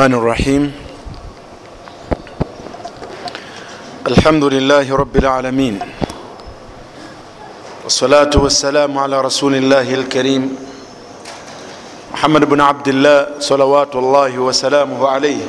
الرحمن 0.00 0.16
الرحيم. 0.16 0.72
الحمد 4.08 4.44
لله 4.44 4.86
رب 4.96 5.16
العالمين. 5.16 5.76
والصلاة 7.84 8.32
والسلام 8.32 8.96
على 8.96 9.20
رسول 9.20 9.60
الله 9.60 9.94
الكريم. 9.94 10.56
محمد 12.16 12.44
بن 12.48 12.60
عبد 12.60 12.88
الله 12.88 13.44
صلوات 13.44 13.92
الله 13.92 14.38
وسلامه 14.40 15.00
عليه. 15.08 15.44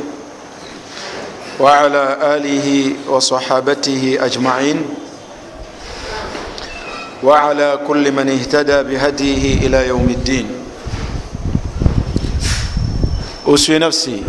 وعلى 1.56 2.04
آله 2.36 2.68
وصحابته 3.08 4.20
أجمعين. 4.20 4.78
وعلى 7.24 7.80
كل 7.88 8.12
من 8.12 8.28
اهتدى 8.28 8.84
بهديه 8.84 9.64
إلى 9.64 9.88
يوم 9.88 10.08
الدين. 10.12 10.48
أسوي 13.52 13.84
نفسي 13.84 14.24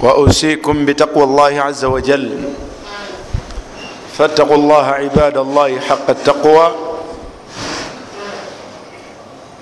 واوصيكم 0.00 0.86
بتقوى 0.86 1.24
الله 1.24 1.60
عز 1.60 1.84
وجل. 1.84 2.42
فاتقوا 4.18 4.56
الله 4.56 4.86
عباد 4.86 5.36
الله 5.38 5.80
حق 5.80 6.10
التقوى. 6.10 6.74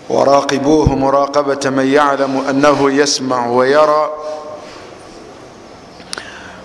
وراقبوه 0.09 0.95
مراقبه 0.95 1.71
من 1.71 1.87
يعلم 1.87 2.45
انه 2.51 2.91
يسمع 2.91 3.47
ويرى. 3.47 4.11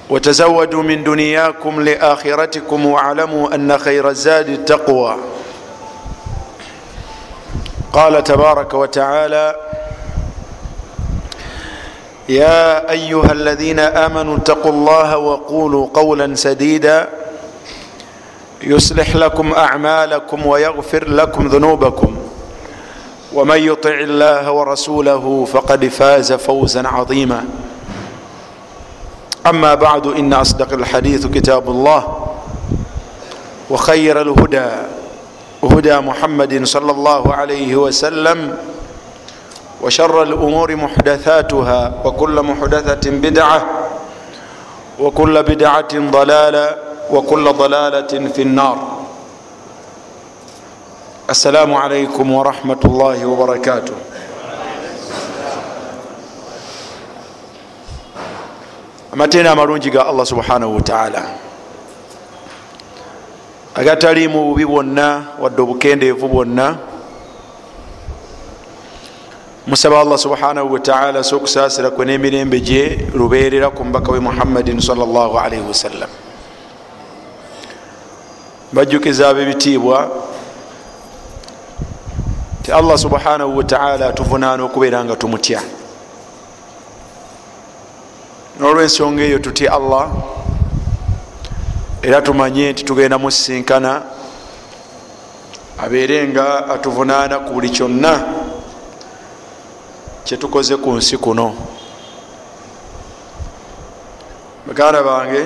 وتزودوا 0.09 0.83
من 0.83 1.03
دنياكم 1.03 1.81
لاخرتكم 1.81 2.85
واعلموا 2.85 3.55
ان 3.55 3.77
خير 3.77 4.09
الزاد 4.09 4.49
التقوى. 4.49 5.15
قال 7.93 8.23
تبارك 8.23 8.73
وتعالى 8.73 9.55
يا 12.29 12.91
ايها 12.91 13.31
الذين 13.31 13.79
امنوا 13.79 14.37
اتقوا 14.37 14.71
الله 14.71 15.17
وقولوا 15.17 15.87
قولا 15.93 16.35
سديدا. 16.35 17.09
يصلح 18.63 19.15
لكم 19.15 19.53
اعمالكم 19.53 20.45
ويغفر 20.45 21.09
لكم 21.09 21.47
ذنوبكم. 21.47 22.15
ومن 23.33 23.57
يطع 23.57 23.93
الله 23.93 24.51
ورسوله 24.51 25.45
فقد 25.45 25.85
فاز 25.85 26.33
فوزا 26.33 26.87
عظيما. 26.87 27.45
اما 29.47 29.75
بعد 29.75 30.07
ان 30.07 30.33
اصدق 30.33 30.73
الحديث 30.73 31.27
كتاب 31.27 31.69
الله 31.69 32.27
وخير 33.69 34.21
الهدى 34.21 34.69
هدى 35.63 35.97
محمد 35.97 36.63
صلى 36.63 36.91
الله 36.91 37.33
عليه 37.33 37.75
وسلم. 37.75 38.57
وشر 39.81 40.23
الأمور 40.23 40.75
محدثاتها 40.75 41.93
وكل 42.05 42.41
محدثة 42.43 43.11
بدعة 43.11 43.65
وكل 44.99 45.43
بدعة 45.43 45.93
ضلالة 46.11 46.75
وكل 47.11 47.53
ضلالة 47.53 48.29
في 48.29 48.41
النار. 48.41 48.77
السلام 51.29 51.73
عليكم 51.73 52.31
ورحمة 52.31 52.79
الله 52.85 53.25
وبركاته. 53.25 53.93
amateena 59.13 59.51
amalungi 59.51 59.89
ga 59.89 60.05
allah 60.05 60.25
subhanahu 60.25 60.75
wataala 60.75 61.23
agataliimu 63.75 64.45
bubi 64.45 64.65
bwonna 64.65 65.23
wadde 65.41 65.61
obukendeevu 65.61 66.27
bwonna 66.27 66.75
musaba 69.69 69.99
allah 69.99 70.17
subhanahu 70.17 70.73
wataala 70.73 71.23
so 71.23 71.37
okusaasira 71.37 71.89
kwe 71.89 72.05
n'emirembe 72.05 72.59
gye 72.59 73.07
lubeerera 73.13 73.69
ku 73.69 73.85
mubaka 73.85 74.11
we 74.11 74.19
muhammadin 74.19 74.81
salllah 74.81 75.45
alaihi 75.45 75.67
wasallam 75.67 76.09
bajjukiza 78.73 79.29
ab'ebitiibwa 79.29 80.09
ti 82.63 82.71
allah 82.71 82.97
subhanahu 82.97 83.57
wataala 83.57 84.07
atuvunaana 84.07 84.63
okubeera 84.63 85.05
nga 85.05 85.15
tumutya. 85.15 85.61
Nolwensonga 88.59 89.23
eyo 89.23 89.39
tutya 89.39 89.73
allah 89.73 90.09
era 92.01 92.21
tumanye 92.21 92.71
nti 92.71 92.83
tugenda 92.83 93.17
musisinkana 93.17 94.01
abeere 95.77 96.27
nga 96.27 96.67
atuvunaana 96.73 97.39
ku 97.39 97.53
buli 97.53 97.69
kyonna 97.69 98.38
kyetukoze 100.29 100.77
ku 100.77 100.91
nsi 100.93 101.17
kuno. 101.17 101.55
Baganda 104.67 105.03
bange 105.03 105.41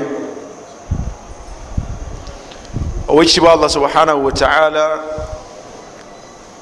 owekitibwa 3.07 3.51
allah 3.53 3.69
subhanahu 3.69 4.25
wataala 4.25 4.99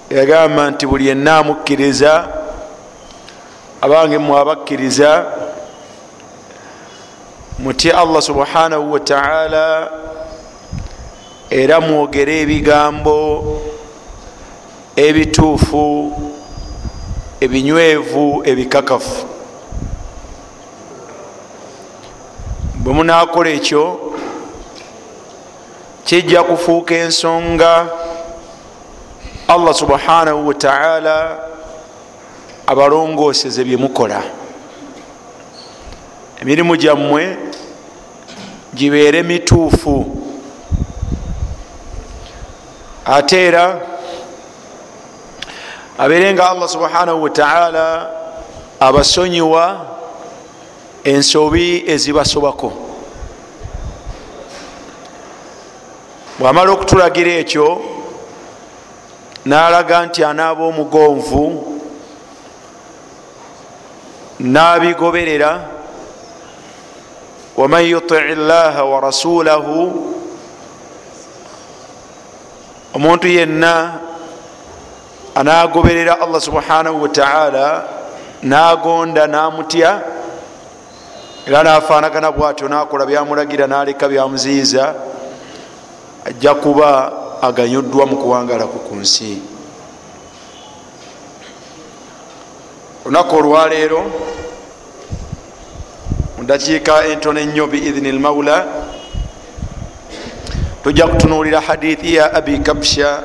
yagamba 0.09 0.69
nti 0.71 0.85
buli 0.87 1.07
yenna 1.07 1.37
amukkiriza 1.37 2.27
abange 3.81 4.17
mwabakkiriza 4.17 5.25
mutye 7.59 7.91
allah 7.91 8.21
subhanahu 8.21 8.91
wataala 8.93 9.89
era 11.49 11.81
mwogere 11.81 12.41
ebigambo 12.41 13.17
ebituufu 14.95 16.13
ebinywevu 17.41 18.41
ebikakafu. 18.45 19.25
Bwe 22.75 22.93
munakola 22.93 23.49
ekyo 23.49 24.13
kijja 26.05 26.43
kufuuka 26.43 26.95
ensonga. 26.95 27.87
Allah 29.47 29.73
subhanahu 29.73 30.47
wataala 30.47 31.39
abalongooseze 32.67 33.63
byemukola 33.63 34.23
emirimu 36.41 36.75
gyammwe 36.75 37.37
gibeere 38.73 39.23
mituufu. 39.23 40.17
Ate 43.05 43.47
era 43.47 43.81
abeere 46.01 46.33
nga 46.33 46.49
allah 46.49 46.69
subhanahu 46.69 47.23
wataala 47.23 48.09
abasonyiwa 48.79 49.85
ensobi 51.03 51.83
ezibasobako. 51.85 52.73
Bwamala 56.39 56.71
okutulagira 56.71 57.31
ekyo 57.31 57.67
nalaga 59.45 60.05
nti 60.05 60.23
anaaba 60.23 60.63
omugonvu 60.63 61.43
nabigoberera 64.39 65.51
waman 67.57 67.85
yuti 67.85 68.13
llaha 68.35 68.83
wa 68.83 68.99
rasulahu 69.01 69.77
omuntu 72.93 73.27
yenna 73.27 73.99
anagoberera 75.35 76.19
allah 76.21 76.41
subhanahu 76.41 77.01
wataala 77.01 77.83
nagonda 78.43 79.27
namutya 79.27 80.01
era 81.47 81.63
nafanagana 81.63 82.31
bwatyo 82.31 82.67
nakola 82.69 83.05
byamulagira 83.05 83.67
naleka 83.67 84.09
byamuziiza 84.09 84.95
ajja 86.25 86.53
kuba 86.55 87.11
aganyuddwa 87.41 88.05
mu 88.05 88.17
kuwangalaku 88.17 88.79
ku 88.79 88.95
nsi. 88.95 89.41
Olunaku 93.05 93.35
olwaleero 93.35 94.01
mudakiika 96.37 97.05
entono 97.05 97.39
ennyo 97.39 97.67
biidhini 97.67 98.11
lmaula 98.11 98.65
tujja 100.83 101.07
kutunuulira 101.07 101.61
hadithi 101.61 102.15
ya 102.15 102.33
abi 102.33 102.59
kabsha 102.59 103.23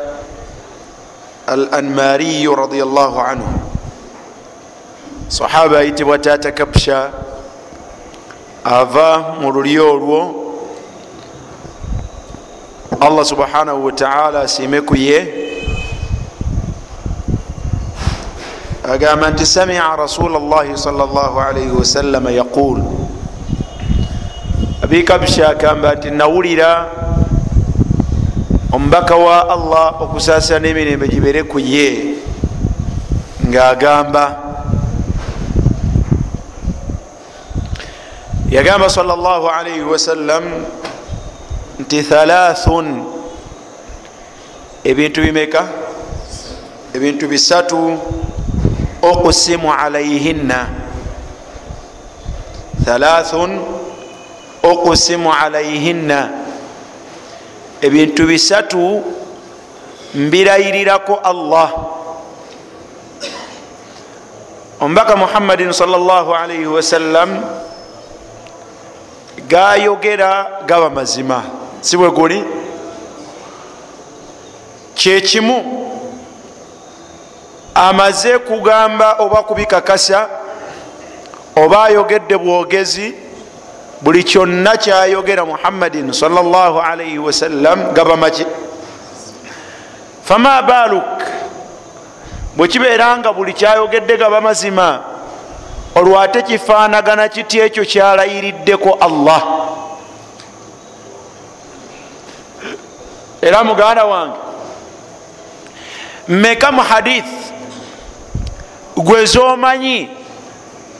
al 1.46 1.68
anmariyu 1.72 2.54
radiallahu 2.56 3.20
anhu. 3.20 3.48
Sahaba 5.28 5.78
ayitibwa 5.78 6.18
tata 6.18 6.52
kabsha 6.52 7.10
ava 8.64 9.36
mu 9.40 9.50
lulyo 9.52 9.92
olwo. 9.92 10.20
Allah 13.00 13.24
subhanahu 13.24 13.84
wataala 13.84 14.40
asiime 14.40 14.80
ku 14.80 14.96
ye. 14.96 15.46
Agamba 18.86 19.30
nti 19.30 19.46
samia 19.46 19.96
rasula 19.96 20.38
llahi 20.38 20.78
sal 20.78 20.94
llah 20.94 21.34
alaihi 21.34 21.74
wasallama 21.74 22.30
yaqul 22.30 22.78
abikabisha 24.82 25.48
agamba 25.48 25.94
nti 25.94 26.10
nawulira 26.10 26.86
omubaka 28.76 29.16
wa 29.16 29.48
allah 29.48 30.02
okusaasira 30.04 30.60
n'emirembe 30.60 31.08
gibere 31.08 31.48
ku 31.48 31.56
ye 31.56 32.20
ng'agamba 33.48 34.24
yagamba 38.52 38.92
sal 38.92 39.08
llah 39.08 39.40
alaihi 39.48 39.80
wasallam 39.80 40.68
nti 41.80 42.04
thalathun 42.04 43.00
ebintu 44.84 45.24
bimeka? 45.24 45.64
Ebintu 46.92 47.32
bisatu 47.32 47.96
okusimu 49.00 49.72
alaihinna 49.72 50.68
thalathun 52.84 53.56
okusimu 54.60 55.32
alaihinna 55.32 56.45
ebintu 57.82 58.26
bisatu 58.26 59.04
mbirayirirako 60.14 61.14
allah. 61.24 61.72
Omubaka 64.80 65.16
muhammadin 65.16 65.72
salllahalaihi 65.72 66.66
wasallam 66.66 67.40
gayogera 69.48 70.62
gaba 70.66 70.90
mazima. 70.90 71.42
Si 71.80 71.96
bwe 71.96 72.10
guli? 72.10 72.44
Kyekimu 74.94 75.56
amaze 77.74 78.38
kugamba 78.38 79.16
oba 79.18 79.42
kubikakasa 79.42 80.28
oba 81.56 81.84
ayogedde 81.84 82.36
bwogezi 82.38 83.14
buli 84.00 84.24
kyonna 84.24 84.76
kyayogera 84.76 85.44
muhammadin 85.44 86.12
salllahalaihi 86.12 87.18
wasallam 87.18 87.92
gaba 87.94 88.16
maki 88.16 88.46
fama 90.24 90.62
baluk 90.62 91.22
bwekibeera 92.56 93.18
nga 93.18 93.32
buli 93.32 93.52
kyayogedde 93.52 94.16
gaba 94.16 94.40
mazima 94.40 95.00
olwo 95.94 96.20
ate 96.20 96.42
kifaanagana 96.42 97.28
kiti 97.28 97.58
ekyo 97.60 97.84
kyalayiriddeko 97.84 98.98
allah? 99.00 99.42
Era 103.42 103.64
muganda 103.64 104.04
wange 104.04 104.36
meka 106.28 106.72
mu 106.72 106.82
hadith 106.82 107.28
gwezomanyi 108.96 110.10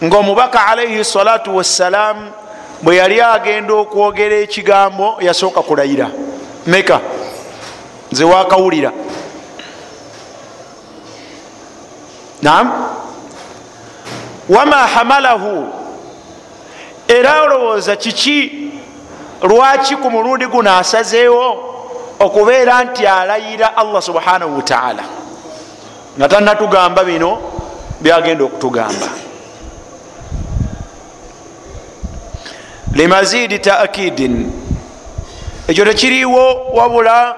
ngaomubaka 0.05 0.67
alaihi 0.67 1.05
salatu 1.05 1.57
wassalam 1.57 2.31
bwe 2.83 2.97
yali 2.97 3.21
agenda 3.21 3.75
okwogera 3.75 4.37
ekigambo 4.37 5.17
yasooka 5.21 5.63
kulayira. 5.63 6.11
Meka 6.67 7.01
nze 8.13 8.25
wakawulira 8.25 8.93
nam 12.43 12.73
wama 14.49 14.77
hamalahu? 14.77 15.69
Era 17.09 17.43
olowooza 17.43 17.97
kiki? 17.97 18.71
Lwaki 19.43 19.97
ku 19.97 20.11
mulundi 20.11 20.47
guno 20.47 20.77
asazeewo 20.77 21.77
okubeera 22.21 22.85
nti 22.85 23.07
alayira 23.07 23.77
allah 23.77 24.03
subhanahu 24.03 24.57
wataala 24.57 25.03
nga 26.19 26.29
tanatugamba 26.29 27.05
bino 27.05 27.39
byagenda 28.01 28.45
okutugamba 28.45 29.09
limazidi 32.97 33.59
taakidin 33.59 34.53
ekyo 35.69 35.85
tekiriwo 35.85 36.67
wabula 36.75 37.35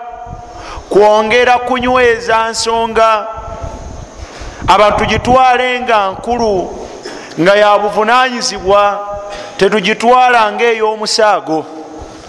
kwongera 0.88 1.58
kunyweza 1.58 2.48
nsonga. 2.48 3.26
Abantu 4.68 5.04
gitwale 5.04 5.80
nga 5.80 6.10
nkulu 6.10 6.78
nga 7.40 7.54
ya 7.54 7.78
buvunanyizibwa 7.78 9.08
tetugitwala 9.56 10.52
ngaey'omusaago 10.52 11.64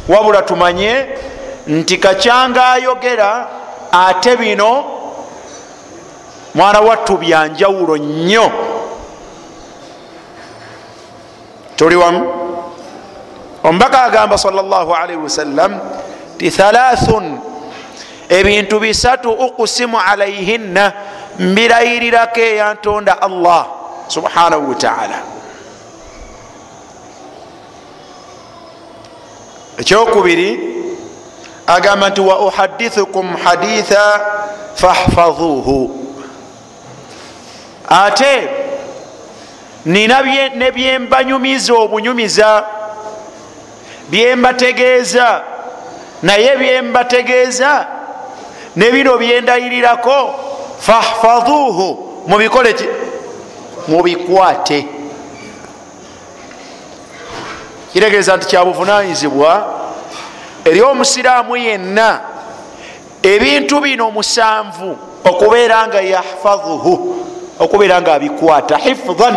wabula 0.07 0.41
tumanye 0.41 1.05
nti 1.67 1.97
kacyanga 1.97 2.65
ayogera 2.71 3.47
ate 3.91 4.35
bino 4.37 4.83
mwana 6.55 6.79
wattu 6.79 7.17
byanjawulo 7.17 7.97
nnyo. 7.97 8.51
Tuli 11.75 11.95
wamu 11.95 12.38
omubaka 13.63 14.03
agamba 14.03 14.37
salllahalaihi 14.37 15.21
wasallam 15.23 15.79
ti 16.37 16.51
thalathun 16.51 17.39
ebintu 18.29 18.79
bisatu 18.79 19.31
ukusimu 19.31 19.99
alaihinna 19.99 20.93
mbirayirirako 21.39 22.39
eyantonda 22.39 23.21
allah 23.21 23.67
subhanahu 24.07 24.69
wataala 24.69 25.19
ekyokubiri 29.77 30.59
agamba 31.67 32.09
nti 32.09 32.21
wa 32.21 32.39
uhadithukum 32.39 33.35
haditha 33.43 34.21
fahfadhuhu 34.75 36.05
ate 37.89 38.49
nina 39.85 40.21
ne 40.55 40.71
byembanyumiza 40.71 41.73
obunyumiza 41.73 42.78
byembategeeza 44.09 45.41
naye 46.21 46.57
byembategeeza 46.57 47.87
ne 48.75 48.91
bino 48.91 49.17
byendayirirako 49.17 50.35
fahfadhuhu 50.79 51.87
mubikole 52.27 52.75
mubikwate. 53.87 54.85
Kitegeeza 57.93 58.37
nti 58.37 58.47
kyabuvunanyizibwa 58.47 59.79
eri 60.65 60.81
omusiraamu 60.81 61.57
yenna 61.57 62.19
ebintu 63.23 63.81
bino 63.81 64.11
musanvu 64.11 64.97
okubeera 65.23 65.87
nga 65.87 66.01
yahfadhuhu 66.01 67.25
okubeera 67.59 68.01
nga 68.01 68.13
abikwata 68.13 68.77
hifdhan 68.77 69.35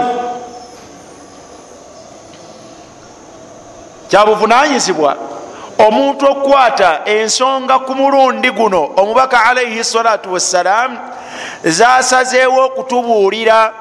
kyabuvunanyizibwa 4.12 5.16
omuntu 5.78 6.26
okukwata 6.30 7.00
ensonga 7.04 7.78
ku 7.78 7.94
mulundi 7.94 8.50
guno 8.50 8.90
omubaka 8.96 9.44
alaihi 9.44 9.84
salatu 9.84 10.32
wassalamu 10.32 10.98
zasazeewo 11.64 12.64
okutubuulira 12.64 13.72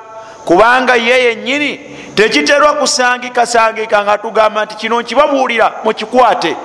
kubanga 0.45 0.95
ye 0.95 1.23
yenyini 1.23 1.71
tekiterwa 2.15 2.73
kusangikasangika 2.73 4.03
nga 4.03 4.17
tugamba 4.17 4.65
nti 4.65 4.75
kino 4.75 5.01
nkibabuulira 5.01 5.71
mukikwate. 5.83 6.55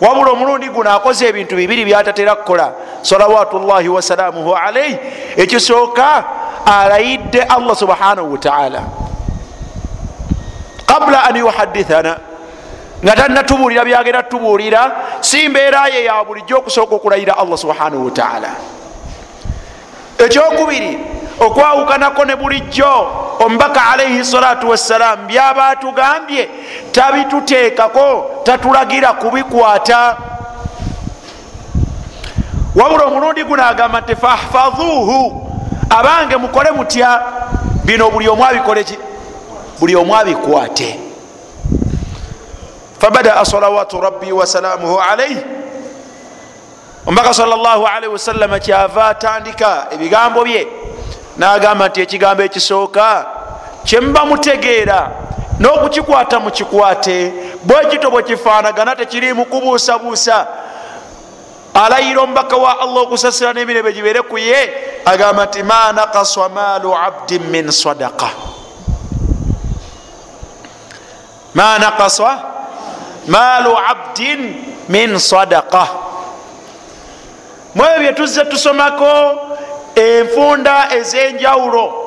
Wabula 0.00 0.30
omulundi 0.30 0.68
guno 0.68 0.90
akoze 0.90 1.26
ebintu 1.28 1.56
bibiri 1.56 1.84
byatatera 1.84 2.34
kukola 2.34 2.72
salawatullahi 3.02 3.88
wasalamuhu 3.88 4.56
alaihi 4.56 4.98
ekisooka 5.36 6.24
alayidde 6.66 7.42
allah 7.42 7.76
subhanahu 7.76 8.32
wataala 8.32 8.82
qabula 10.86 11.24
an 11.24 11.36
yuhadithana 11.36 12.18
nga 13.06 13.16
tanatubuulira 13.16 13.84
byagenda 13.84 14.22
tubuulira 14.22 14.90
si 15.20 15.48
mbeera 15.48 15.86
ye 15.86 16.04
ya 16.04 16.24
bulijjo 16.24 16.58
okusooka 16.58 16.94
okulayira 16.94 17.38
allah 17.38 17.58
subhanahu 17.58 18.04
wataala 18.04 18.50
ekyokubiri 20.18 20.98
okwawukanako 21.40 22.24
ne 22.24 22.36
bulijjo 22.36 23.06
omubaka 23.38 23.90
alaihi 23.90 24.24
salatu 24.24 24.68
wassalamu 24.68 25.26
byaba 25.26 25.66
atugambye 25.66 26.48
tabituteekako 26.92 28.30
tatulagira 28.44 29.12
kubikwata. 29.12 30.16
Wabula 32.74 33.04
omulundi 33.04 33.44
guno 33.44 33.66
agamba 33.66 34.00
nti 34.00 34.16
fahfadhuhu 34.16 35.48
abange 35.90 36.36
mukole 36.36 36.70
mutya? 36.70 37.22
Bino 37.84 38.10
buli 38.10 38.28
omu 38.28 38.44
abikoleki 38.44 38.98
buli 39.80 39.96
omu 39.96 40.16
abikwate 40.16 41.05
fabadaa 43.00 43.44
salawatu 43.44 44.00
rabbi 44.00 44.32
wasalamuhu 44.32 45.00
alaihi 45.00 45.40
omubaka 47.06 47.34
salllahalaihi 47.34 48.12
wasallama 48.12 48.58
kyava 48.58 49.06
atandika 49.08 49.86
ebigambo 49.90 50.44
bye 50.44 50.68
nagamba 51.36 51.88
nti 51.88 52.00
ekigambo 52.00 52.42
ekisooka 52.42 53.26
kyemuba 53.84 54.24
mutegeera 54.26 55.10
n'okukikwata 55.60 56.40
mukikwate 56.40 57.32
bwekito 57.64 58.10
bwekifaanagana 58.10 58.96
tekirimu 58.96 59.44
kubuusabuusa. 59.44 60.46
Alayira 61.74 62.20
omubaka 62.22 62.56
wa 62.56 62.80
allah 62.80 63.02
okusasira 63.02 63.52
n'emirembe 63.52 63.92
gibeere 63.92 64.22
ku 64.22 64.38
ye 64.38 64.72
agamba 65.04 65.46
nti 65.46 65.62
ma 65.62 65.92
nakasa 65.92 66.48
maalu 66.48 66.96
abdin 66.96 67.42
min 67.42 67.70
sadaqa. 67.70 68.28
Ma 71.54 71.78
nakasa 71.78 72.55
maalu 73.28 73.78
abdin 73.90 74.54
min 74.88 75.18
sadaqa 75.18 75.88
mwebyo 77.74 77.98
bye 77.98 78.12
tuzze 78.12 78.44
tusomako 78.44 79.40
enfunda 79.96 80.88
ez'enjawulo. 80.90 82.06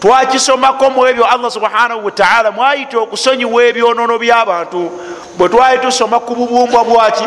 Twakisomako 0.00 0.90
mu 0.90 1.06
ebyo 1.06 1.24
allah 1.24 1.50
subhanahu 1.50 2.04
wataala 2.04 2.50
mwayita 2.50 2.98
okusonyiwa 2.98 3.64
ebyonono 3.64 4.18
byabantu. 4.18 4.90
Bwe 5.36 5.48
twali 5.48 5.78
tusoma 5.78 6.20
ku 6.20 6.34
bubumbwa 6.34 6.84
bwaki? 6.84 7.26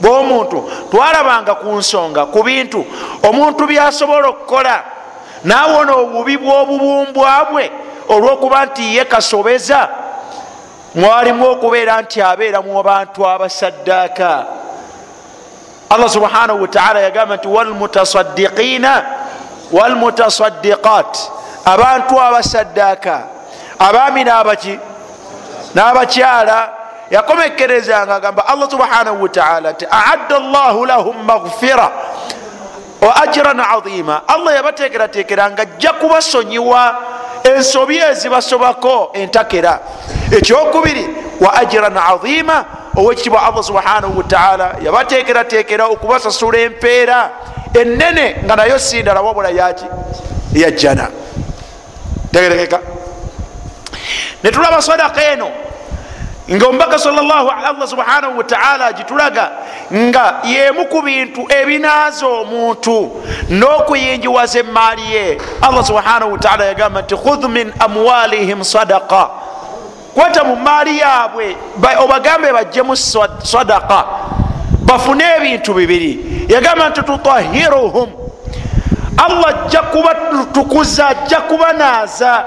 Bw'omuntu. 0.00 0.70
Twalabanga 0.90 1.54
ku 1.54 1.68
nsonga 1.76 2.26
ku 2.26 2.42
bintu. 2.42 2.86
Omuntu 3.22 3.66
byasobola 3.66 4.28
okukola 4.28 4.84
naawona 5.44 5.92
obubi 5.92 6.36
bw'obubumbwa 6.36 7.44
bwe 7.50 7.70
olw'okuba 8.08 8.66
nti 8.66 8.96
ye 8.96 9.04
kasobeza 9.04 9.88
mwalimu 10.94 11.46
okubeera 11.50 12.02
nti 12.02 12.22
abeera 12.22 12.62
mu 12.62 12.82
bantu 12.82 13.28
abasaddaaka. 13.28 14.44
Allah 15.90 16.08
subhanahu 16.08 16.62
wataala 16.62 17.00
yagamba 17.00 17.36
nti 17.36 17.48
walmutasaddiqiina 17.48 19.04
walmutasaddiqat 19.72 21.12
abantu 21.64 22.20
abasaddaaka 22.20 23.22
abaami 23.78 24.24
nabaki 24.24 24.78
n'abakyala 25.74 26.58
yakomekerezanga 27.10 28.14
agamba 28.14 28.48
allah 28.48 28.68
subhanahu 28.70 29.22
wataala 29.22 29.72
nti 29.72 29.86
aadda 29.86 30.38
llahu 30.38 30.86
lahum 30.86 31.16
maghfira 31.24 31.88
wa 33.00 33.12
ajiran 33.22 33.60
aima 33.60 34.22
allah 34.28 34.54
yabatekeratekera 34.54 35.50
nga 35.50 35.62
ajja 35.62 35.92
kubasonyiwa 35.92 36.82
ensobi 37.56 37.98
ezibasobako 37.98 39.10
entakera. 39.12 39.80
Ekyokubiri 40.38 41.08
wa 41.40 41.54
ajiran 41.54 41.96
aima 41.96 42.64
owekitibwa 42.96 43.42
allah 43.42 43.64
subhanahu 43.64 44.18
wataala 44.18 44.74
yabatekeratekera 44.84 45.86
okubasasula 45.86 46.58
empeera 46.58 47.30
enene 47.74 48.36
nga 48.44 48.56
nayo 48.56 48.78
sindala 48.78 49.20
wabula 49.20 49.48
yaki 49.48 49.84
yajjana 50.52 51.08
tegerekeka. 52.32 52.80
Netulaba 54.42 54.82
sadaka 54.82 55.32
eno 55.32 55.50
nga 56.50 56.66
omubaka 56.66 56.96
allah 57.68 57.88
subhanahu 57.88 58.38
wataala 58.38 58.86
agitulaga 58.86 59.50
nga 59.92 60.34
yemu 60.44 60.84
ku 60.84 61.02
bintu 61.02 61.46
ebinaaza 61.48 62.26
omuntu 62.26 63.22
n'okuyinjiwaza 63.50 64.58
emaali 64.58 65.12
ye. 65.12 65.38
Allah 65.62 65.84
subhanahu 65.84 66.32
wataala 66.32 66.64
yagamba 66.64 67.02
nti 67.02 67.16
khudh 67.16 67.44
min 67.44 67.72
amwalihim 67.78 68.64
sadaka 68.64 69.28
kwata 70.14 70.44
mu 70.44 70.56
maali 70.56 70.98
yaabwe 70.98 71.56
obagambe 71.98 72.52
bajjemu 72.52 72.96
sadaka 73.42 74.04
bafune 74.84 75.24
ebintu 75.36 75.74
bibiri. 75.74 76.46
Yagamba 76.48 76.88
nti 76.88 77.02
tutahiruhum 77.02 78.08
allah 79.16 79.48
ajja 79.48 79.82
kubatukuza 79.82 81.08
ajja 81.08 81.40
kubanaaza 81.40 82.44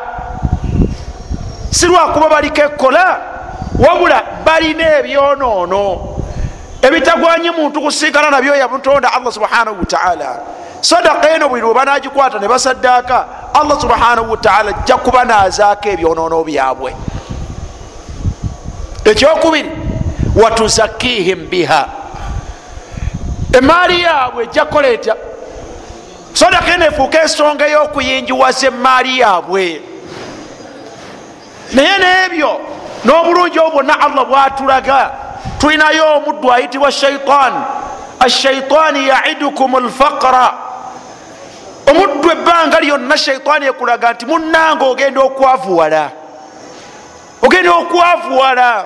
si 1.69 1.85
lwakuba 1.85 2.29
baliko 2.29 2.61
ekola 2.61 3.17
wabula 3.87 4.23
balina 4.45 4.97
ebyonoono 4.99 5.85
ebitagwanye 6.81 7.51
muntu 7.51 7.81
kusinkana 7.81 8.29
nabyo 8.29 8.55
yamutonda 8.55 9.13
allah 9.13 9.33
subhanahu 9.33 9.79
wataala 9.79 10.39
sadaka 10.81 11.29
eno 11.29 11.49
buli 11.49 11.61
lwe 11.61 11.73
banagikwata 11.73 12.39
ne 12.39 12.47
basaddaaka 12.47 13.25
allah 13.53 13.81
subhanahu 13.81 14.31
wataala 14.31 14.69
ajja 14.69 14.97
kubanaazaako 14.97 15.89
ebyonoono 15.89 16.43
byabwe. 16.43 16.95
Ekyokubiri 19.05 19.69
watuzakihim 20.35 21.47
biha. 21.49 21.87
Emaali 23.53 24.01
yaabwe 24.01 24.43
ejja 24.43 24.65
kukola 24.65 24.87
etya 24.87 25.15
sadaka 26.33 26.73
eno 26.73 26.85
efuuka 26.85 27.21
ensonga 27.21 27.67
ey'okuyinjiwaza 27.67 28.67
emaali 28.67 29.19
yaabwe. 29.19 29.81
Naye 31.73 31.97
n'ebyo 31.97 32.59
n'obulungi 33.05 33.59
obwo 33.59 33.71
bwonna 33.71 33.99
allah 33.99 34.25
bwatulaga 34.25 35.11
tulinayo 35.57 36.15
omuddu 36.17 36.53
ayitibwa 36.53 36.91
shaitan 36.91 37.53
ashaitaani 38.19 39.07
yaidukum 39.07 39.75
lfaqra 39.85 40.53
omuddu 41.89 42.31
ebbanga 42.31 42.79
lyonna 42.79 43.17
shaitaani 43.17 43.65
ekulaga 43.65 44.13
nti 44.13 44.25
munanga 44.25 44.85
ogenda 44.85 45.21
okwavuwala. 45.21 46.11
Ogenda 47.41 47.71
okwavuwala. 47.73 48.85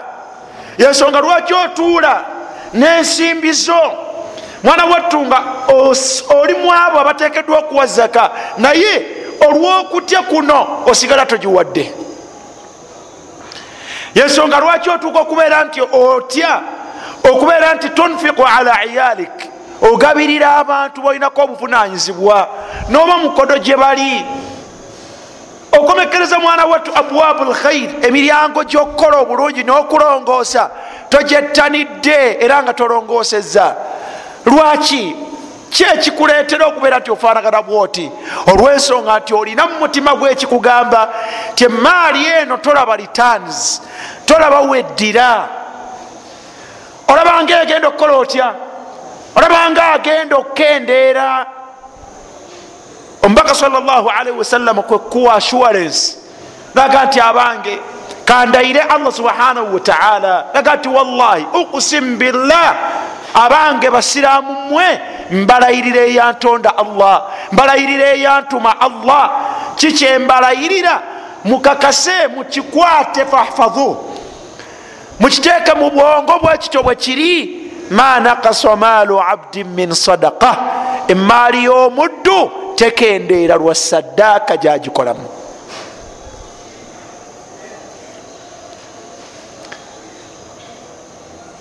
Yensonga 0.78 1.20
lwaki 1.20 1.54
otuula? 1.54 2.24
N'ensimbi 2.74 3.52
zo. 3.52 3.82
Mwana 4.64 4.86
wattu 4.86 5.22
nga 5.22 5.44
oli 6.30 6.54
mu 6.54 6.74
abo 6.74 7.00
abateekeddwa 7.00 7.60
okuwa 7.60 7.86
zaka 7.86 8.32
naye 8.58 9.06
olw'okutya 9.48 10.22
kuno 10.22 10.68
osigala 10.86 11.26
togiwadde 11.26 12.05
yensonga 14.16 14.60
lwaki 14.60 14.90
otuuka 14.90 15.20
okubeera 15.20 15.64
nti 15.64 15.82
otya? 15.82 16.62
Okubeera 17.32 17.74
nti 17.74 17.90
tunfiku 17.90 18.44
ala 18.58 18.86
iyalik. 18.86 19.50
Ogabirira 19.82 20.56
abantu 20.56 21.02
balinako 21.02 21.42
obuvunanyizibwa 21.42 22.48
noba 22.90 23.18
mukodo 23.18 23.58
gye 23.58 23.78
bali. 23.78 24.26
Okomekereza 25.72 26.40
mwana 26.40 26.66
wattu 26.66 26.92
abwabu 26.96 27.44
lkhair 27.44 27.90
emiryango 28.02 28.64
gyokukola 28.64 29.18
obulungi 29.18 29.64
n'okulongoosa. 29.64 30.70
Togyettanidde 31.10 32.38
era 32.40 32.64
nga 32.64 32.74
tolongoosezza. 32.74 33.76
Lwaki 34.46 35.16
kyekikuleetera 35.76 36.66
okubeera 36.68 37.00
nti 37.00 37.12
ofaanagana 37.12 37.62
bwoti? 37.62 38.12
Olwensonga 38.52 39.20
nti 39.20 39.34
olina 39.34 39.68
mu 39.68 39.80
mutima 39.80 40.16
gwekikugamba 40.16 41.14
ti 41.56 41.64
emaali 41.64 42.26
eno 42.26 42.58
tolaba 42.58 42.96
returns 42.96 43.82
tolaba 44.26 44.60
weddira. 44.60 45.48
Olabanga 47.08 47.62
egenda 47.62 47.88
okukola 47.88 48.14
otya? 48.14 48.54
Olabanga 49.36 49.92
agenda 49.92 50.36
okukendeera 50.36 51.46
omubaka 53.26 53.56
salllahalaihi 53.56 54.38
wasallama 54.38 54.82
kwekuwa 54.82 55.34
assurance 55.34 56.18
laga 56.76 57.06
nti 57.06 57.20
abange 57.20 57.80
kandayire 58.26 58.82
allah 58.82 59.14
subhanahu 59.14 59.74
wataala 59.74 60.46
laga 60.54 60.76
nti 60.76 60.90
wallahi 60.90 61.46
ukusimu 61.54 62.18
billah 62.18 62.76
abange 63.36 63.90
basiraamu 63.90 64.54
mmwe 64.54 65.02
mbalayirira 65.32 66.02
eyantonda 66.02 66.78
allah. 66.78 67.24
Mbalayirira 67.52 68.14
eyantuma 68.14 68.82
allah. 68.82 69.32
Kikyembalayirira 69.76 71.02
mukakase 71.44 72.28
mukikwate 72.28 73.26
fahfadhu. 73.26 73.98
Mukiteeke 75.20 75.74
mu 75.74 75.90
bwongo 75.92 76.40
bwekityo 76.40 76.84
bwe 76.84 76.96
kiri. 76.96 77.62
Ma 77.90 78.20
nakasa 78.20 78.76
maalu 78.76 79.22
abdin 79.22 79.68
min 79.68 79.94
sadaka 79.94 80.58
emaali 81.08 81.64
y'omuddu 81.64 82.52
tekendeera 82.76 83.56
lwa 83.56 83.76
saddaaka 83.76 84.58
gyagikolamu. 84.58 85.30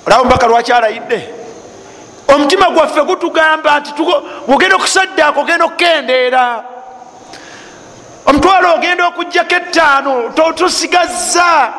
Olaba 0.07 0.21
omubaka 0.23 0.47
lwaki 0.47 0.73
alayidde 0.73 1.44
omutima 2.29 2.71
gwaffe 2.71 3.03
gutugamba 3.03 3.81
nti 3.81 3.93
ogenda 4.49 4.77
okusaddaaka 4.77 5.41
ogenda 5.41 5.65
okukendeera. 5.65 6.65
Omutwalo 8.27 8.75
ogenda 8.75 9.07
okugjako 9.07 9.55
ettaano 9.55 10.29
totusigazza 10.35 11.73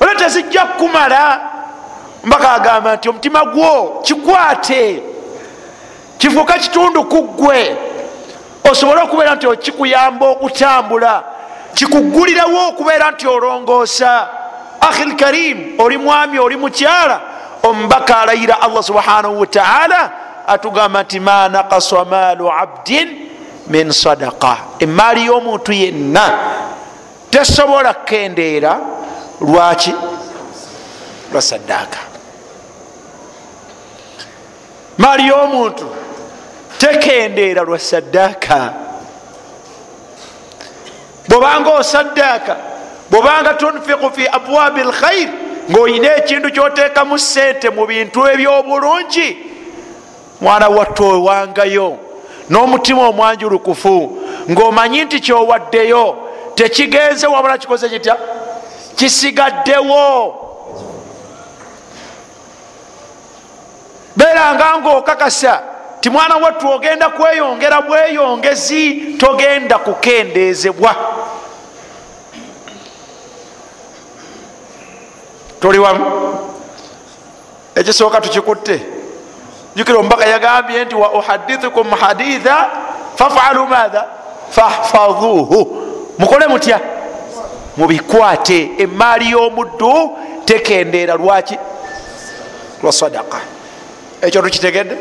ola 0.00 0.14
tezijja 0.14 0.64
kukumala. 0.64 1.40
Mbaka 2.24 2.52
agamba 2.52 2.96
nti 2.96 3.08
omutima 3.08 3.44
gwo 3.44 4.00
kikwate. 4.02 5.02
Kifuuka 6.18 6.58
kitundu 6.58 7.04
ku 7.04 7.22
ggwe. 7.22 7.76
Osobole 8.70 9.00
okubeera 9.00 9.34
nti 9.34 9.46
kikuyamba 9.56 10.26
okutambula. 10.26 11.22
Kikugulirawo 11.74 12.68
okubeera 12.68 13.10
nti 13.10 13.28
olongoosa. 13.28 14.28
Ahi 14.80 15.04
lkarim 15.04 15.80
oli 15.80 15.98
mwami 15.98 16.38
oli 16.38 16.56
mukyala 16.56 17.31
omubaka 17.62 18.20
alayira 18.20 18.62
allah 18.62 18.82
subhanahu 18.82 19.40
wataala 19.40 20.10
atugamba 20.46 21.02
nti 21.02 21.20
ma 21.20 21.48
nakasa 21.48 22.04
maalu 22.04 22.50
abdin 22.52 23.08
min 23.66 23.92
sadaka 23.92 24.56
emaali 24.78 25.24
y'omuntu 25.26 25.72
yenna 25.72 26.26
tesobola 27.30 27.94
kukendeera 27.94 28.78
lwaki 29.40 29.94
lwa 31.32 31.42
saddaaka 31.42 31.98
maali 34.98 35.26
y'omuntu 35.26 35.86
tekendeera 36.78 37.62
lwa 37.62 37.78
saddaaka 37.78 38.72
bwobanga 41.28 41.70
osaddaaka 41.70 42.56
bwobanga 43.10 43.54
tunfiku 43.54 44.10
fi 44.10 44.28
abwabi 44.28 44.82
lkhair 44.82 45.28
ngaoyina 45.70 46.16
ekintu 46.16 46.50
kyoteekamu 46.50 47.18
sente 47.18 47.70
mu 47.70 47.86
bintu 47.86 48.26
ebyobulungi 48.28 49.36
mwana 50.40 50.68
watte 50.68 51.02
owangayo 51.02 51.98
n'omutima 52.50 53.08
omwanjulukufu 53.08 54.18
ng'omanyi 54.50 55.04
nti 55.04 55.20
kyowaddeyo 55.20 56.16
tekigenze 56.54 57.26
wabula 57.26 57.58
kikoze 57.58 57.88
kitya? 57.88 58.16
Kisigaddewo. 58.96 60.38
Beeranga 64.16 64.78
ngaokakasa 64.78 65.62
ti 66.00 66.10
mwana 66.10 66.36
wattu 66.36 66.68
ogenda 66.70 67.08
kweyongera 67.08 67.80
bweyongezi 67.80 68.90
togenda 69.18 69.78
kukendezebwa 69.78 70.96
toli 75.62 75.78
wamu. 75.78 76.04
Ekisooka 77.74 78.20
tukikutte. 78.20 78.82
Jukira 79.76 79.98
omubaka 79.98 80.26
yagambye 80.26 80.84
nti 80.84 80.94
wa 80.94 81.12
uhadithukum 81.12 81.90
haditha 81.90 82.70
fafalu 83.16 83.66
matha 83.66 84.04
fahfadhuhu 84.50 85.82
mukole 86.18 86.46
mutya? 86.46 86.80
Mubikwate. 87.76 88.70
Emaali 88.78 89.30
y'omuddu 89.30 90.18
tekendeera. 90.44 91.14
Lwaki? 91.14 91.58
Lwa 92.82 92.92
sadaka 92.92 93.40
ekyo 94.20 94.42
tukitegedde? 94.42 94.96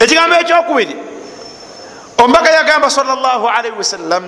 Ekigambo 0.00 0.36
ekyokubiri. 0.36 0.96
Omubaka 2.18 2.50
yagamba 2.50 2.90
salllahalaihi 2.90 3.76
wasallam 3.78 4.24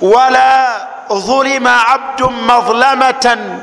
wala 0.00 0.93
ulima 1.10 1.88
abdu 1.88 2.30
madlamatan 2.30 3.60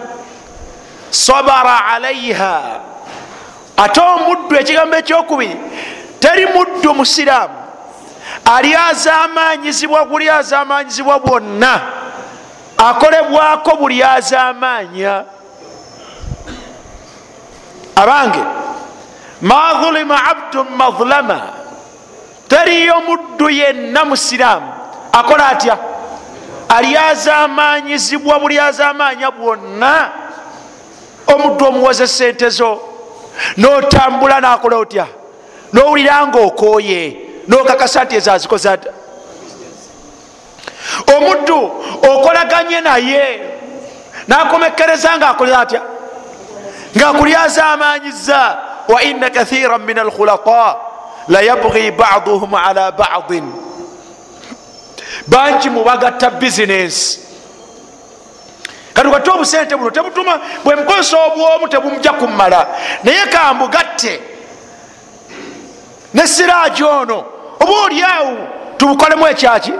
sabara 1.10 1.86
alaiha 1.86 2.62
ate 3.78 4.02
omuddu 4.02 4.56
ekigambo 4.56 4.96
ekyokubiri 4.98 5.58
teri 6.20 6.46
muddu 6.46 6.94
musiraamu. 6.94 7.56
Ali 8.46 8.76
azamanyizibwa 8.76 10.06
buli 10.06 10.30
azamanyizibwa 10.30 11.20
bwonna. 11.20 11.82
Akolebwako 12.78 13.76
buli 13.76 14.04
azamanya. 14.04 15.24
Abange 17.96 18.44
ma 19.42 19.88
ulima 19.88 20.18
abdu 20.30 20.64
madlama 20.64 21.42
teriyo 22.48 23.02
muddu 23.08 23.50
yenna 23.50 24.06
musiraamu. 24.06 24.74
Akola 25.12 25.48
atya 25.48 25.78
ali 26.78 26.98
azamanyizibwa 26.98 28.40
buli 28.40 28.60
azamanya 28.60 29.32
bwonna. 29.32 30.12
Omuddu 31.28 31.66
omuwoze 31.66 32.08
sente 32.08 32.50
zo 32.50 32.80
notambula 33.58 34.42
nakola 34.42 34.78
otya? 34.78 35.08
Nowulira 35.74 36.28
nga 36.28 36.40
okoye 36.40 37.18
nokakasa 37.48 38.04
nti 38.04 38.16
ezo 38.16 38.32
azikoza 38.32 38.78
ta 38.78 38.90
omuddu 41.16 41.72
okolaganye 42.12 42.82
naye 42.82 43.42
nakomekereza 44.28 45.18
nga 45.18 45.30
akolera 45.30 45.60
atya? 45.60 45.82
Ngaakuli 46.98 47.36
azamanyiza 47.36 48.58
wa 48.88 49.04
ina 49.04 49.30
kathira 49.30 49.78
min 49.78 50.00
alkhulata 50.00 50.76
layabgi 51.28 51.92
baduhum 51.92 52.56
ala 52.56 52.92
badin 52.92 53.71
bangi 55.28 55.70
mubagatta 55.70 56.30
bizinesi 56.30 57.20
kati 58.94 59.08
wate 59.08 59.30
obusente 59.32 59.76
buno 59.76 59.90
tebutuma 59.90 60.40
bwemukozesa 60.64 61.18
obwomu 61.18 61.68
tebumujja 61.68 62.12
kumala 62.14 62.68
naye 63.04 63.26
kambugatte 63.26 64.20
nesiraaji 66.14 66.84
ono 66.84 67.26
oba 67.60 67.74
oliawo 67.86 68.38
tubukolemu 68.78 69.28
ekyaki? 69.28 69.74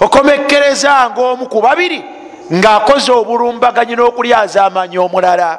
Okomekereza 0.00 1.10
ngaomu 1.10 1.46
ku 1.48 1.60
babiri 1.60 2.04
ngaakoze 2.52 3.12
obulumbaganyi 3.12 3.94
n'okulyaza 3.96 4.64
amanyi 4.64 4.98
omulala. 4.98 5.58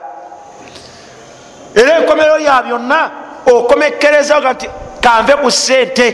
Era 1.76 1.98
enkomero 1.98 2.40
ya 2.40 2.64
byonna 2.64 3.12
okomekereza 3.46 4.40
nti 4.40 4.70
kanve 5.02 5.34
ku 5.36 5.52
sente 5.52 6.08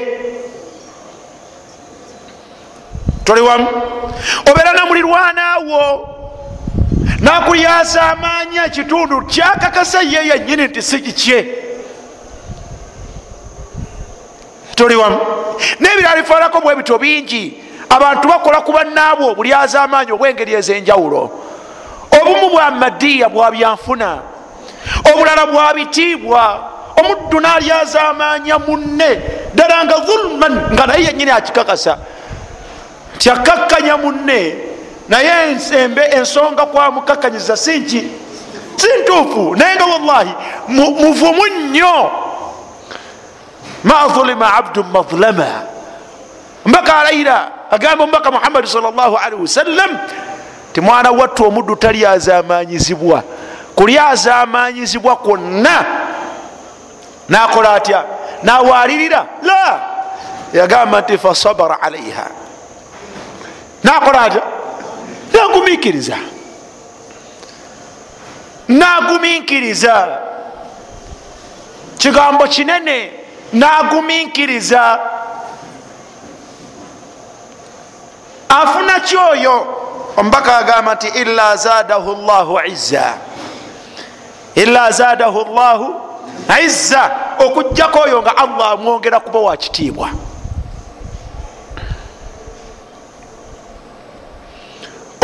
toli 3.27 3.41
wamu 3.41 3.67
obeera 4.51 4.73
namulirwanaawo 4.73 6.09
nakulyaza 7.19 8.01
amaanyi 8.01 8.57
ekitundu 8.65 9.21
kyakakasa 9.21 10.01
ye 10.01 10.27
yenyini 10.27 10.67
nti 10.67 10.81
si 10.81 10.99
kikye. 10.99 11.39
Toli 14.75 14.95
wamu 14.95 15.19
n'ebirala 15.79 16.21
bifaanako 16.21 16.61
bwe 16.61 16.75
bityo 16.75 16.97
bingi. 16.97 17.63
Abantu 17.89 18.27
bakola 18.27 18.61
ku 18.61 18.71
bannaabwe 18.71 19.25
obulyaza 19.31 19.81
amaanyi 19.83 20.11
obwengeri 20.11 20.53
ez'enjawulo. 20.53 21.31
Obumu 22.21 22.49
bwa 22.49 22.71
madiya 22.71 23.29
bwa 23.29 23.51
byanfuna. 23.51 24.19
Obulala 25.11 25.45
bwa 25.45 25.73
bitiibwa. 25.73 26.43
Omuddu 26.99 27.39
n'alyaza 27.39 28.09
amaanya 28.09 28.59
munne 28.59 29.09
ddala 29.53 29.85
nga 29.85 29.97
zulman 30.05 30.53
nga 30.73 30.87
naye 30.87 31.03
yenyini 31.03 31.31
akikakasa 31.31 31.97
nti 33.17 33.29
akakkanya 33.29 33.97
munne. 33.97 34.55
Naye 35.09 35.51
ensembe 35.51 36.01
ensonga 36.01 36.65
kwamukakanyiza 36.65 37.57
sinki 37.57 38.07
si 38.75 38.87
ntuufu. 39.01 39.55
Naye 39.55 39.75
nga 39.75 39.85
wallahi 39.85 40.33
muvumu 40.67 41.45
nnyo. 41.47 42.11
Ma 43.83 44.07
ulima 44.07 44.53
abdu 44.53 44.83
madlama 44.83 45.47
mbaka 46.65 46.97
alayira 46.99 47.51
agamba 47.71 48.03
omubaka 48.03 48.31
muhammadi 48.31 48.67
salllahalihi 48.67 49.41
wasallam 49.41 49.97
ti 50.73 50.81
mwana 50.81 51.11
wattu 51.11 51.45
omuddu 51.47 51.75
tali 51.75 52.05
azamanyizibwa 52.05 53.23
kuli 53.75 53.99
azamanyizibwa 53.99 55.15
kwonna. 55.15 55.85
Nakola 57.29 57.73
atya? 57.73 58.03
Nawalirira 58.43 59.25
la. 59.41 59.79
Yagamba 60.53 61.01
nti 61.01 61.17
fasabara 61.17 61.81
alaiha 61.81 62.27
nakola 63.83 64.21
atya 64.21 64.41
nagumikiriza 65.33 66.17
nagumikiriza 68.67 70.27
kigambo 71.97 72.47
kinene. 72.47 73.11
Nagumikiriza 73.53 74.99
afuna 78.49 78.99
kyoyo. 78.99 79.67
Omubaka 80.17 80.57
agamba 80.57 80.95
nti 80.95 81.07
ila 81.07 81.55
zadahu 81.55 82.15
llahu 82.15 82.59
izza. 82.65 83.13
Ila 84.55 84.91
zadahu 84.91 85.45
llahu 85.55 85.95
izza. 86.63 87.11
Okugjako 87.39 87.99
oyo 87.99 88.21
nga 88.21 88.37
allah 88.37 88.71
amwongera 88.71 89.19
kuba 89.19 89.39
wakitiibwa 89.39 90.09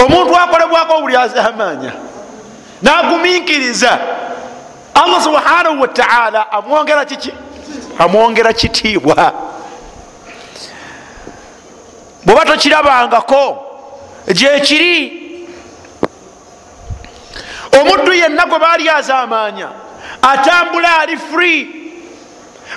omuntu 0.05 0.35
akolebwako 0.37 1.01
buli 1.01 1.15
azamanya 1.17 1.91
nagumikiriza 2.81 3.99
allah 4.93 5.21
subhanahu 5.23 5.81
wataala 5.81 6.51
amwongera 6.51 7.05
kiki? 7.05 7.33
Amwongera 7.99 8.53
kitiibwa. 8.53 9.33
Bweba 12.25 12.45
tokirabangako 12.45 13.65
gyekiri 14.33 15.23
omuddu 17.81 18.13
yenna 18.13 18.45
gwe 18.45 18.59
baali 18.59 18.89
azamanya 18.89 19.67
atambula 20.21 20.99
ali 20.99 21.17
free 21.17 21.67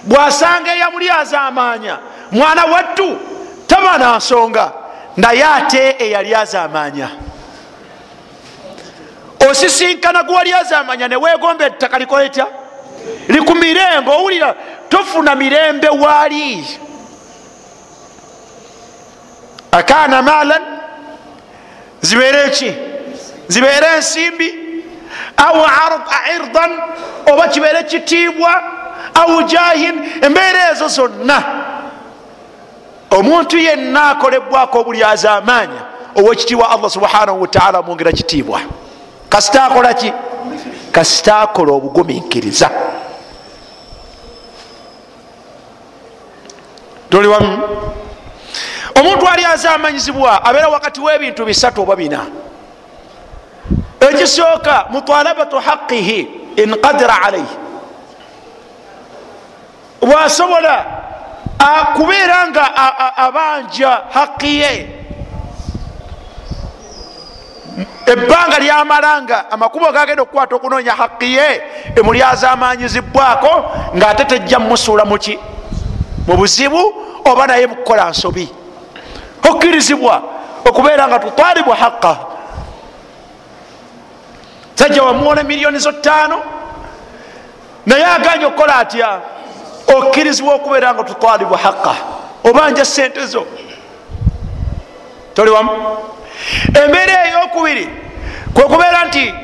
bwasanga 0.02 0.74
eyamuli 0.74 1.10
azamanya 1.10 1.98
mwana 2.30 2.64
wattu 2.64 3.18
taba 3.66 3.98
nansonga 3.98 4.72
naye 5.16 5.44
ate 5.44 5.96
eyali 5.98 6.35
azamanya 6.35 7.09
osisinkana 9.50 10.22
gwali 10.22 10.52
azamanya 10.52 11.09
newegomba 11.09 11.66
ettaka 11.66 11.98
likoletya 11.98 12.46
likumire 13.29 14.00
nga 14.02 14.11
owulira 14.12 14.55
tofuna 14.88 15.35
mirembe 15.35 15.88
waali. 15.88 16.66
Akana 19.72 20.22
malan 20.22 20.62
zibeere 22.00 22.50
ki? 22.50 22.74
Zibeere 23.48 23.87
ensimbi 23.96 24.55
au 25.37 25.57
irdan 26.35 26.70
oba 27.33 27.48
kibeere 27.48 27.83
kitiibwa? 27.85 28.62
Au 29.14 29.42
jahin 29.42 29.94
embeera 30.22 30.70
ezo 30.72 30.88
zonna 30.88 31.42
omuntu 33.10 33.58
yenna 33.58 34.10
akolebwako 34.10 34.80
obuli 34.80 35.04
azamanya 35.04 35.82
owekitiibwa 36.16 36.70
allah 36.70 36.90
subhanahu 36.90 37.42
wataala 37.42 37.78
amwongera 37.78 38.12
kitiibwa. 38.12 38.60
Kasita 39.28 39.64
akola 39.64 39.94
ki? 39.94 40.12
Kasita 40.92 41.40
akola 41.40 41.72
obugumikiriza 41.72 42.70
toli 47.10 47.28
wamu. 47.28 47.58
Omuntu 49.00 49.28
ali 49.28 49.44
azamanyizibwa 49.44 50.44
abeera 50.44 50.68
wakati 50.68 51.00
w'ebintu 51.00 51.44
bisatu 51.44 51.82
oba 51.82 51.96
bina. 51.96 52.26
Ekisooka 54.00 54.86
mutalabatu 54.90 55.58
haqihi 55.60 56.28
in 56.56 56.74
qadira 56.80 57.22
alaihi 57.22 57.56
bwasobola 60.00 60.84
kubeera 61.96 62.48
nga 62.48 62.76
abanja 63.16 64.02
haqiye 64.10 64.88
ebbanga 68.06 68.58
lyamalanga 68.58 69.50
amakubo 69.50 69.92
gagenda 69.92 70.22
okukwata 70.22 70.56
okunoonya 70.56 70.92
haqiye 70.92 71.62
emuli 71.96 72.22
azamanyizibwako 72.22 73.52
ngaate 73.96 74.24
tejja 74.24 74.58
mmusuula 74.58 75.04
muki 75.04 75.38
mu 76.26 76.36
buzibu 76.36 76.94
oba 77.24 77.46
naye 77.46 77.66
mukukola 77.66 78.10
nsobi? 78.10 78.48
Okkirizibwa 79.50 80.22
okubeera 80.64 81.08
nga 81.08 81.18
tutwalibwa 81.18 81.76
haqa 81.76 82.16
sajja 84.74 85.02
wamuwona 85.02 85.42
miliyoni 85.42 85.78
zo 85.78 85.92
ttaano? 85.92 86.42
Naye 87.86 88.04
aganye 88.04 88.44
okukola 88.44 88.76
atya 88.76 89.20
okkirizibwa 89.87 90.55
okubeera 90.55 90.94
nga 90.94 91.05
tutwalibwa 91.05 91.59
haqa 91.59 91.94
obanja 92.44 92.85
sente 92.85 93.27
zo. 93.27 93.46
Toli 95.35 95.51
wamu? 95.51 95.70
Embeera 96.85 97.29
eyokubiri 97.29 97.88
kwekubeera 98.55 99.05
nti 99.05 99.35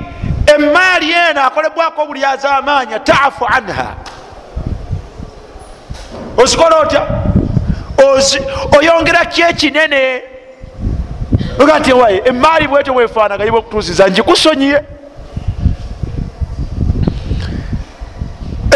emaali 0.54 1.12
eno 1.12 1.44
akolebwako 1.44 2.06
buli 2.06 2.24
azamanya 2.24 2.98
taafu 2.98 3.46
anha. 3.46 3.94
Ozikola 6.36 6.78
otya? 6.78 7.06
Oyongera 8.78 9.24
ki 9.24 9.42
ekinene 9.42 10.22
oga 11.58 11.78
nti 11.78 11.92
waye 11.92 12.22
emaali 12.24 12.68
bwetyo 12.68 12.92
bwefaanaga 12.92 13.44
yibwekutuusiza 13.44 14.08
njikusonyiye 14.08 14.84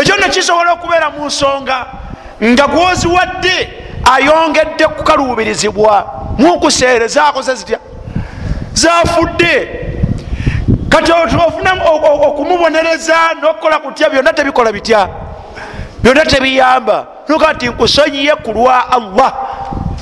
ekyo 0.01 0.17
nekisobola 0.17 0.73
okubeera 0.73 1.11
mu 1.11 1.27
nsonga 1.27 1.87
nga 2.43 2.67
gwoziwadde 2.67 3.57
ayongedde 4.15 4.87
kukaluubirizibwa 4.87 6.07
mukuseereza 6.39 7.27
akoze 7.27 7.55
zitya? 7.55 7.79
Zafudde 8.73 9.83
kati 10.89 11.13
ofuna 11.13 11.73
okumubonereza 12.29 13.17
nokukola 13.41 13.79
kutya? 13.79 14.11
Byonna 14.11 14.33
tebikola 14.33 14.73
bitya? 14.73 15.09
Byonna 16.03 16.25
tebiyamba. 16.25 17.07
Noga 17.29 17.53
nti 17.53 17.69
nkusonyiye 17.69 18.35
ku 18.45 18.53
lwa 18.53 18.93
allah. 18.93 19.33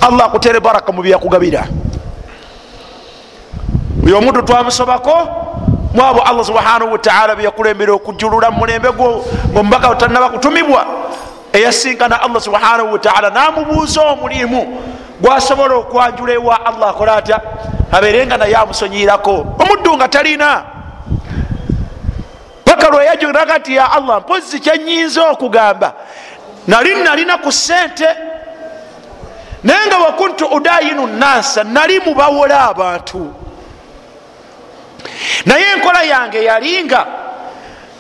Allah 0.01 0.27
akutere 0.27 0.61
baraka 0.61 0.93
mu 0.93 1.03
byakugabira 1.03 1.65
oyo 4.07 4.19
omuntu 4.19 4.43
twamusobako 4.43 5.29
mwabo 5.95 6.23
allah 6.23 6.45
subhanahu 6.45 6.93
wataala 6.93 7.35
byeyakulembera 7.37 7.93
okujulula 7.93 8.51
mumulembe 8.51 8.93
gwo 8.93 9.25
ngaomubaka 9.53 9.89
otanaba 9.89 10.29
kutumibwa 10.29 10.87
eyasinkana 11.53 12.23
allah 12.23 12.41
subhanahu 12.43 12.93
wataala 12.93 13.31
namubuuza 13.31 14.03
omulimu 14.03 14.83
gwasobola 15.21 15.75
okwanjula 15.75 16.33
ewa 16.33 16.67
allah 16.67 16.89
akola 16.91 17.17
atya? 17.17 17.41
Abeerenga 17.93 18.37
naye 18.37 18.57
amusonyirako 18.57 19.47
omuddu 19.59 19.97
nga 19.97 20.09
talina. 20.09 20.65
Paka 22.65 22.89
lweyajuraga 22.89 23.59
nti 23.59 23.77
ya 23.77 23.93
allah 23.93 24.21
mpozi 24.21 24.61
kyenyinza 24.61 25.31
okugamba? 25.31 25.93
Nali 26.67 26.95
nalina 26.95 27.39
ku 27.39 27.53
sente 27.53 28.09
naye 29.65 29.87
nga 29.87 29.99
wakuntu 29.99 30.47
udayinu 30.47 31.07
nasa 31.07 31.65
nali 31.65 32.01
mubawola 32.01 32.61
abantu 32.69 33.35
naye 35.47 35.65
enkola 35.73 36.03
yange 36.03 36.45
yalinga 36.45 37.07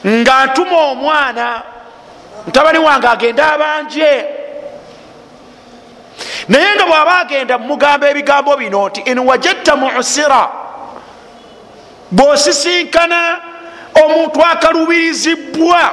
nga 0.06 0.46
ntuma 0.46 0.76
omwana 0.76 1.62
mutabani 2.46 2.78
wange 2.78 3.08
agende 3.08 3.42
abanje. 3.42 4.24
Naye 6.48 6.74
nga 6.74 6.86
bwaba 6.86 7.18
agenda 7.18 7.58
mugamba 7.58 8.10
ebigambo 8.10 8.56
bino 8.56 8.88
nti 8.88 9.00
in 9.00 9.18
wajadta 9.18 9.76
musira 9.76 10.48
bwosisinkana 12.10 13.40
omuntu 14.04 14.42
akalubirizibwa 14.44 15.90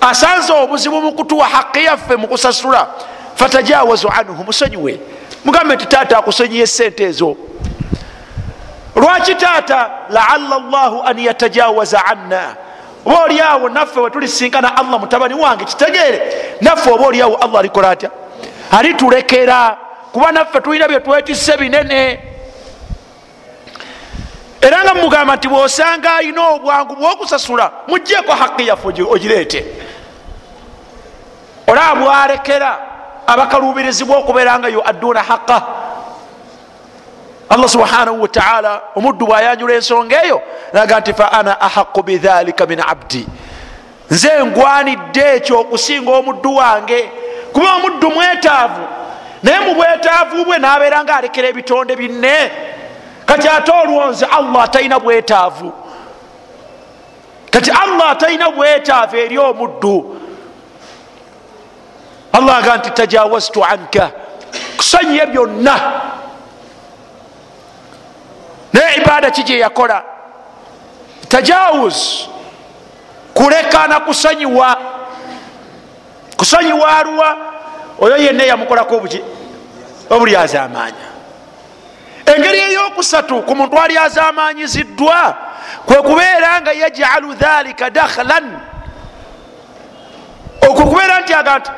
asanze 0.00 0.52
obuzibu 0.52 1.00
mukutuwa 1.00 1.48
haqi 1.48 1.84
yaffe 1.84 2.16
mukusasula 2.16 2.86
fatajawazu 3.34 4.08
anhu 4.08 4.44
musonyiwe 4.44 5.00
mugambe 5.44 5.74
nti 5.74 5.86
taata 5.86 6.18
akusonyiye 6.18 6.66
sente 6.66 7.04
ezo 7.04 7.36
lwaki 8.96 9.34
taata 9.34 9.90
laala 10.08 10.58
llahu 10.58 11.02
an 11.02 11.18
yatajawaza 11.18 12.06
anna? 12.06 12.56
Oba 13.06 13.22
oliawo 13.22 13.68
naffe 13.68 14.00
wetulisinkana 14.00 14.76
allah 14.76 15.00
mutabani 15.00 15.34
wange 15.34 15.64
kitegeere 15.64 16.22
naffe 16.60 16.90
oba 16.90 17.06
oliawo 17.06 17.36
allah 17.36 17.60
alikola 17.60 17.90
atya 17.90 18.10
alitulekera 18.70 19.76
kuba 20.12 20.32
naffe 20.32 20.60
tulina 20.60 20.88
byetwetise 20.88 21.56
binene. 21.56 22.20
Era 24.60 24.84
nga 24.84 24.94
mugamba 24.94 25.36
nti 25.36 25.48
bwosanga 25.48 26.14
alina 26.14 26.48
obwangu 26.48 26.96
bwokusasula 26.96 27.70
mujjeeko 27.88 28.32
haqi 28.32 28.68
yaffe 28.68 29.02
ogireete. 29.02 29.66
Olaba 31.66 31.94
bwalekera 31.94 32.78
abakalubirizibwa 33.26 34.16
okubeera 34.16 34.58
nga 34.58 34.68
yo 34.68 34.88
adduuna 34.88 35.22
haqa 35.22 35.62
allah 37.48 37.68
subhanahu 37.68 38.22
wataala 38.22 38.82
omuddu 38.96 39.26
bwayanjula 39.26 39.74
ensonga 39.74 40.24
eyo 40.24 40.42
naga 40.72 41.00
nti 41.00 41.14
fa 41.14 41.32
ana 41.32 41.60
ahaqu 41.60 42.02
bidhalika 42.02 42.66
min 42.66 42.80
abdi. 42.80 43.26
Nze 44.10 44.44
ngwanidde 44.44 45.36
ekyo 45.36 45.60
okusinga 45.60 46.12
omuddu 46.12 46.56
wange. 46.56 47.10
Kuba 47.52 47.74
omuddu 47.74 48.10
mwetaavu 48.10 48.82
naye 49.42 49.60
mu 49.60 49.74
bwetaavu 49.74 50.44
bwe 50.44 50.58
nabeera 50.58 51.04
nga 51.04 51.16
alekera 51.16 51.48
ebitonde 51.48 51.96
binne. 51.96 52.50
Kati 53.26 53.48
ate 53.48 53.72
olwonze 53.72 54.26
allah 54.26 54.70
talina 54.70 55.00
bwetaavu. 55.00 55.72
Kati 57.50 57.70
allah 57.70 58.16
talina 58.16 58.50
bwetaavu 58.50 59.16
eri 59.16 59.38
omuddu. 59.38 60.20
Allah 62.32 62.56
aga 62.56 62.76
nti 62.76 62.90
tajawaztu 62.90 63.64
anka. 63.64 64.10
Kusonyiye 64.76 65.26
byonna 65.26 65.80
naye 68.74 68.96
ibada 68.98 69.30
ki 69.30 69.42
gyeyakola 69.42 70.02
tajawuz. 71.28 72.28
Kulekana 73.34 74.00
kusonyiwa. 74.00 74.76
Kusonyiwa 76.36 76.98
aluwa 76.98 77.36
oyo 78.00 78.16
yenna 78.16 78.44
yamukolako 78.44 79.02
obuli 80.10 80.36
azamanya 80.36 81.08
engeri 82.26 82.58
eyokusatu 82.58 83.42
ku 83.42 83.54
muntu 83.56 83.78
ali 83.78 83.98
azamanyiziddwa 83.98 85.36
kwe 85.86 85.96
kubeera 86.02 86.60
nga 86.60 86.72
yajalu 86.72 87.34
dhalika 87.34 87.90
dakhlan. 87.90 88.60
Okwo 90.68 90.84
kubeera 90.86 91.20
nti 91.20 91.34
aga 91.34 91.58
nti 91.58 91.70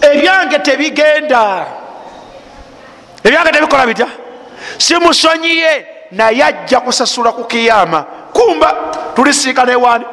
ebyange 0.00 0.58
tebigenda. 0.58 1.66
Ebyange 3.24 3.50
tebikola 3.52 3.86
bitya? 3.86 4.08
Simusonyiye 4.78 5.86
naye 6.12 6.44
ajja 6.44 6.80
kusasula 6.80 7.32
ku 7.32 7.44
kiyama. 7.44 8.04
Kumba 8.32 8.76
tulisinkana 9.14 9.72
ewani 9.72 10.04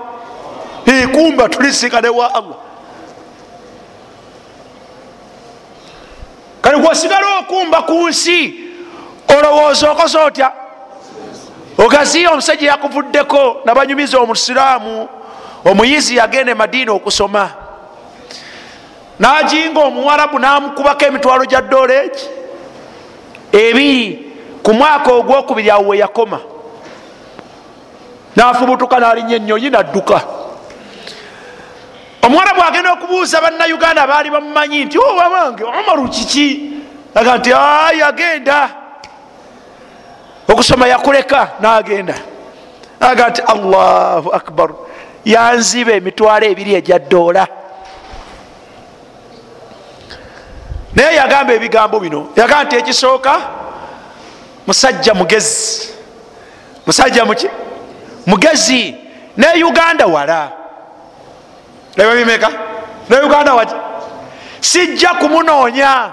kumba 1.14 1.50
tulisinkana 1.50 2.08
ewa 2.08 2.34
allah 2.36 2.56
kale 6.62 6.78
gwosigala 6.78 7.40
okumba 7.40 7.82
ku 7.82 8.08
nsi 8.10 8.54
olowooza 9.28 9.92
okoze 9.92 10.18
otya? 10.18 10.52
Ogaziya 11.78 12.32
omusajja 12.32 12.68
yakuvuddeko 12.68 13.62
nabanyumiza 13.66 14.20
omusiraamu 14.20 15.10
omuyizi 15.66 16.16
yagenda 16.16 16.52
emadiina 16.52 16.92
okusoma. 16.92 17.52
Najinga 19.20 19.80
omuwarabu 19.80 20.40
namukubako 20.40 21.06
emitwalo 21.06 21.46
gya 21.46 21.62
doleegi 21.62 22.24
ebiri 23.52 24.29
ku 24.64 24.74
mwaka 24.74 25.14
ogwokubiri 25.14 25.72
awo 25.72 25.88
weyakoma 25.88 26.40
nafubutuka 28.36 29.00
nalinya 29.00 29.36
enyonyi 29.36 29.70
nadduka. 29.70 30.22
Omuwarabu 32.22 32.62
agenda 32.64 32.94
okubuuza 32.94 33.42
bannayuganda 33.42 34.08
baali 34.08 34.30
bamumanyi 34.30 34.86
nti 34.86 34.98
obabange 34.98 35.64
omaru 35.64 36.10
kiki? 36.10 36.74
Aga 37.16 37.38
nti 37.38 37.54
ay 37.54 38.04
agenda. 38.04 38.70
Okusoma 40.48 40.88
yakuleka 40.88 41.52
nagenda. 41.60 42.16
Aga 43.00 43.30
nti 43.30 43.42
allahu 43.42 44.30
akbar. 44.34 44.70
Yanziba 45.26 45.92
emitwalo 45.92 46.46
ebiri 46.46 46.74
ejya 46.74 47.00
doola 47.00 47.48
naye 50.96 51.16
yagamba 51.16 51.54
ebigambo 51.54 52.00
bino 52.00 52.28
yagamba 52.36 52.64
nti 52.64 52.76
ekisooka 52.76 53.34
musajja 54.68 55.14
mugezi. 55.14 55.90
Musajja 56.86 57.26
muki? 57.26 57.50
Mugezi. 58.26 58.96
Ne 59.38 59.64
uganda 59.64 60.06
wala. 60.06 60.52
Eba 61.98 62.16
bimeka? 62.16 62.50
Ne 63.10 63.18
uganda 63.22 63.54
waki? 63.54 63.74
Sijja 64.62 65.10
kumunoonya 65.10 66.10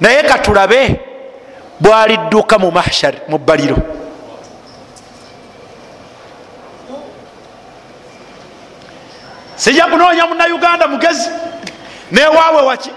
naye 0.00 0.22
katulabe 0.22 1.00
bwalidduka 1.80 2.58
mu 2.58 2.70
mahshar 2.70 3.14
mu 3.28 3.38
bbaliro. 3.38 3.76
Sijja 9.56 9.84
kunoonya 9.86 10.26
munauganda 10.26 10.86
mugezi. 10.88 11.30
Newaabwe 12.12 12.62
waki? 12.62 12.90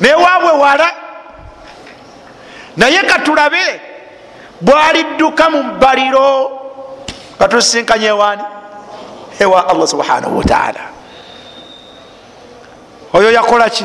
Newaabwe 0.00 0.50
wala 0.50 0.90
naye 2.76 3.02
katulabe 3.02 3.80
bwalidduka 4.60 5.50
mu 5.50 5.62
bbaliro 5.62 6.60
katusinkanye 7.38 8.10
waani 8.10 8.42
ewa 9.38 9.68
allah 9.68 9.88
subhanahu 9.88 10.38
wataala 10.38 10.80
oyo 13.12 13.30
yakolaki 13.32 13.84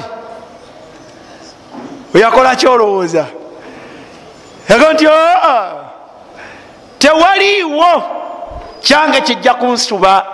oyakolaki 2.15 2.67
olowooza? 2.67 3.25
Yaga 4.69 4.93
nti 4.93 5.07
aa 5.07 5.73
tewaliiwo 6.99 8.03
kyange 8.81 9.21
kijja 9.21 9.53
kunsuba. 9.53 10.25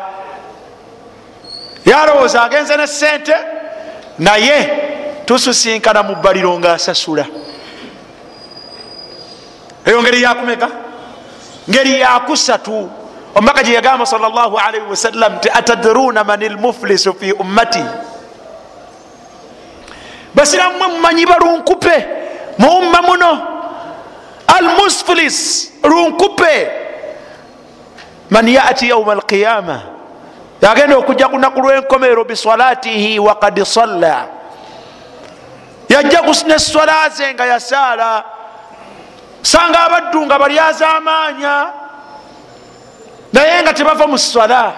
Yalowooza 1.85 2.43
agenze 2.43 2.77
ne 2.77 2.87
sente 2.87 3.35
naye 4.19 4.69
tususinkana 5.25 6.03
mu 6.03 6.15
bbaliro 6.15 6.59
ngaasasula 6.59 7.25
eyo 9.87 10.01
ngeri 10.01 10.21
yakumeka 10.21 10.67
ngeri 11.69 11.99
yakusatu 11.99 12.89
omubaka 13.35 13.63
gye 13.63 13.73
yagamba 13.73 14.05
salllahalaihi 14.05 14.85
wasallam 14.89 15.35
nti 15.35 15.49
atadruna 15.49 16.23
man 16.23 16.43
lmuflisu 16.43 17.13
fi 17.13 17.31
ummati? 17.31 17.83
Basiramu 20.35 20.77
mwe 20.77 20.87
mumanyi 20.87 21.25
balunkupe 21.25 22.05
mu 22.57 22.77
umma 22.77 23.01
muno. 23.01 23.47
Almusfilis 24.47 25.71
lunkupe. 25.83 26.71
Man 28.29 28.47
yati 28.47 28.89
yauma 28.89 29.11
alqiyama. 29.13 29.81
Yagenda 30.61 30.97
okujja 30.97 31.27
kunaku 31.27 31.61
lwenkomero 31.61 32.23
bisalatihi 32.25 33.19
wakad 33.19 33.63
salla. 33.63 34.25
Yajja 35.89 36.21
neswala 36.47 37.09
ze 37.09 37.33
nga 37.33 37.45
yasaala 37.45 38.23
sanga 39.41 39.79
abaddu 39.85 40.25
nga 40.25 40.39
balyaza 40.39 40.89
amaanya 40.89 41.67
naye 43.33 43.61
nga 43.63 43.73
tebava 43.73 44.07
mu 44.07 44.17
swala. 44.17 44.73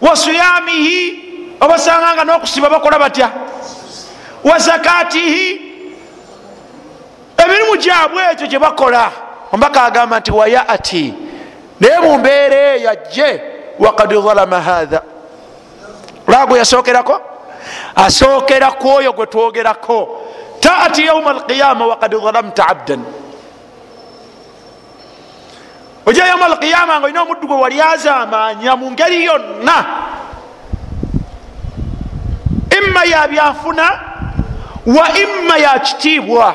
Wasuyamihi 0.00 1.24
obasanga 1.60 2.14
nga 2.14 2.24
nokusiba 2.24 2.68
bakola 2.68 2.98
batya? 2.98 3.30
Wa 4.44 4.58
zakatihi? 4.58 5.60
Emirimu 7.36 7.76
gyabwe 7.76 8.22
ekyo 8.32 8.46
gyebakola 8.46 9.10
ombaka 9.52 9.82
agamba 9.84 10.20
nti 10.20 10.32
wayati 10.32 11.14
naye 11.80 11.98
mumbeera 12.00 12.56
eyo 12.76 12.90
ajje 12.90 13.42
wakad 13.78 14.10
zalama 14.24 14.60
hatha 14.60 15.02
olagwe 16.28 16.58
yasookerako? 16.58 17.20
Asookera 17.96 18.70
ku 18.72 18.88
oyo 18.88 19.12
gwe 19.12 19.26
twogerako. 19.26 20.20
Taati 20.60 21.06
yauma 21.06 21.30
alqiyama 21.30 21.86
wakad 21.86 22.12
zalamta 22.22 22.68
abdan 22.68 23.04
ojja 26.06 26.26
yauma 26.26 26.46
alqiyama 26.46 26.98
nga 26.98 27.04
olina 27.06 27.22
omuddu 27.22 27.46
gwe 27.46 27.56
wali 27.56 27.80
azamanya 27.80 28.76
mu 28.76 28.90
ngeri 28.90 29.24
yonna. 29.24 29.76
Imma 32.78 33.04
yabyanfuna 33.04 33.86
wa 34.86 35.06
imma 35.18 35.56
yakitiibwa 35.58 36.54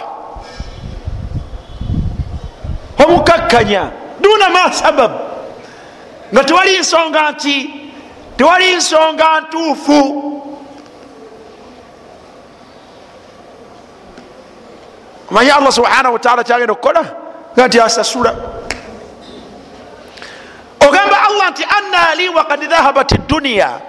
omukakkanya 3.04 3.92
duna 4.22 4.50
ma 4.50 4.74
sabab. 4.74 5.12
Nga 6.34 6.44
tewali 6.44 6.80
nsonga 6.80 7.32
nti 7.32 7.74
tewali 8.38 8.76
nsonga 8.76 9.42
ntuufu. 9.42 10.26
Omanye 15.32 15.52
allah 15.52 15.72
subhanahu 15.72 16.14
wataala 16.14 16.44
kyagenda 16.44 16.74
okukola? 16.74 17.06
Nga 17.54 17.68
nti 17.68 17.80
asasula 17.80 18.36
nti 21.50 21.64
anna 21.78 22.16
li 22.16 22.30
wakad 22.30 22.62
dhahabat 22.70 23.28
duniya 23.28 23.80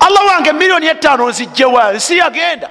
allah 0.00 0.26
wange 0.26 0.52
miliyoni 0.52 0.86
etaano 0.86 1.28
nzijjewa 1.28 1.92
nsi 1.92 2.18
yagenda. 2.18 2.68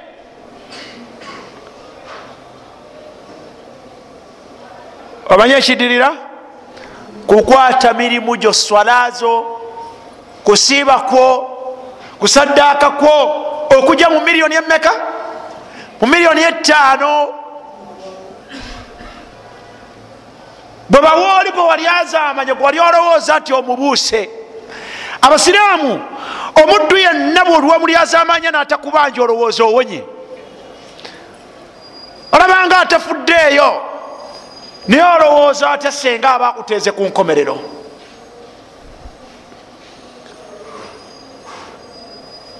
Omanye 5.30 5.54
ekidirira 5.58 6.12
kukwata 7.28 7.94
mirimu 7.94 8.36
gyo 8.38 8.54
swalazo 8.54 9.46
kusiiba 10.44 11.00
kwo 11.00 11.58
kusaddaaka 12.20 12.90
kwo 12.90 13.16
okujja 13.78 14.10
mu 14.10 14.20
miliyoni 14.22 14.56
emeka 14.56 14.92
mu 16.02 16.08
miliyoni 16.08 16.42
etaano 16.44 17.28
bwe 20.92 21.02
bawooli 21.02 21.52
gwe 21.52 21.62
wali 21.64 21.88
azamanya 21.88 22.54
gwe 22.56 22.66
wali 22.66 22.80
olowooza 22.80 23.40
nti 23.40 23.54
omubuuse. 23.54 24.30
Abasiraamu 25.22 26.02
omuddu 26.64 26.98
yenna 26.98 27.46
bwoliwa 27.46 27.80
muli 27.80 27.96
azamanya 27.96 28.52
natakubanja 28.52 29.22
olowooza 29.24 29.64
owonye 29.64 30.04
olabanga 32.32 32.78
atafuddeeyo 32.78 33.82
naye 34.88 35.04
olowooza 35.16 35.72
atya 35.72 35.92
senga 35.92 36.30
aba 36.34 36.48
akuteeze 36.50 36.92
ku 36.92 37.04
nkomerero. 37.04 37.58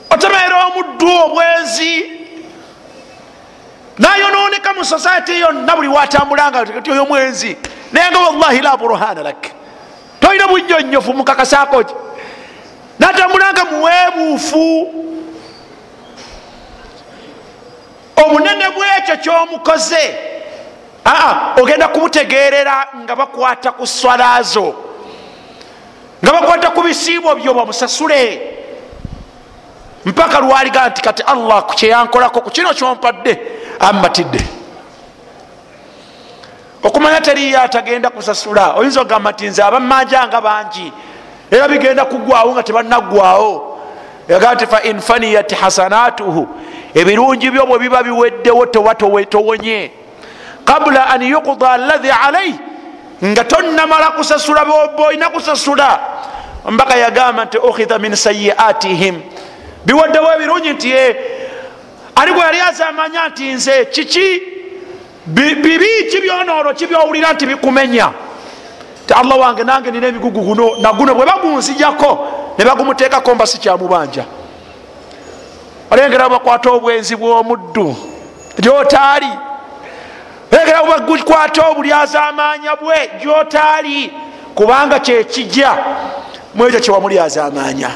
Otemeera 0.10 0.66
omuddu 0.68 1.08
obwenzi 1.26 2.21
nayononeka 4.00 4.74
mu 4.74 4.86
society 4.86 5.40
yonna 5.40 5.76
buli 5.76 5.88
watambulanga 5.88 6.66
ti 6.82 6.92
oyo 6.92 7.06
mwenzi 7.06 7.58
naye 7.92 8.12
nga 8.12 8.20
wallahi 8.20 8.62
la 8.62 8.78
burhana 8.78 9.24
lak. 9.24 9.52
Tolina 10.20 10.48
bunyonyofu 10.48 11.14
mukakasako 11.14 11.84
ki? 11.84 11.94
Natambulanga 13.00 13.66
muwebuufu 13.66 14.94
obunene 18.16 18.66
bwekyo 18.70 19.18
kyomukoze. 19.18 20.16
Aa 21.06 21.56
ogenda 21.62 21.88
kumutegerera 21.88 22.88
nga 22.96 23.16
bakwata 23.16 23.72
ku 23.72 23.88
swalazo 23.88 24.76
nga 26.24 26.32
bakwata 26.32 26.70
ku 26.70 26.82
bisiibo 26.82 27.36
byo 27.36 27.54
bamusasule. 27.54 28.42
Mpaka 30.06 30.40
lwaliga 30.40 30.90
nti 30.90 31.02
kati 31.02 31.24
allah 31.24 31.66
kyeyankolako 31.66 32.42
ku 32.42 32.50
kino 32.50 32.74
kyompadde 32.74 33.61
ammatidde 33.90 34.44
okumanya 36.84 37.22
teriyo 37.22 37.62
atagenda 37.62 38.10
kusasula 38.10 38.74
oyinza 38.74 39.02
ogamba 39.02 39.32
nti 39.32 39.48
nze 39.48 39.64
abamanjanga 39.64 40.42
bangi 40.42 40.94
era 41.52 41.68
bigenda 41.68 42.06
kugwawo 42.06 42.52
nga 42.52 42.64
tebanaggwawo 42.64 43.78
yagaa 44.30 44.54
nti 44.54 44.66
fa 44.68 44.82
infaniyat 44.84 45.54
hasanatuhu 45.54 46.48
ebirungi 46.94 47.52
byo 47.52 47.66
bwe 47.66 47.80
biba 47.80 48.04
biweddewo 48.04 48.66
towa 48.66 48.96
towonye. 48.96 49.92
Qabula 50.66 51.10
an 51.10 51.22
yuqda 51.22 51.72
alahi 51.72 52.10
alaih 52.10 52.56
nga 53.24 53.44
tonnamala 53.44 54.12
kusasula 54.12 54.66
boba 54.66 55.08
olina 55.08 55.30
kusasula. 55.30 56.00
Mbaka 56.70 56.96
yagamba 56.96 57.46
nti 57.46 57.58
ukhidha 57.58 58.00
min 58.00 58.16
sayiatihim 58.16 59.22
biwaddewo 59.86 60.34
ebirungi 60.36 60.70
nti 60.70 60.94
ali 62.22 62.32
gwe 62.34 62.42
yali 62.46 62.60
azamanya 62.62 63.28
nti 63.30 63.54
nze 63.54 63.86
kiki? 63.86 64.42
Bibi 65.26 65.88
kibyonoolo 66.12 66.74
kibyowulira 66.74 67.34
nti 67.34 67.46
bikumenya. 67.46 68.12
Ti 69.08 69.14
allah 69.14 69.40
wange 69.40 69.64
nange 69.64 69.92
nina 69.92 70.08
emigugu 70.08 70.42
guno 70.42 70.76
naguno 70.82 71.16
bwe 71.16 71.26
bagunzijako 71.26 72.28
ne 72.58 72.66
bagumuteekako 72.66 73.36
mba 73.36 73.48
sikyamubanja 73.48 74.26
olengera 75.92 76.30
bakwata 76.30 76.70
obwenzi 76.72 77.16
bw'omuddu 77.16 77.96
gyotaali 78.60 79.30
olengera 80.52 80.84
bagukwata 80.84 81.68
obulyazamanya 81.70 82.76
bwe 82.76 83.12
gyotaali. 83.22 84.14
Kubanga 84.56 85.00
kyekijja 85.00 85.78
mu 86.56 86.68
ekyo 86.68 86.80
kyewamuli 86.80 87.20
azamanya 87.20 87.90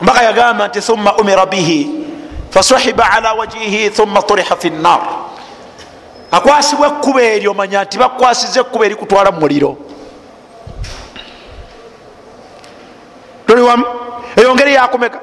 mbaka 0.00 0.22
yagamba 0.22 0.68
nti 0.68 0.80
thumma 0.80 1.16
umira 1.16 1.46
bihi 1.46 1.90
fasuhiba 2.50 3.10
ala 3.10 3.32
wajihi 3.32 3.90
thumma 3.90 4.22
turiha 4.22 4.56
fi 4.56 4.70
nnar. 4.70 5.00
Akwasibwa 6.30 6.86
ekkuba 6.86 7.22
eryo 7.22 7.54
manya 7.54 7.84
nti 7.84 7.98
bakwasiza 7.98 8.60
ekkuba 8.60 8.86
erikutwala 8.86 9.30
mumuliro 9.30 9.76
toliwamu 13.46 13.84
eyo 14.36 14.54
ngeri 14.54 14.74
yakumeka 14.74 15.20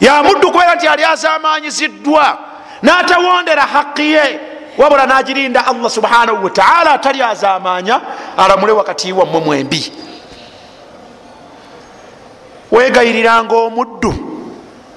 yamuddu 0.00 0.50
kubeera 0.52 0.74
nti 0.74 0.88
ali 0.88 1.04
azamanyiziddwa 1.04 2.38
natawondera 2.82 3.62
haqi 3.62 4.12
ye 4.12 4.40
wabula 4.78 5.06
nagirinda 5.06 5.66
allah 5.66 5.90
subhanahu 5.90 6.44
wataala 6.44 6.92
atali 6.92 7.22
azamanya 7.22 8.00
alamule 8.36 8.72
wakati 8.72 9.12
wammwe 9.12 9.40
mwembi 9.40 9.92
wegayiriranga 12.70 13.54
omuddu. 13.54 14.14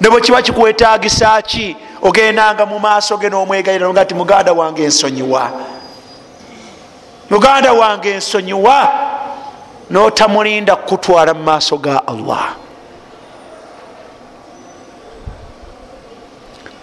Ne 0.02 0.10
bwe 0.10 0.22
kiba 0.22 0.42
kikwetagisa 0.42 1.42
ki? 1.42 1.76
Ogendanga 2.02 2.66
mu 2.66 2.80
maaso 2.80 3.18
ge 3.18 3.30
n'omwegayirira 3.30 3.90
nga 3.90 4.06
ti 4.06 4.14
muganda 4.14 4.54
wange 4.54 4.84
ensonyiwa. 4.84 5.52
Muganda 7.30 7.74
wange 7.74 8.12
ensonyiwa 8.12 8.90
notamulinda 9.90 10.76
kukutwala 10.76 11.34
mu 11.34 11.44
maaso 11.44 11.78
ga 11.78 12.02
allah. 12.08 12.56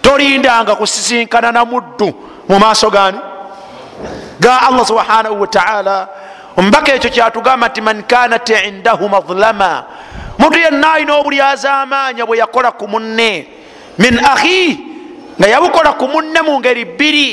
Tolindanga 0.01 0.75
kusisinkana 0.75 1.51
na 1.51 1.65
muddu 1.65 2.13
mu 2.49 2.59
maaso 2.59 2.89
gani 2.89 3.19
ga 4.39 4.61
allah 4.67 4.85
subhanahu 4.85 5.41
wataala 5.41 6.07
omubaka 6.57 6.93
ekyo 6.93 7.09
kyatugamba 7.09 7.67
nti 7.67 7.81
man 7.81 8.03
kanat 8.03 8.49
indahu 8.49 9.09
madlama 9.09 9.83
muntu 10.41 10.57
yenna 10.59 10.93
alina 10.93 11.13
obulyazamanya 11.17 12.25
bwe 12.25 12.37
yakola 12.37 12.71
ku 12.71 12.87
munne. 12.87 13.47
Min 13.97 14.17
ahi 14.25 14.77
nga 15.39 15.47
yabukola 15.47 15.93
ku 15.93 16.07
munne 16.07 16.41
mu 16.41 16.57
ngeri 16.59 16.85
bbiri. 16.85 17.29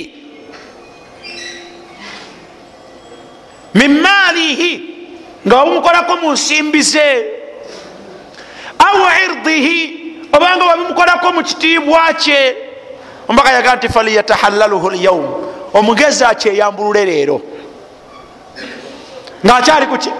Min 3.74 4.00
maalihi 4.00 4.72
nga 5.46 5.56
wabumukolako 5.56 6.16
mu 6.16 6.32
nsimbi 6.32 6.82
ze. 6.82 7.08
Au 8.78 9.00
irdihi 9.24 9.78
obanga 10.32 10.64
wabimukolako 10.64 11.32
mu 11.32 11.42
kitiibwa 11.42 12.12
kye. 12.12 12.56
Ombaka 13.28 13.52
yaga 13.52 13.76
nti 13.76 13.88
faliyatahallaluhu 13.88 14.90
lyaum 14.90 15.26
omugezi 15.74 16.24
akyeyambulule 16.24 17.04
leero. 17.04 17.40
Ngaakyali 19.46 19.86
kuki 19.86 20.10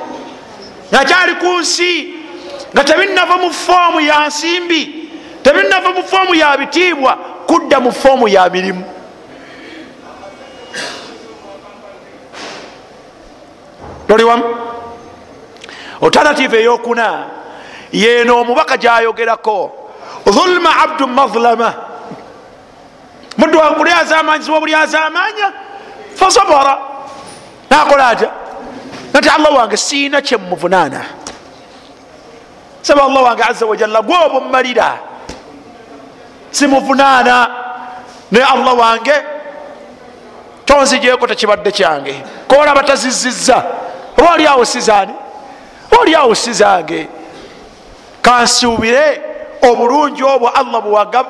ngaakyali 0.93 1.35
ku 1.35 1.47
nsi 1.61 2.18
nga 2.75 2.85
tebinava 2.85 3.37
mu 3.37 3.51
foomu 3.53 4.01
ya 4.01 4.27
nsimbi 4.27 5.11
tebinava 5.43 5.91
mu 5.91 6.03
foomu 6.03 6.35
ya 6.35 6.57
bitiibwa 6.57 7.17
kudda 7.47 7.81
mu 7.81 7.93
foomu 7.93 8.29
ya 8.29 8.49
mirimu 8.51 8.85
toliwamu 14.09 14.45
alternative 16.03 16.57
eyokuna 16.61 17.25
yeno 17.93 18.41
omubaka 18.41 18.77
gyayogerako 18.77 19.73
dhulma 20.27 20.77
abdu 20.83 21.07
mazlama. 21.07 21.75
Muddu 23.39 23.59
wakuli 23.59 23.91
azamanyizibwa 23.91 24.61
buli 24.61 24.75
azamanya? 24.75 25.53
Fasabara 26.15 26.79
nakola 27.71 28.09
atya? 28.09 28.31
Nati 29.13 29.29
allah 29.29 29.55
wange 29.57 29.77
siina 29.77 30.21
kyemuvunaana 30.23 31.05
saba 32.89 33.03
allah 33.05 33.23
wange 33.23 33.43
aza 33.43 33.67
wajalla 33.67 34.03
gwoba 34.03 34.41
mumalira 34.41 34.99
simuvunaana 36.51 37.49
naye 38.31 38.45
allah 38.45 38.79
wange 38.79 39.13
tonzijeko 40.65 41.27
tekibadde 41.27 41.71
kyange. 41.73 42.23
Kolaba 42.49 42.83
taziziza 42.83 43.65
oba 44.19 44.33
oliawo 44.35 44.65
sizani 44.65 45.13
oba 45.93 46.01
oliawo 46.03 46.35
sizange 46.35 47.09
kansuubire 48.23 49.21
obulungi 49.63 50.23
obwo 50.25 50.49
allah 50.49 50.83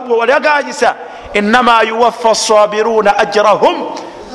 bwewalaganyisa 0.07 0.95
inama 1.35 1.83
yuwaffa 1.83 2.35
sabiruna 2.35 3.19
ajrahum 3.19 3.91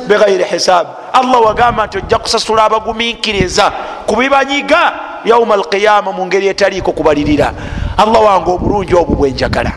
bighairi 0.08 0.44
hisab 0.44 0.88
allah 1.14 1.42
wagamba 1.46 1.86
nti 1.88 1.98
ojja 1.98 2.18
kusasula 2.18 2.64
abaguminkiriza 2.64 3.72
kubibanyiga 4.06 4.94
yauma 5.26 5.54
alqiyama 5.54 6.12
mu 6.12 6.26
ngeri 6.26 6.48
etaliiko 6.48 6.92
kubalirira. 6.92 7.54
Allah 7.98 8.22
wange 8.22 8.52
obulungi 8.52 8.96
obwo 8.96 9.16
bwenjagala 9.16 9.72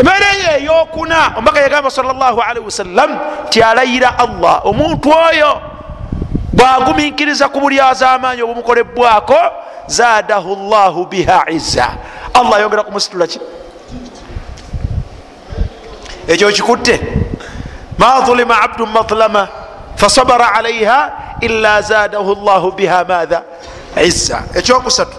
embeera 0.00 0.26
eyo 0.34 0.50
eyokuna 0.60 1.36
omubaka 1.36 1.60
yagamba 1.60 1.90
salllahalihi 1.90 2.64
wasallam 2.64 3.10
ti 3.50 3.62
alayira 3.62 4.18
allah. 4.18 4.60
Omuntu 4.64 5.12
oyo 5.12 5.60
bwaguminkiriza 6.52 7.48
ku 7.48 7.60
buli 7.60 7.80
azamaanyi 7.80 8.42
obumukolebwako 8.42 9.38
zaadahu 9.86 10.56
llahu 10.70 11.06
biha 11.06 11.44
izza. 11.50 11.88
Allah 12.34 12.56
ayongera 12.56 12.82
kumusitulaki 12.82 13.40
ekyo 16.28 16.48
kikutte. 16.52 17.00
Ma 17.98 18.24
ulima 18.30 18.62
abdu 18.62 18.86
matlama 18.86 19.48
fasabara 19.96 20.54
alaiha 20.54 21.12
ila 21.40 21.82
zaadahu 21.82 22.34
llahu 22.34 22.72
biha 22.72 23.04
matha 23.04 23.42
izza 24.04 24.42
ekyokusatu. 24.54 25.16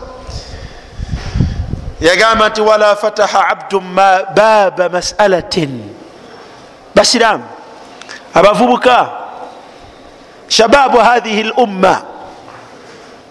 Yagamba 2.01 2.49
nti 2.49 2.61
wala 2.61 2.95
fataha 2.95 3.47
abdu 3.47 3.79
baba 4.35 4.89
masalatin. 4.89 5.93
Basiramu 6.95 7.43
abavubuka 8.33 9.09
shababu 10.47 10.97
hathihi 10.97 11.43
lumma. 11.43 12.01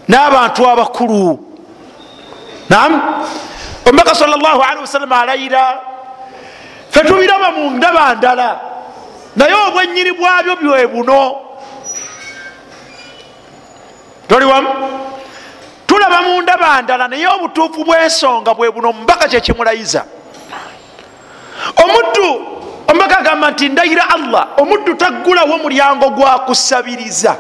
N'abantu 0.09 0.66
abakulu. 0.70 1.38
Nam 2.70 3.03
omubaka 3.87 4.14
sal 4.14 4.31
llahu 4.31 4.62
alihi 4.62 4.81
wasallama 4.81 5.20
alayira 5.20 5.81
fetubiraba 6.90 7.50
mu 7.50 7.70
ndaba 7.70 8.14
ndala 8.14 8.61
naye 9.37 9.55
obwenyini 9.68 10.12
bwabyo 10.12 10.57
bwe 10.57 10.87
buno 10.87 11.49
toli 14.30 14.44
wamu? 14.44 14.68
Tulaba 15.86 16.22
mu 16.22 16.42
ndaba 16.42 16.82
ndala 16.82 17.08
naye 17.08 17.26
obutuufu 17.26 17.84
bw'ensonga 17.84 18.54
bwe 18.54 18.70
buno 18.70 18.88
omubaka 18.90 19.28
kyekimulayiza 19.28 20.04
omuddu 21.82 22.26
omubaka 22.88 23.18
agamba 23.18 23.50
nti 23.50 23.68
ndayira 23.68 24.04
allah 24.14 24.46
omuddu 24.56 24.94
taggulawo 24.94 25.58
mulyango 25.58 26.10
gwakusabiriza 26.10 27.36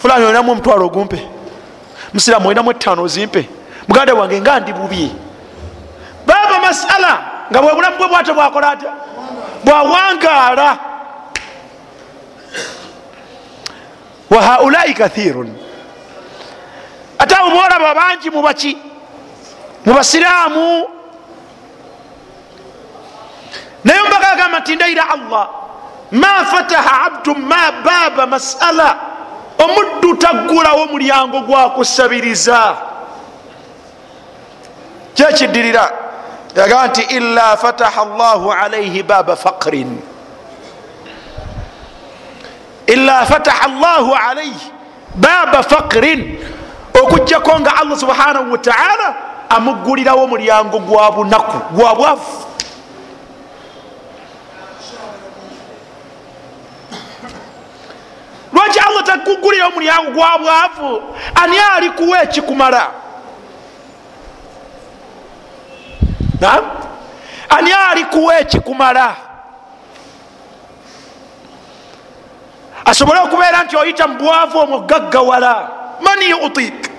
fulani 0.00 0.24
olinamu 0.24 0.52
omutwalo 0.52 0.86
ogumpe? 0.86 1.28
Musiramu 2.14 2.48
olinamu 2.48 2.70
etaano 2.70 3.02
ozimpe? 3.02 3.48
Muganda 3.88 4.14
wange 4.14 4.40
nga 4.40 4.60
ndi 4.60 4.72
bubi. 4.72 5.12
Baba 6.26 6.58
masala 6.60 7.12
nga 7.50 7.62
bwe 7.62 7.74
bulamu 7.74 7.96
bwe 7.98 8.08
bwate 8.08 8.32
bwakola 8.32 8.70
atya? 8.70 8.92
Bwawangaala 9.64 10.78
wa 14.32 14.40
haulai 14.42 14.94
kathirun 14.94 15.52
ate 17.18 17.34
abo 17.34 17.50
boolaba 17.50 17.94
bangi 17.94 18.30
mubaki 18.30 18.72
mubasiraamu 19.86 20.88
naye 23.84 24.00
omubaka 24.00 24.28
agamba 24.32 24.58
nti 24.60 24.76
ndayira 24.76 25.04
allah 25.10 25.48
ma 26.12 26.44
fataha 26.44 27.02
abdu 27.06 27.34
ma 27.34 27.72
baba 27.84 28.26
masala 28.26 28.88
omuddu 29.64 30.14
taggulawo 30.16 30.86
mulyango 30.86 31.40
gwakusabiriza 31.40 32.76
kyekiddirira 35.14 35.84
yagamba 36.56 36.86
nti 36.88 37.02
ila 37.16 37.56
fataha 37.56 38.04
llahu 38.04 38.52
alaihi 38.52 39.02
baba 39.02 39.36
faqrin 39.36 40.11
ila 42.86 43.26
fataha 43.26 43.68
llahu 43.68 44.14
alaihi 44.14 44.72
baba 45.14 45.62
faqrin 45.62 46.38
okugjako 47.02 47.60
nga 47.60 47.76
allah 47.76 47.98
subhanahu 47.98 48.52
wataala 48.52 49.14
amuggulirawo 49.48 50.26
mulyango 50.26 50.78
gwa 50.78 51.12
bunaku 51.12 51.74
gwa 51.74 51.94
bwavu. 51.94 52.44
Lwaki 58.52 58.78
allah 58.78 59.02
takugulira 59.04 59.66
omulyango 59.66 60.10
gwa 60.10 60.38
bwavu? 60.38 61.02
Ani 61.34 61.58
alikuwa 61.76 62.22
ekikumala? 62.22 62.86
Ani 67.48 67.72
alikuwa 67.72 68.38
ekikumala 68.40 69.16
asobole 72.84 73.20
okubeera 73.20 73.62
nti 73.62 73.76
oyita 73.76 74.06
mu 74.06 74.14
bwavu 74.18 74.58
omugaggawala 74.58 75.54
man 76.00 76.22
yutik 76.22 76.90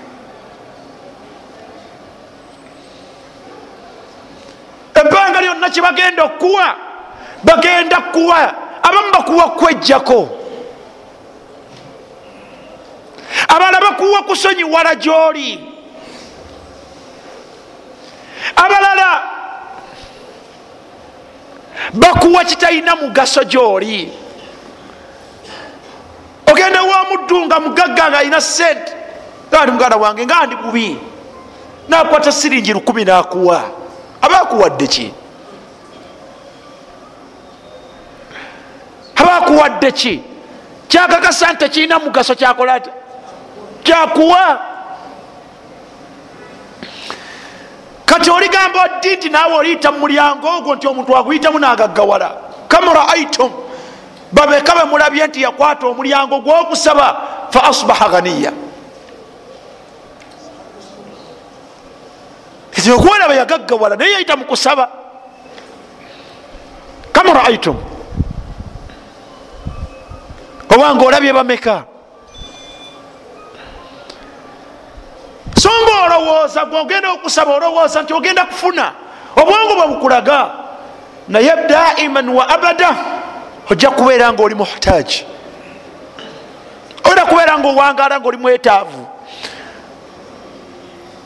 ebbanga 4.94 5.40
lyonna 5.40 5.70
kyebagenda 5.70 6.24
okukuwa 6.24 6.76
bagenda 7.44 7.96
kukuwa 8.00 8.64
abamu 8.82 9.12
bakuwa 9.12 9.50
kwejjako. 9.50 10.28
Abala 13.48 13.80
bakuwa 13.80 14.22
kusonyiwala 14.22 14.94
gyoli. 14.94 15.60
Abalala 18.56 19.22
bakuwa 21.92 22.44
kitalina 22.44 22.96
mugaso 22.96 23.44
gyoli. 23.44 24.12
Ogenda 26.52 26.82
wamuddu 26.82 27.44
nga 27.46 27.60
mugagga 27.60 28.08
nga 28.10 28.18
alina 28.18 28.40
sente 28.40 28.92
nga 29.50 29.62
ndi 29.62 29.72
muganda 29.72 29.96
wange 29.96 30.26
nga 30.26 30.46
ndi 30.46 30.56
bubi. 30.56 30.98
Nakwata 31.88 32.32
siringi 32.32 32.72
lukumi 32.72 33.04
nakuwa. 33.04 33.62
Aba 34.22 34.40
akuwadde 34.42 34.86
ki? 34.86 35.14
Aba 39.16 39.34
akuwadde 39.36 39.92
ki? 39.92 40.22
Kyakakasa 40.88 41.46
nti 41.52 41.56
tekirina 41.58 41.98
mugaso 41.98 42.34
kyakola 42.34 42.80
ti 42.80 42.90
kyakuwa. 43.82 44.60
Kati 48.06 48.30
oligamba 48.30 48.82
oddi 48.84 49.16
nti 49.16 49.28
naawe 49.28 49.54
oliyita 49.54 49.92
mu 49.92 49.98
mulyango 49.98 50.48
ogwo 50.48 50.74
nti 50.74 50.86
omuntu 50.86 51.16
akuyitamu 51.16 51.58
nagaggawala? 51.58 52.36
Kamraaitum 52.68 53.50
babeka 54.34 54.74
bemulabye 54.74 55.26
nti 55.26 55.42
yakwata 55.42 55.86
omulyango 55.86 56.40
gwokusaba 56.40 57.06
fa 57.50 57.64
asbaha 57.64 58.08
ganiya 58.08 58.52
okuwalaba 62.94 63.34
yagaggawala 63.34 63.96
naye 63.96 64.12
yayita 64.12 64.36
mukusaba 64.36 64.88
kamraaitum 67.12 67.76
obanga 70.74 71.04
olabye 71.06 71.32
bameka? 71.32 71.84
So 75.56 75.70
nga 75.70 75.94
olowooza 76.04 76.64
gweogenda 76.64 77.12
okusaba 77.12 77.54
olowooza 77.54 78.02
nti 78.02 78.12
ogenda 78.12 78.44
kufuna 78.44 78.92
obwongo 79.36 79.74
bwebukulaga 79.74 80.50
naye 81.28 81.52
daiman 81.68 82.28
wa 82.28 82.48
abada 82.48 82.96
ojja 83.70 83.90
kubeera 83.90 84.32
nga 84.32 84.42
oli 84.42 84.54
muhtaji 84.54 85.26
oyina 87.04 87.26
kubeera 87.26 87.58
nga 87.58 87.68
owangala 87.68 88.20
nga 88.20 88.28
oli 88.28 88.36
mwetaavu. 88.36 89.06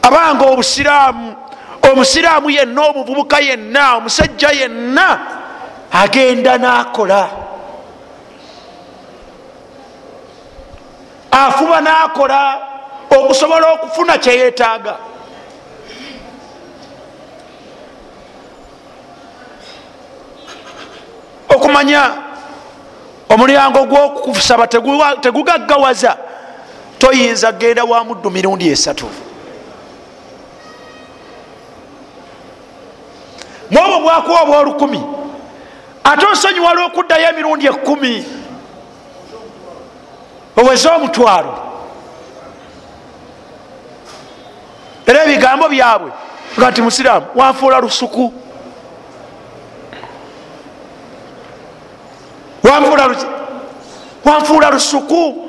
Abanga 0.03 0.45
obusiraamu 0.45 1.36
omusiraamu 1.93 2.51
yenna 2.51 2.82
omuvubuka 2.82 3.39
yenna 3.41 3.97
omusajja 3.97 4.51
yenna 4.51 5.20
agenda 5.93 6.59
nakola. 6.59 7.30
Afuba 11.30 11.80
nakola 11.80 12.61
okusobola 13.11 13.72
okufuna 13.72 14.18
kyeyetaaga 14.18 14.97
okumanya 21.49 22.27
omulyango 23.28 23.84
gwokusaba 23.84 24.66
tegugaggawaza. 25.20 26.16
Toyinza 26.98 27.52
genda 27.52 27.84
wa 27.84 28.04
muddu 28.04 28.30
mirundi 28.30 28.68
esatu. 28.68 29.06
Mwobwo 33.70 34.00
bwakuwa 34.00 34.40
obwolukumi. 34.42 35.02
Ate 36.04 36.26
osonyiwala 36.26 36.84
okuddayo 36.84 37.28
emirundi 37.28 37.66
ekumi 37.66 38.24
oweze 40.56 40.88
omutwalo. 40.88 41.54
Era 45.06 45.24
ebigambo 45.24 45.68
byabwe 45.68 46.10
nga 46.58 46.70
nti 46.70 46.82
musiraamu 46.82 47.26
wanfuula 47.34 47.80
lusuku 47.80 48.32
wanfuula 54.24 54.70
lusuku. 54.70 55.44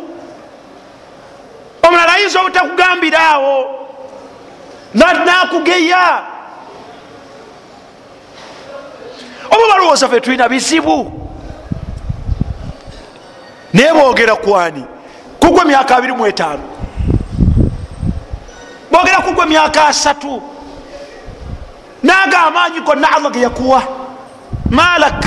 Omulala 1.83 2.13
ayinza 2.13 2.39
obutakugambira 2.41 3.19
awo 3.29 3.65
nakugeya. 4.93 6.21
Oba 9.51 9.67
balowooza 9.73 10.09
fe 10.09 10.19
tulina 10.21 10.49
bizibu? 10.49 11.11
Naye 13.73 13.93
boogera 13.93 14.35
kwani 14.35 14.83
abiri 15.97 16.13
mu 16.13 16.25
etaano. 16.27 16.63
Boogera 18.91 19.17
kugwa 19.21 19.45
emyaka 19.45 19.87
asatu. 19.87 20.41
Naga 22.03 22.39
amaanyi 22.39 22.79
gonna 22.81 23.11
allah 23.15 23.31
ge 23.31 23.41
yakuwa. 23.41 23.83
Malak 24.69 25.25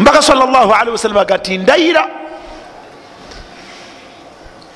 malak 0.00 0.22
mbaka 0.22 0.22
salllahalwasallam 0.22 1.18
agati 1.18 1.58
ndayira. 1.58 2.06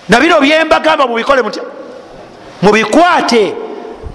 Nabino 0.08 0.40
byembagamba 0.40 1.06
mubikole 1.06 1.42
mutya? 1.42 1.62
Mubikwate. 2.62 3.54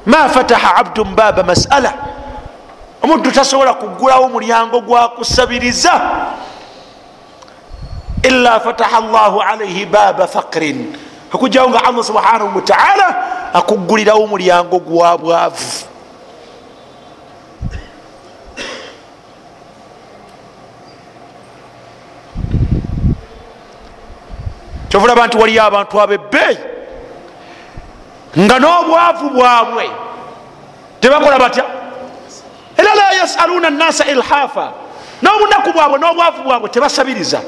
Ma 0.05 0.30
fataha 0.30 0.76
abdun 0.76 1.16
baba 1.16 1.43
masala. 1.43 1.93
Omuntu 3.01 3.32
tasobola 3.32 3.74
kugulawo 3.74 4.30
mulyango 4.30 4.82
gwakusabiriza 4.82 6.01
ila 8.24 8.60
fataha 8.60 8.99
llahu 9.01 9.41
alaihi 9.41 9.86
baba 9.86 10.28
fakirin 10.28 10.95
okujjawo 11.32 11.70
nga 11.70 11.84
allah 11.86 12.03
subhanahu 12.03 12.55
wataala 12.55 13.07
akugulirawo 13.53 14.28
mulyango 14.28 14.80
gwa 14.80 15.18
bwavu 15.18 15.89
kyovulaba 24.90 25.28
nti 25.28 25.38
waliyo 25.38 25.64
abantu 25.64 26.02
abebbeeyi 26.02 26.58
nga 28.38 28.60
n'obwavu 28.60 29.30
bwabwe. 29.30 29.90
Tebakola 31.02 31.40
batya? 31.40 31.66
Era 32.78 32.96
la 32.96 33.12
yasaluna 33.12 33.70
nasa 33.70 34.06
ilhafa. 34.06 34.72
N'obunaku 35.22 35.72
bwabwe 35.74 36.00
n'obwavu 36.00 36.44
bwabwe 36.44 36.70
tebasabiriza. 36.70 37.42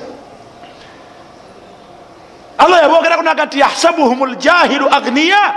Allah 2.58 2.82
yabogerako 2.82 3.22
naga 3.24 3.46
nti 3.46 3.60
yahsabuhum 3.60 4.26
ljahilu 4.26 4.88
agniya 4.92 5.54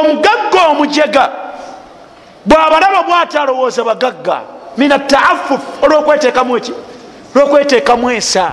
omugagga 0.00 0.62
omujega 0.68 1.30
bwabalaba 2.46 3.02
bwati 3.02 3.38
alowooza 3.38 3.84
bagagga 3.84 4.40
min 4.76 4.92
ataafuf 4.92 5.60
olwokweteekamu 5.82 6.56
eki? 6.56 6.72
Olwokweteekamu 7.34 8.10
ensa 8.10 8.52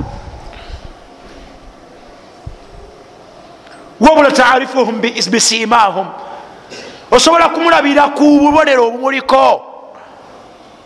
wabula 4.03 4.31
tarifuhum 4.31 5.01
bisimahum 5.01 6.07
osobola 7.11 7.49
kumulabira 7.49 8.11
ku 8.11 8.23
bubonero 8.39 8.87
obumuliko 8.87 9.61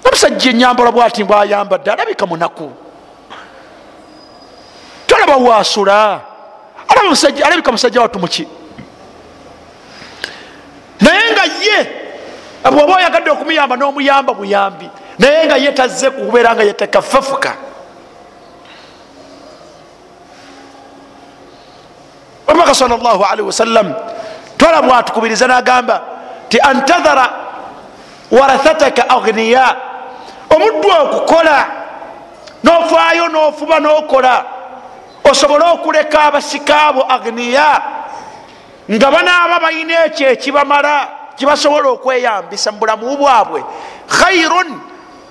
omusajja 0.05 0.49
enyambala 0.49 0.91
bwati 0.91 1.23
bwayambadde 1.23 1.91
alabika 1.91 2.25
munaku. 2.25 2.71
Tolaba 5.07 5.35
wasula. 5.37 6.21
Alabika 7.43 7.71
musajja 7.71 8.01
watu 8.01 8.19
muki 8.19 8.47
naye 11.01 11.31
nga 11.31 11.43
ye 11.43 11.77
bwoba 12.71 12.95
oyagadde 12.95 13.29
okumuyamba 13.29 13.75
n'omuyamba 13.77 14.33
buyambi 14.33 14.89
naye 15.19 15.45
nga 15.45 15.57
ye 15.57 15.71
tazze 15.71 16.09
kukubeera 16.09 16.55
nga 16.55 16.63
yetekafafuka 16.63 17.53
omubaka 22.47 22.75
salli 22.75 23.41
wasallam 23.41 23.93
twala 24.57 24.81
bwatukubiriza 24.81 25.47
nagamba 25.47 26.01
ti 26.49 26.59
antadhara 26.59 27.29
warathataka 28.31 29.09
agniya 29.09 29.75
omuddu 30.49 30.89
okukola 31.01 31.65
nofaayo 32.63 33.27
nofuba 33.27 33.79
nokola 33.79 34.45
osobole 35.23 35.65
okuleka 35.65 36.23
abasikaabo 36.23 37.05
agniya 37.09 37.81
nga 38.91 39.11
banaaba 39.11 39.59
balina 39.59 40.05
ekyo 40.05 40.29
ekibamala 40.31 41.07
kibasobola 41.35 41.89
okweyambisa 41.89 42.71
mu 42.71 42.79
bulamu 42.79 43.17
bwabwe. 43.17 43.63
Khairun 44.07 44.79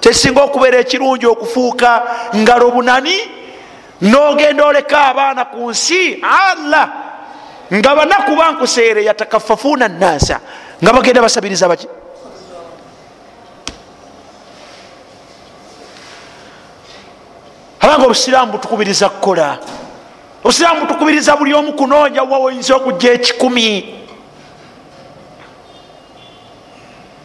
tesinga 0.00 0.42
okubeera 0.44 0.78
ekirungi 0.78 1.26
okufuuka 1.26 2.02
ngalo 2.36 2.70
bunani 2.70 3.16
nogenda 4.00 4.64
oleka 4.64 5.08
abaana 5.08 5.44
ku 5.44 5.70
nsi. 5.70 6.20
Allah 6.22 7.05
nga 7.74 7.94
banaku 7.94 8.36
bankuseere 8.36 9.04
yatakafafuna 9.04 9.88
nasa 9.88 10.40
nga 10.82 10.92
bagenda 10.92 11.22
basabiriza 11.22 11.68
baki? 11.68 11.88
Abanga 17.80 18.04
obusiraamu 18.06 18.52
butukubiriza 18.52 19.08
kukola. 19.08 19.58
Obusiraamu 20.44 20.80
butukubiriza 20.80 21.36
buli 21.36 21.54
omu 21.54 21.72
kunoonya 21.72 22.22
wawoyinza 22.22 22.76
okujja 22.76 23.12
ekikumi. 23.12 23.94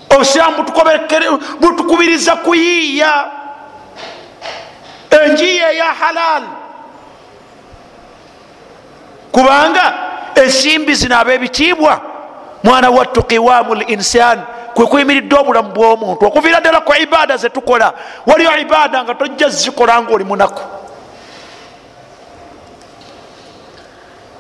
Obusiraamu 0.10 0.64
butukubiriza 1.60 2.36
kuyiiya. 2.36 3.32
Enjiya 5.12 5.72
eya 5.74 5.94
halal. 5.94 6.44
Kubanga 9.32 9.94
ensimbi 10.36 10.96
zino 10.96 11.18
ab'ebitiibwa. 11.20 12.02
Mwana 12.64 12.90
wattu 12.90 13.24
qiwamu 13.24 13.76
linsan 13.76 14.42
kwekuyimiridde 14.74 15.36
obulamu 15.36 15.72
bw'omuntu. 15.72 16.26
Okuviira 16.26 16.60
ddala 16.60 16.82
ku 16.82 16.94
ibaada 16.94 17.38
zetukola 17.38 17.94
waliyo 18.26 18.58
ibaada 18.58 19.04
nga 19.04 19.14
tojja 19.14 19.50
zikola 19.50 20.02
nga 20.02 20.14
oli 20.14 20.24
munaku. 20.24 20.62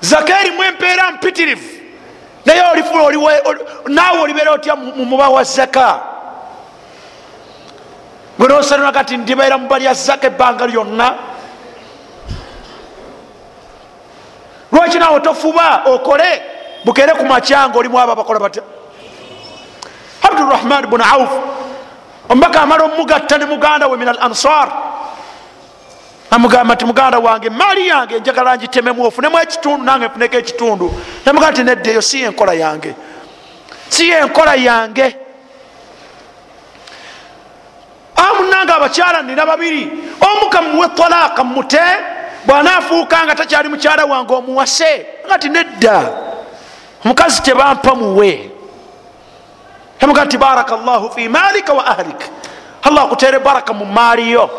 Zaka 0.01 0.41
erimu 0.41 0.63
empeera 0.63 1.11
mpitirivu. 1.11 1.69
Naye 2.45 2.61
naawe 3.87 4.19
olibeera 4.19 4.51
otya 4.51 4.75
mumuba 4.75 5.29
wa 5.29 5.43
zaka? 5.43 5.99
Gwe 8.39 8.47
nosalina 8.47 8.91
kati 8.91 9.17
ndibeera 9.17 9.57
mubalya 9.57 9.93
zaka 9.93 10.27
ebbanga 10.27 10.67
lyonna 10.67 11.13
lwaki 14.71 14.99
naawe 14.99 15.19
tofuba? 15.19 15.81
Okole. 15.85 16.41
Bukere 16.85 17.13
ku 17.13 17.25
macyanga 17.25 17.77
olimu 17.79 17.99
abo 17.99 18.11
abakola 18.11 18.39
batya? 18.39 18.63
Abdurahman 20.23 20.85
bun 20.89 21.01
auf 21.01 21.29
omubaka 22.29 22.61
amala 22.61 22.83
omugatta 22.83 23.37
ne 23.37 23.45
muganda 23.45 23.87
we 23.87 23.97
min 23.97 24.07
al 24.07 24.17
ansar. 24.21 24.71
Amugamba 26.31 26.75
nti 26.75 26.85
muganda 26.85 27.19
wange 27.19 27.49
maali 27.49 27.87
yange 27.87 28.19
njagala 28.19 28.57
ngitememu 28.57 29.05
ofunemu 29.05 29.39
ekitundu 29.39 29.83
nange 29.85 30.07
nfuneko 30.07 30.37
ekitundu. 30.37 30.93
Namugamba 31.25 31.55
ti 31.55 31.63
neddeeyo 31.63 32.01
si 32.01 32.21
yenkola 32.21 32.53
yange. 32.53 32.95
Si 33.89 34.09
yenkola 34.09 34.55
yange. 34.55 35.15
Amunange 38.15 38.71
abakyala 38.73 39.21
nina 39.21 39.45
babiri. 39.45 39.91
Omu 40.21 40.49
kamuwe 40.49 40.87
talaka 40.95 41.43
mute 41.43 41.81
bwanaafuuka 42.45 43.25
nga 43.25 43.35
takyali 43.35 43.69
mukyala 43.69 44.05
wange 44.05 44.33
omuwase 44.33 45.05
nga 45.27 45.39
ti 45.39 45.49
nedda. 45.49 46.09
Omukazi 47.05 47.41
tebampa 47.41 47.95
muwe. 47.95 48.51
Yamuga 50.01 50.25
nti 50.25 50.37
baraka 50.37 50.77
llahu 50.77 51.11
fi 51.15 51.29
malika 51.29 51.73
wa 51.73 51.85
ahlik. 51.85 52.21
Allah 52.83 53.03
akutere 53.03 53.39
baraka 53.39 53.73
mu 53.73 53.85
maaliyo 53.85 54.49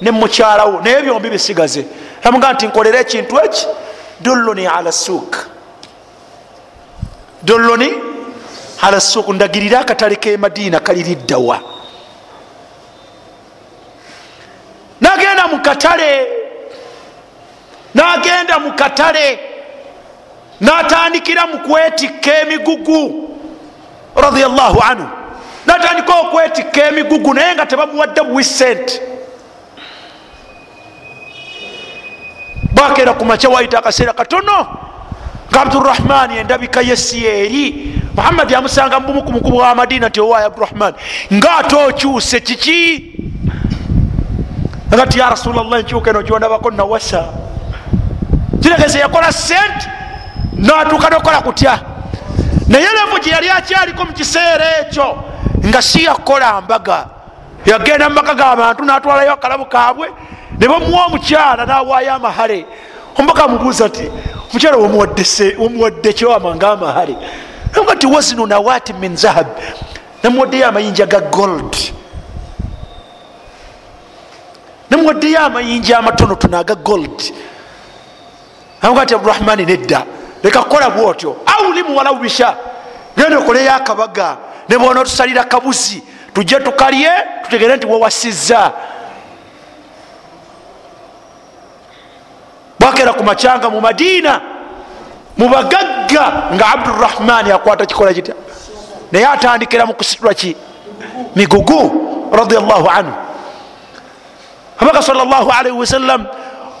ne 0.00 0.10
mukyalawo 0.10 0.80
naye 0.80 1.02
byombi 1.02 1.30
bisigaze. 1.30 1.86
Yamuga 2.24 2.52
nti 2.52 2.66
nkolere 2.66 2.98
ekintu 3.00 3.38
eki? 3.44 3.66
Dulluni 4.20 4.66
ala 4.66 4.92
suk 4.92 5.52
dulluni 7.42 7.92
ala 8.82 9.00
suk 9.00 9.28
ndagirire 9.28 9.76
akatale 9.76 10.16
kemadiina 10.16 10.80
kaliriddawa 10.80 11.60
nagenda 15.00 15.48
mukatale 15.48 16.28
nagenda 17.94 18.58
mukatale 18.58 19.38
natandikira 20.60 21.46
mukwetikka 21.46 22.40
emigugu 22.40 23.28
radiallahu 24.16 24.82
anhu. 24.90 25.08
Natandika 25.66 26.14
okwetikka 26.20 26.88
emigugu 26.88 27.34
naye 27.34 27.54
nga 27.54 27.66
tebamuwadde 27.66 28.22
buwi 28.22 28.44
sente 28.44 29.00
bwakeera 32.72 33.12
ku 33.14 33.24
makya 33.24 33.50
wayita 33.50 33.78
akaseera 33.78 34.12
katono 34.12 34.66
nga 35.50 35.60
abdurahmani 35.60 36.38
endabika 36.38 36.80
yesi 36.80 37.26
eri 37.26 37.94
muhammadi 38.16 38.54
amusanga 38.54 39.00
mubumu 39.00 39.22
ku 39.22 39.32
mukubu 39.32 39.56
wa 39.56 39.74
madina 39.74 40.10
ti 40.10 40.20
owaayo 40.20 40.46
abdurahmani 40.46 40.96
ngaate 41.32 41.76
okyuse 41.76 42.40
kiki? 42.40 43.12
Agati 44.92 45.18
ya 45.18 45.30
rasulllah 45.30 45.80
enkyuka 45.80 46.10
eno 46.10 46.22
gyondabako 46.22 46.70
nawasa 46.70 47.28
kiregeze 48.60 48.98
yakola 48.98 49.32
sente 49.32 49.88
natuuka 50.52 51.10
nokola 51.10 51.40
kutya. 51.40 51.80
Naye 52.68 52.86
levu 52.86 53.18
gye 53.22 53.32
yali 53.32 53.50
akyaliko 53.50 54.04
mu 54.04 54.12
kiseera 54.12 54.64
ekyo 54.80 55.16
nga 55.66 55.82
si 55.82 56.04
yakola 56.04 56.60
mbaga. 56.60 57.06
Yagenda 57.66 58.08
mumaka 58.08 58.34
g'abantu 58.34 58.84
natwalayo 58.84 59.32
akalabu 59.32 59.66
kaabwe 59.66 60.08
ne 60.58 60.68
bamuwa 60.68 61.06
omukyala 61.06 61.66
nawaayo 61.66 62.14
amahale. 62.14 62.66
Omubaka 63.18 63.44
amubuuza 63.44 63.88
ti 63.88 64.10
omukyala 64.50 64.76
womuwadde 64.76 66.12
kyowamanga 66.12 66.70
amahale. 66.70 67.16
Nga 67.82 67.96
ti 67.96 68.06
wazinu 68.06 68.46
nawati 68.46 68.92
min 68.92 69.16
zahab. 69.16 69.46
Namuwaddeyo 70.22 70.68
amayinja 70.68 71.06
ga 71.06 71.20
gold. 71.20 71.76
Namuwaddeyo 74.90 75.40
amayinja 75.40 75.98
amatonotono 75.98 76.58
aga 76.58 76.74
gold 76.74 77.32
amuga 78.82 79.06
ti 79.06 79.14
abdurahmani 79.14 79.66
nedda 79.66 80.04
leka 80.42 80.62
kukola 80.62 80.90
bwotyo. 80.90 81.36
Auli 81.46 81.82
muwalawu 81.82 82.18
bisha. 82.18 82.56
Genda 83.16 83.38
okoleyo 83.38 83.72
akabaga 83.74 84.36
ne 84.68 84.78
bona 84.78 85.00
otusalira 85.00 85.44
kabuzi 85.44 86.02
tujje 86.34 86.60
tukalye 86.60 87.10
tutegere 87.42 87.76
nti 87.76 87.86
wewasiza 87.86 88.72
bwakera 92.80 93.12
ku 93.12 93.24
macyanga 93.24 93.70
mu 93.70 93.80
madiina 93.80 94.40
mubagagga 95.36 96.32
nga 96.54 96.66
abdurahmani 96.72 97.52
akwata 97.52 97.86
kikola 97.86 98.14
kitya? 98.14 98.34
Naye 99.12 99.26
atandikira 99.26 99.86
mu 99.86 99.94
kusitula 99.94 100.34
ki? 100.34 100.56
Migugu 101.36 102.30
radiallahu 102.32 102.88
anhu. 102.90 103.12
Abaka 104.80 105.02
salllahalihi 105.02 105.76
wasallam 105.78 106.26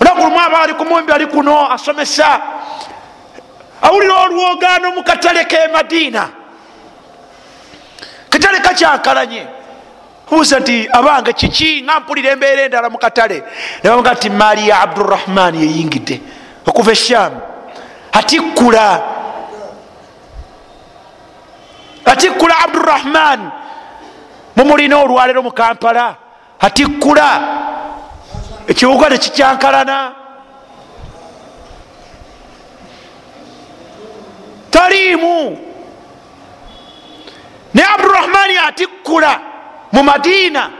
olunaku 0.02 0.22
lumu 0.22 0.40
aba 0.40 0.60
ali 0.62 0.74
kumumbi 0.74 1.12
ali 1.12 1.26
kuno 1.26 1.72
asomesa. 1.72 2.40
Awulira 3.82 4.14
olwogaano 4.14 4.90
mu 4.94 5.02
katale 5.02 5.44
ke 5.44 5.68
madiina. 5.72 6.28
Katale 8.30 8.60
kakyankalanye 8.60 9.46
buuza 10.28 10.60
nti 10.60 10.88
abange 10.92 11.32
kiki? 11.32 11.82
Nga 11.82 12.00
mpulira 12.00 12.30
embeera 12.30 12.62
endala 12.62 12.90
mu 12.90 12.98
katale. 12.98 13.42
Nebamuga 13.84 14.12
nti 14.12 14.30
maali 14.30 14.68
ya 14.68 14.80
abdurahmani 14.80 15.58
yeyingidde 15.58 16.20
okuva 16.66 16.92
esham 16.92 17.32
atikkula. 18.12 19.02
Atikkula 22.04 22.58
abdurahman 22.58 23.50
mumulina 24.56 24.98
olwalero 24.98 25.42
mu 25.42 25.50
kampala. 25.52 26.16
Atikkula 26.60 27.61
ekiwuga 28.68 29.08
nekikyankalana 29.08 30.12
taliimu. 34.70 35.58
Naye 37.74 37.88
abdurahmani 37.88 38.56
atikkula 38.58 39.40
mu 39.92 40.02
madiina. 40.02 40.70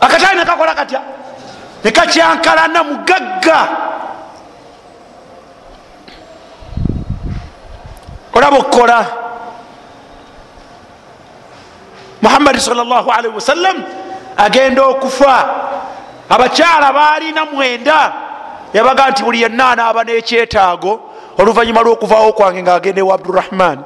Akatale 0.00 0.34
nekakola 0.38 0.74
katya? 0.74 1.00
Nekakyankalana 1.84 2.80
mugagga. 2.84 3.60
Olaba 8.34 8.56
okukola. 8.58 9.06
Muhammadi 12.22 12.60
salllahalihi 12.60 13.34
wasallam 13.34 13.76
agenda 14.36 14.82
okufa 14.86 15.36
abakyala 16.34 16.92
baalina 16.92 17.44
mwenda. 17.44 18.12
Yabaga 18.74 19.10
nti 19.10 19.22
buli 19.22 19.42
yenna 19.42 19.70
anaaba 19.70 20.04
n'ekyetaago 20.04 20.92
oluvanyuma 21.38 21.80
lw'okuvaawo 21.84 22.32
kwange 22.32 22.62
ngaagenda 22.62 23.00
ewa 23.00 23.14
abdurahman 23.14 23.78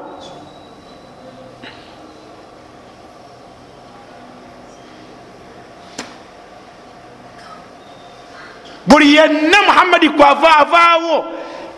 buli 8.87 9.15
yenna 9.17 9.63
muhammadi 9.63 10.11
kwava 10.11 10.57
avaawo 10.57 11.25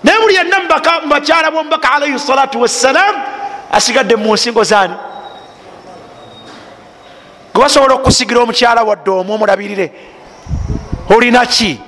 naye 0.05 0.19
buli 0.21 0.35
yenna 0.35 0.57
mubakyala 1.03 1.51
bomubaka 1.51 1.93
alaihi 1.93 2.19
salatu 2.19 2.61
wassalam 2.61 3.14
asigadde 3.73 4.16
mu 4.16 4.35
nsingo 4.35 4.64
zaani. 4.64 4.95
Gwe 7.55 7.62
basobola 7.62 7.95
okusigira 7.95 8.41
omukyala 8.41 8.83
wadde 8.85 9.11
omu 9.11 9.35
omulabirire 9.35 9.93
olina 11.16 11.46
ki 11.46 11.80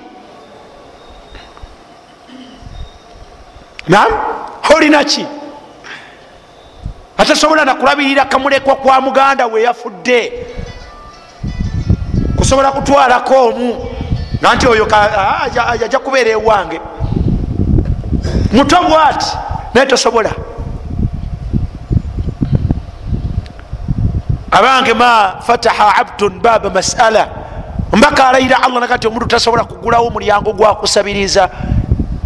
nam 3.87 4.07
olinaki 4.75 5.25
atasobola 7.17 7.65
nakulabirira 7.65 8.25
kamulekwa 8.25 8.75
kwa 8.75 9.01
muganda 9.01 9.47
we 9.47 9.63
yafudde. 9.63 10.45
Kusobola 12.37 12.71
kutwalako 12.71 13.45
omu. 13.47 13.85
Nanti 14.41 14.67
oyo 14.67 14.87
ajja 15.71 15.99
kubeera 15.99 16.29
ewange. 16.31 16.81
Muto 18.53 18.83
bwati? 18.83 19.37
Naye 19.73 19.87
tosobola. 19.87 20.31
Abange 24.51 24.93
ma 24.93 25.41
fataha 25.41 25.95
abdun 25.95 26.39
baba 26.39 26.69
masala 26.69 27.40
mbaka 27.93 28.27
alayira 28.27 28.63
allah 28.63 28.79
nakati 28.79 29.07
omuntu 29.07 29.27
tasobola 29.27 29.63
kugulawo 29.63 30.07
omulyango 30.07 30.53
gwakusabiriza 30.53 31.49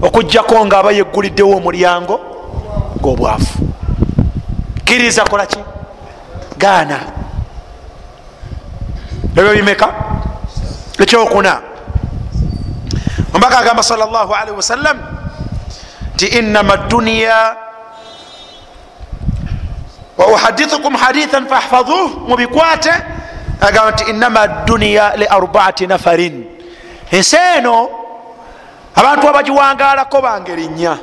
okugjako 0.01 0.65
nga 0.65 0.77
aba 0.77 0.91
yegguliddewo 0.91 1.57
omulyango 1.57 2.19
gobwafu 3.01 3.65
kkiriza 4.85 5.23
kolaki 5.25 5.59
gaana. 6.57 6.99
Ebyo 9.35 9.53
bimeka? 9.53 9.87
Ekyokuna. 10.99 11.61
Ombaka 13.33 13.59
agamba 13.59 13.83
sal 13.83 13.99
llah 13.99 14.29
alaihi 14.31 14.55
wasallam 14.55 14.97
nti 16.15 16.25
inama 16.39 16.77
duniya 16.87 17.55
wauhadithukum 20.17 20.95
hadithan 20.95 21.43
fahfadhuh 21.47 22.23
mubikwate 22.27 22.93
agamba 23.61 23.91
nti 23.91 24.03
inama 24.09 24.47
duniya 24.47 25.15
li 25.15 25.25
arbaati 25.25 25.87
nafarin. 25.87 26.45
Ensi 27.11 27.37
eno 27.57 27.89
abantu 28.95 29.29
abagiwangalako 29.29 30.21
bangeri 30.21 30.67
nnya. 30.67 30.97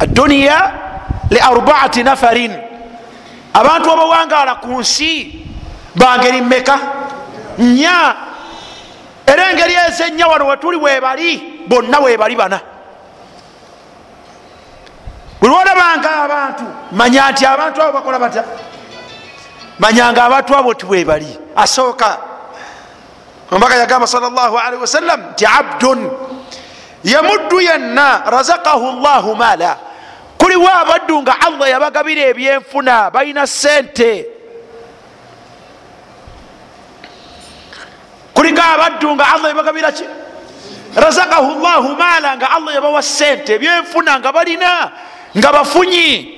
Aduniya 0.00 0.72
li 1.30 1.38
arbaati 1.38 2.02
nafarin. 2.02 2.52
Abantu 3.54 3.90
abawangala 3.92 4.54
ku 4.60 4.80
nsi 4.80 5.44
bangeri 5.94 6.40
mmeka? 6.40 6.78
Nnya. 7.58 8.16
Era 9.26 9.50
engeri 9.50 9.74
ezennya 9.88 10.26
wano 10.26 10.46
wetuli 10.46 10.76
webali 10.76 11.64
bonna 11.68 11.98
webali 12.00 12.36
bana. 12.36 12.60
Bwe 15.40 15.48
lwolabanga 15.48 16.10
abantu 16.24 16.64
manya 16.92 17.30
nti 17.30 17.46
abantu 17.46 17.82
abo 17.82 17.92
bakola 17.92 18.18
batya 18.18 18.44
manyanga 19.78 20.24
abantu 20.24 20.56
abo 20.56 20.74
ti 20.74 20.86
webali 20.86 21.38
asooka. 21.56 22.18
Ombaka 23.50 23.76
yagamba 23.76 24.06
sal 24.06 24.20
llah 24.20 24.50
alaihi 24.50 24.80
wasallam 24.80 25.20
nti 25.32 25.46
abdun 25.46 26.10
yamuddu 27.04 27.60
yenna 27.60 28.22
razakahu 28.26 29.00
llahu 29.00 29.36
maala. 29.36 29.78
Kuliwo 30.38 30.68
abaddu 30.68 31.22
nga 31.22 31.34
allah 31.40 31.70
yabagabira 31.70 32.22
ebyenfuna 32.22 33.10
balina 33.10 33.46
sente 33.46 34.26
kuliko 38.34 38.62
abaddu 38.62 39.14
nga 39.14 39.24
allah 39.32 39.48
yabagabira 39.48 39.92
ki? 39.92 40.04
Razakahu 40.96 41.60
llahu 41.60 41.96
maala 41.96 42.36
nga 42.36 42.50
allah 42.50 42.74
yabawa 42.74 43.02
sente 43.02 43.54
ebyenfuna 43.54 44.18
nga 44.18 44.32
balina 44.32 44.92
nga 45.36 45.52
bafunyi. 45.52 46.34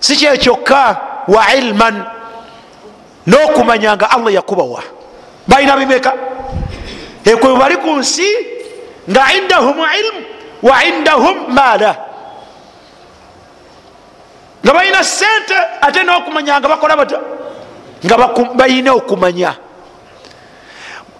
Si 0.00 0.16
kyekyokka 0.16 1.13
wa 1.28 1.42
ilman. 1.54 1.96
N'okumanya 3.26 3.96
nga 3.96 4.12
allah 4.12 4.32
yakubawa. 4.32 4.84
Balina 5.48 5.76
bimeka 5.76 6.12
ekwe 7.24 7.56
bali 7.56 7.76
ku 7.80 7.96
nsi 7.96 8.28
nga 9.08 9.32
indahum 9.32 9.80
ilmu 9.80 10.20
wa 10.60 10.76
indahum 10.84 11.36
maala. 11.48 11.92
Nga 14.64 14.72
balina 14.72 15.00
sente 15.04 15.56
ate 15.80 16.04
n'okumanya 16.04 16.60
nga 16.60 16.68
bakola 16.68 16.96
bata 16.96 17.18
nga 18.04 18.16
balina 18.52 18.92
okumanya. 18.92 19.56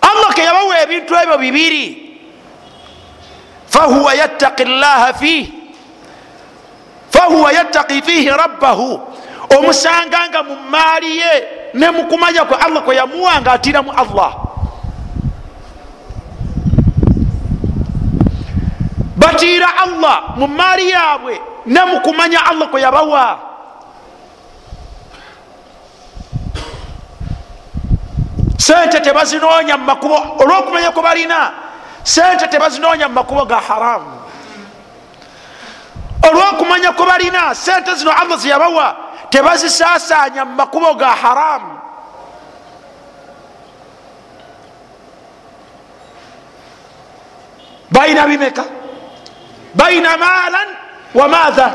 Allah 0.04 0.30
ke 0.36 0.44
yabawa 0.44 0.84
ebintu 0.84 1.16
ebyo 1.16 1.36
bibiri. 1.40 1.84
Fahuwa 3.64 4.12
yattaki 4.12 4.68
llaha 4.68 5.16
fih. 5.16 5.48
Fahuwa 7.08 7.48
yattaki 7.48 8.04
fihi 8.04 8.28
rabbahu 8.28 9.13
omusanga 9.58 10.28
nga 10.28 10.42
mu 10.42 10.56
maali 10.70 11.18
ye 11.18 11.32
ne 11.74 11.90
mukumanya 11.90 12.44
kwe 12.44 12.56
allah 12.56 12.82
kwe 12.82 12.96
yamuwa 12.96 13.40
nga 13.40 13.52
atiramu 13.52 13.92
allah. 13.92 14.32
Batiira 19.16 19.68
allah 19.82 20.36
mu 20.36 20.46
maali 20.48 20.90
yaabwe 20.90 21.40
ne 21.66 21.80
mukumanya 21.84 22.46
allah 22.46 22.68
kwe 22.68 22.80
yabawa. 22.80 23.38
Sente 28.58 29.00
tebazinoonya 29.00 29.76
mumakubo 29.76 30.16
olwokumanya 30.38 30.90
kwe 30.90 31.02
balina 31.02 31.52
sente 32.02 32.46
tebazinoonya 32.48 33.08
mu 33.08 33.14
makubo 33.14 33.44
ga 33.44 33.60
haramu 33.60 34.20
olwokumanya 36.28 36.92
kwe 36.92 37.06
balina 37.06 37.54
sente 37.54 37.94
zino 37.94 38.10
allah 38.12 38.38
zeyabawa 38.38 39.03
tebazisasanya 39.30 40.44
mu 40.44 40.54
makubo 40.54 40.94
ga 40.94 41.08
haramu. 41.10 41.72
Balina 47.90 48.26
bimeka? 48.26 48.64
Balina 49.74 50.16
maalan 50.16 50.68
wa 51.14 51.28
maatha 51.28 51.68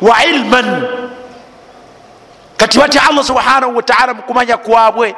wa 0.00 0.24
ilman? 0.24 0.68
Kati 2.56 2.78
batya 2.78 3.02
allah 3.08 3.24
subhanahu 3.24 3.76
wataala 3.76 4.14
mukumanya 4.14 4.56
kwabwe 4.56 5.14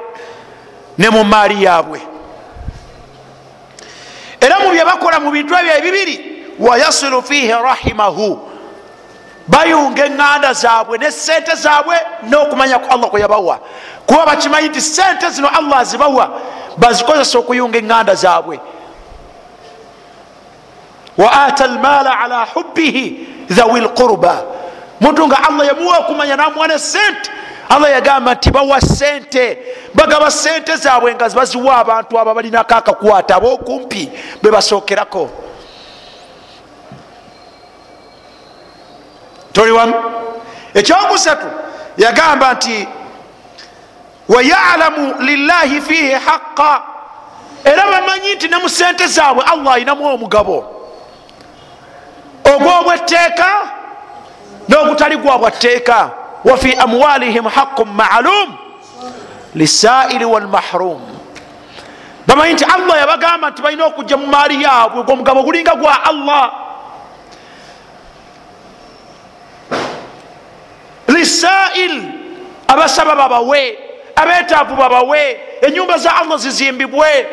ne 0.99 1.11
mu 1.11 1.25
maali 1.25 1.64
yabwe 1.64 2.01
era 4.41 4.59
mu 4.61 4.70
byebakola 4.70 5.20
mu 5.20 5.31
bintu 5.31 5.55
ebyo 5.55 5.73
ebibiri 5.79 6.16
wayasilu 6.59 7.23
fihi 7.23 7.49
rahimahu 7.53 8.49
bayunga 9.53 10.07
eŋŋanda 10.09 10.50
zaabwe 10.62 10.98
ne 10.98 11.11
sente 11.11 11.55
zaabwe 11.64 11.96
n'okumanya 12.30 12.78
ku 12.78 12.88
allah 12.94 13.09
kwe 13.11 13.20
yabawa. 13.20 13.57
Kuba 14.07 14.26
bakimanyi 14.26 14.68
nti 14.68 14.80
sente 14.80 15.30
zino 15.30 15.48
allah 15.59 15.78
azibawa 15.84 16.24
bazikozesa 16.76 17.38
okuyunga 17.38 17.78
eŋŋanda 17.78 18.14
zaabwe. 18.14 18.57
Wa 21.16 21.28
ata 21.44 21.64
almaala 21.64 22.12
ala 22.20 22.46
hubbihi 22.55 23.05
dhawi 23.50 23.80
lqurba 23.80 24.34
muntu 25.00 25.26
nga 25.26 25.38
allah 25.48 25.66
yamuwa 25.66 25.98
okumanya 25.98 26.36
namuwa 26.36 26.68
ne 26.68 26.78
sente 26.78 27.30
allah 27.68 27.90
yagamba 27.90 28.34
nti 28.34 28.50
bawa 28.50 28.80
sente 28.80 29.59
bagaba 29.94 30.30
sente 30.30 30.76
zaabwe 30.76 31.14
nga 31.14 31.28
baziwa 31.28 31.76
abantu 31.76 32.18
abo 32.18 32.34
balinako 32.34 32.74
akakwata 32.74 33.36
ab'okumpi 33.36 34.11
bebasookerako 34.42 35.30
toli 39.53 39.72
wamu 39.72 39.94
ekyokusatu 40.74 41.46
yagamba 41.96 42.55
nti 42.55 42.88
wayalamu 44.28 45.14
lillahi 45.20 45.80
fihi 45.80 46.12
haqa 46.12 46.82
era 47.64 47.82
bamanyi 47.90 48.34
nti 48.34 48.48
ne 48.48 48.57
mu 48.57 48.68
sente 48.68 49.07
zaabwe 49.07 49.44
allah 49.44 49.74
ayinamu 49.74 50.07
omugabo. 50.14 50.64
Ogwobwetteeka 52.44 53.48
n'ogutali 54.68 55.16
gwabwatteeka 55.16 56.11
wafi 56.44 56.74
amwalihim 56.74 57.44
haqun 57.44 57.88
maalum 57.88 58.57
lisaili 59.55 60.24
walmahrum. 60.24 61.00
Bamanyi 62.26 62.53
nti 62.55 62.64
allah 62.64 62.98
yabagamba 62.98 63.50
nti 63.50 63.62
balina 63.62 63.84
okujja 63.86 64.16
mu 64.16 64.26
maali 64.26 64.62
yaabwe 64.62 65.03
gwomugabo 65.03 65.42
gulinga 65.42 65.74
gwa 65.74 66.05
allah 66.05 66.53
lisail 71.23 72.03
abasaba 72.68 73.14
babawe 73.14 73.79
abetaavu 74.16 74.75
babawe 74.75 75.41
enyumba 75.62 75.99
za 75.99 76.16
allah 76.16 76.39
zizimbibwe. 76.39 77.27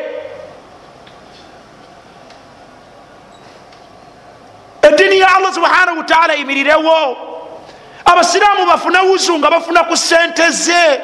Eddiini 4.82 5.18
ya 5.18 5.36
allah 5.36 5.54
subhanahu 5.54 5.98
wataala 5.98 6.34
eyimirirewo 6.34 7.16
abasiraamu 8.04 8.66
bafune 8.66 8.98
wuzu 8.98 9.38
nga 9.38 9.50
bafuna 9.50 9.84
ku 9.84 9.96
sente 9.96 10.50
ze. 10.50 11.00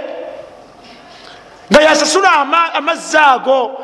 Nga 1.72 1.80
yasasula 1.80 2.30
amazzi 2.74 3.18
ago 3.18 3.80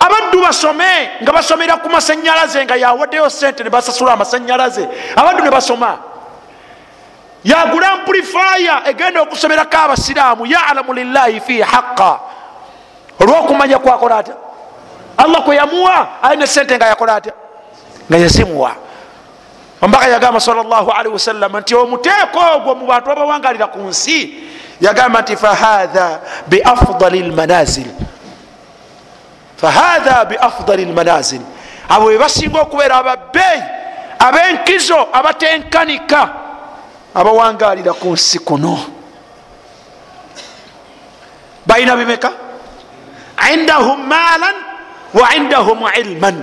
abaddu 0.00 0.40
basome 0.42 1.10
nga 1.22 1.32
basomera 1.32 1.76
ku 1.76 1.88
masanyalaze 1.90 2.64
nga 2.64 2.76
yawaddeyo 2.76 3.30
sente 3.30 3.62
ne 3.64 3.70
basasula 3.70 4.12
amasanyalaze 4.12 4.88
abaddu 5.16 5.42
ne 5.42 5.50
basoma 5.50 6.11
yagula 7.44 7.92
ampulifaya 7.92 8.88
egenda 8.88 9.22
okusomerako 9.22 9.76
abasiraamu 9.76 10.46
yalamu 10.46 10.94
lillahi 10.94 11.40
fihi 11.40 11.60
haqa 11.60 12.20
olwokumanya 13.20 13.78
kwakola 13.78 14.18
atya? 14.18 14.34
Allah 15.16 15.42
kwe 15.44 15.56
yamuwa 15.56 16.22
alina 16.22 16.46
sente 16.46 16.76
nga 16.76 16.86
yakola 16.86 17.14
atya? 17.14 17.32
Nga 18.10 18.18
yazimuwa. 18.18 18.72
Ombaka 19.82 20.06
yagamba 20.06 20.40
salllahalihi 20.40 21.12
wasallama 21.12 21.60
nti 21.60 21.74
omuteeko 21.74 22.40
ogwo 22.56 22.74
mu 22.74 22.86
bantu 22.86 23.06
babawangalira 23.06 23.66
ku 23.66 23.78
nsi. 23.78 24.34
Yagamba 24.80 25.22
nti 25.22 25.36
fahatha 25.36 26.20
biafdali 26.46 27.22
lmanazil 27.22 27.86
fahatha 29.62 30.24
biafdali 30.24 30.84
lmanazil 30.84 31.40
abo 31.88 32.06
bebasinga 32.06 32.60
okubeera 32.60 32.96
ababbeeyi 32.98 33.62
abenkizo 34.18 35.08
abatenkanika 35.12 36.28
abawangalira 37.14 37.92
ku 37.92 38.12
nsi 38.12 38.38
kuno. 38.38 38.78
Balina 41.66 41.96
bimeka? 41.96 42.32
Indahum 43.52 44.06
maalan 44.08 44.56
wa 45.14 45.26
indahum 45.36 45.84
ilman. 45.98 46.36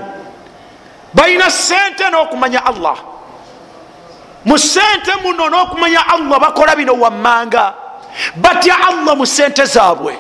Balina 1.14 1.50
sente 1.50 2.06
n'okumanya 2.10 2.66
allah. 2.66 2.98
Mu 4.46 4.58
sente 4.58 5.12
muno 5.24 5.50
n'okumanya 5.50 6.06
allah 6.08 6.40
bakola 6.40 6.76
bino 6.76 6.94
wammanga. 6.94 7.74
Batya 8.36 8.76
allah 8.88 9.16
mu 9.16 9.26
sente 9.26 9.66
zaabwe. 9.66 10.14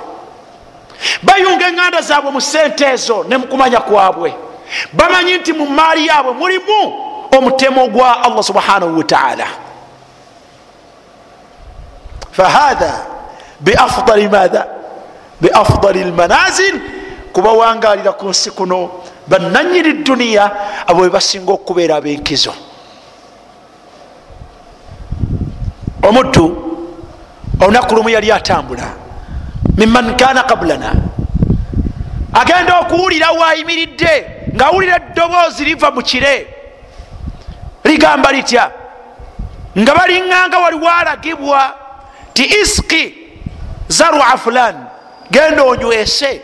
Bayunga 1.23 1.69
eŋŋanda 1.69 2.01
zaabwe 2.01 2.31
mu 2.31 2.41
sente 2.41 2.85
ezo 2.85 3.23
ne 3.23 3.37
mukumanya 3.37 3.79
kwabwe. 3.79 4.33
Bamanyi 4.93 5.37
nti 5.37 5.53
mu 5.53 5.65
maali 5.65 6.07
yaabwe 6.07 6.33
mulimu 6.33 6.79
omutemo 7.37 7.87
gwa 7.87 8.23
allah 8.23 8.43
subhanahu 8.43 8.97
wataala 8.97 9.68
fahatha 12.39 13.05
biafdali 13.59 14.29
matha 14.29 14.65
biafdali 15.41 16.03
lmanazil 16.03 16.79
kubawangalira 17.33 18.11
ku 18.11 18.29
nsi 18.29 18.51
kuno 18.51 19.03
bananyini 19.27 19.93
duniya 20.03 20.51
abo 20.87 21.01
bebasinga 21.03 21.51
okubeera 21.51 21.95
abenkizo 21.95 22.53
omuddu 26.07 26.45
olunaku 27.61 27.95
lumu 27.95 28.09
yali 28.09 28.31
atambula 28.31 28.87
miman 29.77 30.15
kana 30.15 30.43
kablana 30.43 30.93
agenda 32.33 32.79
okuwulira 32.79 33.31
waayimiridde 33.31 34.13
ngaawulira 34.55 34.95
eddoboozi 34.95 35.65
liva 35.65 35.91
mu 35.91 36.01
kire 36.01 36.47
ligamba 37.83 38.31
litya 38.31 38.71
nga 39.79 39.91
baliŋŋanga 39.97 40.57
waliwo 40.63 40.89
alagibwa 40.89 41.88
ti 42.39 42.45
iski 42.61 43.13
zarua 43.87 44.37
fulan 44.37 44.75
genda 45.31 45.63
onywese 45.63 46.41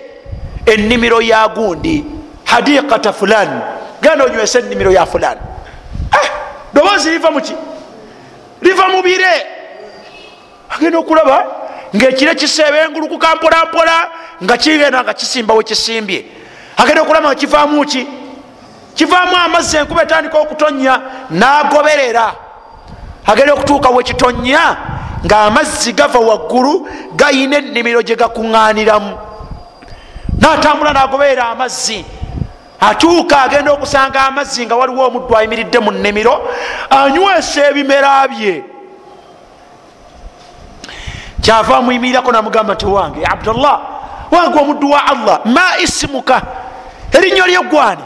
ennimiro 0.66 1.22
ya 1.22 1.48
gundi 1.48 2.06
hadiqata 2.46 3.14
fulan 3.14 3.62
genda 4.02 4.26
onywese 4.26 4.60
ennimiro 4.60 4.92
ya 4.92 5.06
fulan. 5.06 5.38
Eh, 6.14 6.30
doboozi 6.74 7.10
liva 7.10 7.32
muki 7.32 7.56
liva 8.62 8.90
mu 8.90 9.02
bire. 9.02 9.36
Agenda 10.70 10.98
okulaba 11.00 11.46
ngaekire 11.96 12.36
kisebengulukuka 12.36 13.36
mpolampola 13.36 14.10
nga 14.44 14.58
kigenda 14.58 15.04
nga 15.04 15.14
kisimbawo 15.14 15.64
kisimbye. 15.64 16.26
Agenda 16.78 17.02
okulaba 17.02 17.28
nga 17.28 17.36
kivaamu 17.36 17.86
ki? 17.86 18.08
Kivaamu 18.96 19.36
amazzi 19.36 19.78
enkuba 19.78 20.04
etandika 20.04 20.38
okutonya 20.40 21.02
nagoberera. 21.30 22.36
Agenda 23.26 23.54
okutuuka 23.54 23.90
wekitonya 23.90 24.78
nga 25.26 25.38
amazzi 25.46 25.94
gava 25.94 26.20
waggulu 26.20 26.88
gayina 27.16 27.58
ennimiro 27.58 28.02
gye 28.02 28.16
gakuŋŋaniramu 28.16 29.18
natambula 30.40 30.94
nagoberera 30.94 31.50
amazzi. 31.50 32.06
Atuuka 32.80 33.42
agenda 33.42 33.72
okusanga 33.72 34.20
amazzi 34.28 34.66
nga 34.66 34.76
waliwo 34.76 35.08
omuddu 35.08 35.38
ayimiridde 35.38 35.80
mu 35.80 35.92
nnimiro 35.92 36.36
anywesa 36.90 37.70
ebimera 37.70 38.28
bye. 38.28 38.64
Kyava 41.42 41.78
amuyimirirako 41.78 42.32
namugamba 42.32 42.74
nti 42.74 42.86
wange 42.86 43.22
abdullah 43.26 43.80
wange 44.32 44.60
omuddu 44.60 44.92
wa 44.92 45.08
allah 45.08 45.40
ma 45.46 45.78
isimuka? 45.80 46.42
Erinnya 47.12 47.48
lyeggwani 47.48 48.04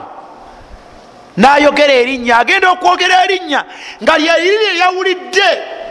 nayogera 1.37 1.93
erinnya 1.93 2.37
agenda 2.37 2.71
okwogera 2.71 3.23
erinnya 3.23 3.63
nga 4.03 4.17
lyeriri 4.17 4.77
lyawulidde 4.77 5.49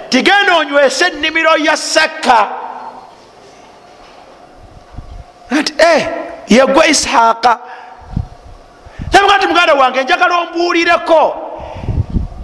tigenda 0.09 0.56
onywesa 0.56 1.06
ennimiro 1.06 1.56
ya 1.56 1.76
sakka 1.76 2.48
nti 5.50 5.72
e 5.78 6.09
yegwe 6.48 6.90
ishaqa 6.90 7.59
namuga 9.12 9.36
nti 9.38 9.46
muganda 9.46 9.74
wange 9.74 10.04
njagala 10.04 10.38
ombuulireko. 10.38 11.44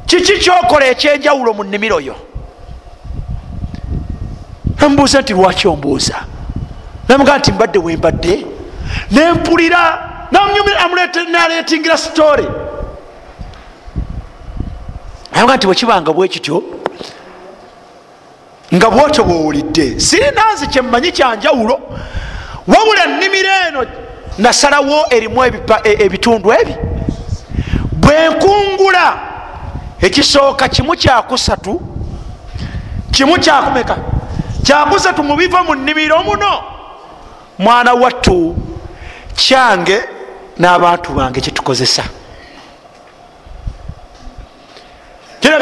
Kiki 0.06 0.38
kyokola 0.38 0.86
ekyenjawulo 0.86 1.54
mu 1.54 1.64
nnimiro 1.64 2.00
yo? 2.00 2.16
Namubuuza 4.80 5.20
nti 5.20 5.32
lwaki 5.32 5.68
ombuuza? 5.68 6.14
Namuga 7.08 7.38
nti 7.38 7.52
mbadde 7.52 7.78
wembadde 7.78 8.46
nempulira 9.10 10.10
naletingira 11.30 11.98
story. 11.98 12.46
Namuga 15.32 15.56
nti 15.56 15.66
bwekibanga 15.66 16.12
bwekityo 16.12 16.62
nga 18.74 18.90
bwotyo 18.90 19.24
bwowulidde 19.24 20.00
sirinanze 20.00 20.66
kyemmanyi 20.66 21.12
kyanjawulo 21.12 21.80
wabula 22.66 23.06
nnimiro 23.06 23.50
eno 23.68 23.86
nasalawo 24.38 25.06
erimu 25.10 25.44
ebitundu 25.84 26.52
ebi. 26.52 26.74
Bwenkungula 27.92 29.18
ekisooka 30.00 30.68
kimu 30.68 30.96
kyakusatu 30.96 31.80
kimu 33.10 33.38
kyakumeka 33.38 33.96
kyakusatu 34.62 35.22
mubiva 35.22 35.62
mu 35.62 35.74
nnimiro 35.74 36.22
muno? 36.22 36.62
Mwana 37.58 37.94
wattu 37.94 38.56
kyange 39.36 40.00
n'abantu 40.58 41.12
bange 41.12 41.40
kyetukozesa 41.40 42.04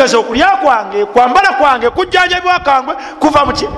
kirageza 0.03 0.19
okulya 0.19 0.57
kwange 0.57 1.05
kwambala 1.07 1.53
kwange 1.53 1.91
kujjanjabibwa 1.91 2.61
kangwe 2.61 2.95
kuva 3.21 3.45
muki 3.47 3.69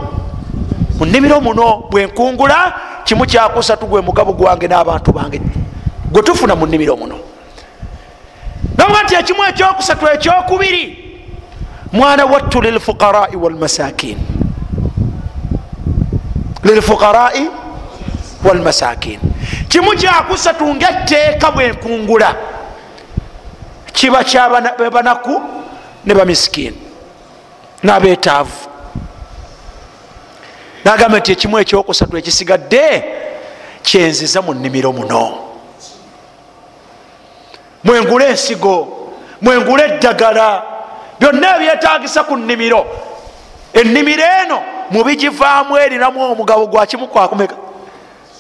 mu 0.98 1.04
nnimiro 1.06 1.40
muno 1.40 1.84
bwenkungula 1.90 2.72
kimu 3.04 3.26
kyakusatu 3.26 3.86
gwe 3.86 4.00
mugabo 4.00 4.32
gwange 4.32 4.68
n'abantu 4.68 5.12
bange. 5.12 5.40
Gwe 6.12 6.22
tufuna 6.22 6.54
mu 6.54 6.66
nnimiro 6.66 6.96
muno. 6.96 7.18
Namuga 8.76 9.02
nti 9.02 9.14
ekimu 9.14 9.44
ekyokusatu 9.44 10.06
ekyokubiri 10.08 10.84
mwana 11.92 12.24
wattu 12.24 12.60
lilfuqarai 12.62 13.36
walmasakin 13.36 14.18
lilfuqarai 16.64 17.50
walmasakin 18.44 19.20
kimu 19.68 19.90
kyakusatu 19.96 20.74
ngaetteeka 20.74 21.50
bwenkungula 21.50 22.34
kiba 23.92 24.24
kyabanaku 24.24 25.42
ne 26.07 26.14
bamisikini 26.14 26.78
n'abeetaavu 27.82 28.68
nagamba 30.84 31.18
nti 31.18 31.32
ekimu 31.32 31.59
ekyokusatu 31.59 32.16
ekisigadde 32.16 33.05
kyenziza 33.82 34.42
mu 34.42 34.55
nnimiro 34.55 34.92
muno. 34.92 35.38
Mwengula 37.84 38.24
ensigo 38.26 38.74
mwengula 39.40 39.84
eddagala 39.86 40.62
byonna 41.20 41.57
ebyetagisa 41.57 42.24
ku 42.24 42.36
nnimiro. 42.36 42.86
Ennimiro 43.72 44.24
eno 44.42 44.62
mubigivaamu 44.90 45.76
erinamu 45.78 46.32
omugabo 46.32 46.66
gwa 46.66 46.86
kimu 46.86 47.09
kwakumeka 47.09 47.57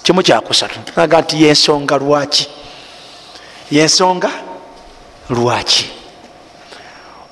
kimu 0.02 0.22
kyakusatu 0.22 0.80
naga 0.96 1.20
nti 1.20 1.42
yensonga 1.42 1.96
lwaki? 1.96 2.48
Yensonga 3.70 4.30
lwaki 5.30 6.03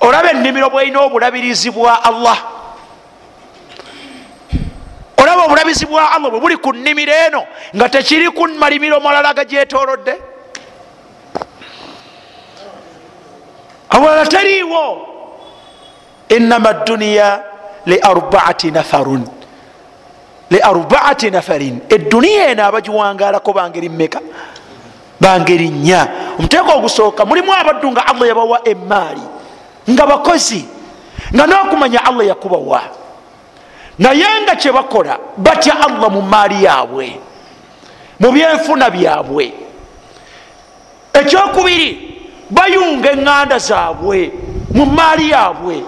olaba 0.03 0.31
ennimiro 0.31 0.69
bwelina 0.69 0.99
obulabirizi 1.01 1.71
bwa 1.71 2.03
allah. 2.03 2.37
Olaba 5.17 5.43
obulabizi 5.45 5.85
bwa 5.85 6.11
allah 6.11 6.29
bwe 6.31 6.39
buli 6.39 6.57
ku 6.57 6.73
nnimiro 6.73 7.13
eno 7.27 7.45
nga 7.75 7.89
tekiri 7.89 8.29
ku 8.31 8.47
malimiro 8.59 8.99
malala 8.99 9.33
gagyetolodde 9.33 10.15
awalala 13.89 14.25
teriiwo. 14.25 15.09
Inama 16.29 16.73
duniya 16.73 17.43
liarbaati 17.85 18.71
nafarun. 18.71 19.23
Liarbaati 20.49 21.31
nafarin. 21.31 21.81
Eduniya 21.89 22.47
eno 22.51 22.65
abagiwangalako 22.65 23.53
bangeri 23.53 23.89
mmeka? 23.89 24.19
Bangeri 25.21 25.69
nnya. 25.69 26.07
Omuteeko 26.39 26.71
ogusooka 26.77 27.25
mulimu 27.25 27.53
abaddu 27.53 27.91
nga 27.91 28.07
allah 28.07 28.27
yabawa 28.27 28.67
emaali 28.67 29.32
nga 29.89 30.05
bakozi 30.07 30.65
nga 31.33 31.47
n'okumanya 31.47 32.05
allah 32.05 32.25
yakubawa. 32.27 32.81
Naye 33.99 34.25
nga 34.43 34.55
kyebakola 34.55 35.17
batya 35.37 35.73
allah 35.79 36.09
mu 36.09 36.21
maali 36.21 36.63
yaabwe 36.63 37.19
mu 38.19 38.31
byenfuna 38.31 38.89
byabwe. 38.89 39.53
Ekyokubiri 41.13 41.89
bayunga 42.49 43.11
eŋŋanda 43.11 43.57
zaabwe 43.59 44.31
mu 44.73 44.85
maali 44.85 45.29
yaabwe. 45.29 45.83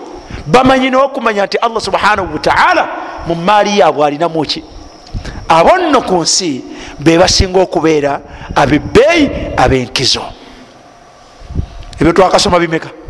Bamanyi 0.46 0.90
nokumanya 0.90 1.46
nti 1.46 1.58
allah 1.58 1.82
subhanahu 1.82 2.34
wataala 2.34 2.84
mu 3.28 3.36
maali 3.36 3.80
yaabwe 3.80 4.06
alinamu 4.06 4.46
ki? 4.46 4.64
Abo 5.50 5.78
nno 5.78 6.02
ku 6.02 6.22
nsi 6.22 6.62
be 7.00 7.18
basinga 7.18 7.62
okubeera 7.62 8.22
abebbeeyi 8.56 9.58
ab'enkizo. 9.58 10.22
Ebyo 12.00 12.14
twakasoma 12.14 12.60
bimeka 12.60 13.05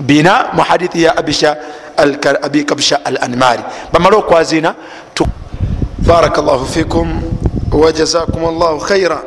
bina 0.00 0.50
mu 0.52 0.62
hadithi 0.62 1.02
ya 1.02 1.16
abi 1.16 2.64
kabsha 2.64 3.00
al 3.04 3.18
anmari 3.20 3.62
bamale 3.92 4.16
okwazina 4.16 4.74
baraka 6.06 6.42
llahu 6.42 6.66
fikum 6.66 7.22
wajazakum 7.72 8.42
llahu 8.58 8.78
khaira 8.80 9.22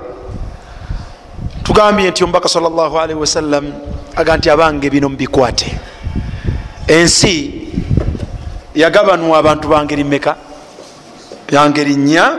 tugambye 1.63 2.09
nti 2.11 2.24
omubaka 2.24 2.49
salllahalihi 2.49 3.20
wasallam 3.20 3.66
aga 4.16 4.38
nti 4.38 4.49
abange 4.49 4.89
bino 4.89 5.09
mubikwate 5.09 5.72
ensi 6.88 7.68
yagabanwa 8.76 9.38
abantu 9.38 9.68
bangeri 9.68 10.03
meka 10.03 10.36
yangeri 11.51 11.95
nnya 11.95 12.38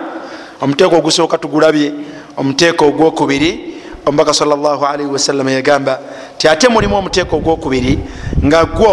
omuteeko 0.60 0.96
ogusooka 0.96 1.38
tugulabye 1.38 1.92
omuteeko 2.36 2.86
ogwokubiri 2.86 3.80
omubaka 4.06 4.34
salllahalihi 4.34 5.08
wasallam 5.10 5.48
yagamba 5.48 5.98
ti 6.38 6.48
ate 6.48 6.68
mulimu 6.68 6.96
omuteeko 6.96 7.36
ogwokubiri 7.36 7.98
nga 8.44 8.64
gwo 8.64 8.92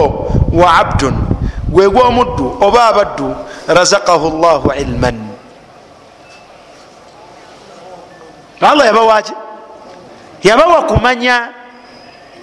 wa 0.53 0.67
abdun 0.79 1.15
gwe 1.67 1.89
gwomuddu 1.89 2.57
oba 2.61 2.85
abaddu 2.87 3.35
razakahu 3.67 4.29
llahu 4.41 4.71
ilman. 4.81 5.17
Allah 8.61 8.85
yabawaki 8.85 9.33
yabawa 10.43 10.81
kumanya 10.87 11.49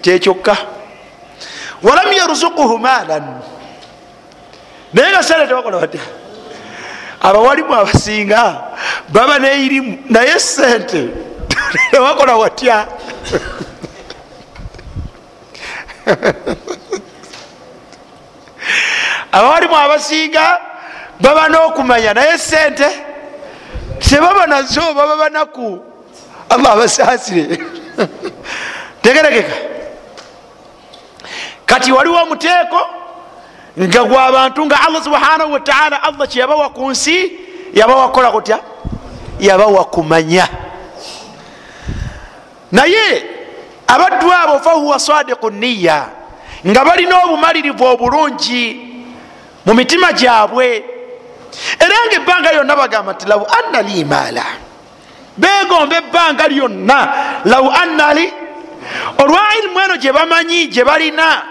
kyekyokka 0.02 0.56
walam 1.82 2.12
yarzukuhu 2.12 2.78
maalan. 2.78 3.40
Naye 4.92 5.10
nga 5.12 5.22
sente 5.22 5.46
tebakola 5.46 5.78
batya 5.80 6.00
abawalimu 7.20 7.74
abasinga 7.74 8.60
baba 9.08 9.38
neirimu 9.38 9.98
naye 10.08 10.38
sente 10.40 11.08
tebakola 11.90 12.36
watya 12.36 12.86
abawalimu 19.32 19.76
abasinga 19.76 20.60
baba 21.20 21.48
n'okumanya 21.48 22.14
naye 22.14 22.38
sente 22.38 22.88
tebaba 23.98 24.46
nazo 24.46 24.94
baba 24.94 25.16
banaku. 25.16 25.80
Allah 26.50 26.72
abasaasire. 26.72 27.58
Tegeregeka 29.02 29.54
kati 31.66 31.92
waliwo 31.92 32.22
omuteeko 32.22 32.80
nga 33.78 34.04
gwabantu 34.04 34.66
nga 34.66 34.76
allah 34.86 35.04
subhanahu 35.04 35.52
wataala 35.52 36.02
allah 36.02 36.28
kyeyabawa 36.28 36.68
ku 36.74 36.90
nsi 36.90 37.32
yabawa 37.74 38.08
kukola 38.08 38.30
kutya? 38.30 38.58
Yabawa 39.40 39.84
kumanya. 39.84 40.48
Naye 42.72 43.24
abaddu 43.94 44.32
abo 44.32 44.58
fahuwa 44.58 44.98
sadiku 44.98 45.50
niya 45.50 46.06
nga 46.66 46.84
balina 46.84 47.24
obumalirivu 47.24 47.84
obulungi 47.84 48.64
mu 49.66 49.74
mitima 49.74 50.12
gyabwe. 50.12 50.84
Era 51.78 51.94
nga 52.06 52.16
ebbanga 52.16 52.52
lyonna 52.52 52.76
bagamba 52.76 53.12
nti 53.12 53.26
lau 53.26 53.46
anna 53.46 53.82
li 53.82 54.04
maala. 54.04 54.44
Begomba 55.36 55.96
ebbanga 55.96 56.48
lyonna 56.48 56.98
lau 57.44 57.70
anna 57.70 58.14
li. 58.14 58.26
Olwa 59.18 59.40
ilimu 59.58 59.80
eno 59.80 59.96
gye 59.96 60.12
bamanyi 60.12 60.68
gye 60.68 60.84
balina 60.84 61.42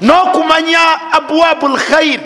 n'okumanya 0.00 1.12
abwabu 1.12 1.68
lkhair 1.68 2.20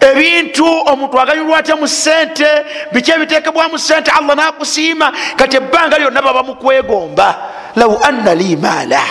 ebintu 0.00 0.66
omuntu 0.86 1.20
aganyulwa 1.20 1.58
atya 1.58 1.76
mu 1.76 1.88
sente 1.88 2.46
biki 2.92 3.10
ebiteekebwamu 3.10 3.78
sente 3.78 4.10
allah 4.10 4.36
nakusiima 4.36 5.12
kati 5.36 5.56
ebbanga 5.56 5.98
lyonna 5.98 6.22
baba 6.22 6.42
mukwegomba 6.42 7.28
lau 7.78 7.98
anna 8.02 8.34
li 8.34 8.56
maala 8.56 9.02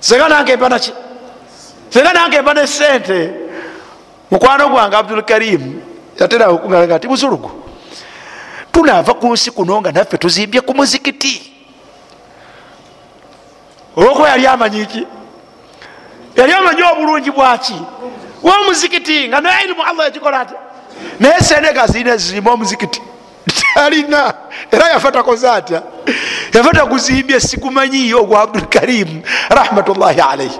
senga 0.00 0.28
nange 0.28 0.56
mbanaki 0.56 0.92
senga 1.90 2.12
nange 2.12 2.40
mba 2.42 2.54
ne 2.54 2.66
sente. 2.66 3.30
Mukwano 4.30 4.68
gwange 4.68 4.96
abdulkarimu 4.96 5.82
yaterawo 6.18 6.58
kugalaga 6.58 6.96
nti 6.96 7.08
buzulugu 7.08 7.50
tunaava 8.72 9.14
ku 9.14 9.32
nsi 9.32 9.50
kuno 9.50 9.80
nga 9.80 9.92
naffe 9.92 10.18
tuzimbye 10.18 10.60
ku 10.60 10.74
muzikiti. 10.74 11.52
Olwokuba 13.96 14.28
yali 14.28 14.46
amanyiki 14.46 15.06
yali 16.36 16.52
amanyi 16.52 16.82
obulungi 16.82 17.30
bwaki 17.30 17.74
womuzikiti 18.42 19.28
nga 19.28 19.40
nailimu 19.40 19.82
allah 19.82 20.04
yakikola 20.04 20.40
ati 20.40 20.54
naye 21.20 21.40
senega 21.40 21.86
zirina 21.86 22.16
zizimba 22.16 22.52
omuzikiti 22.52 23.02
talina 23.74 24.34
era 24.70 24.88
yafa 24.88 25.12
takoze 25.12 25.48
atya 25.48 25.82
yafa 26.54 26.70
taguzimbye 26.72 27.40
sigumanyiyo 27.40 28.20
ogwa 28.20 28.40
abdulkarimu 28.42 29.22
rahmatullahi 29.50 30.20
alaihi 30.20 30.58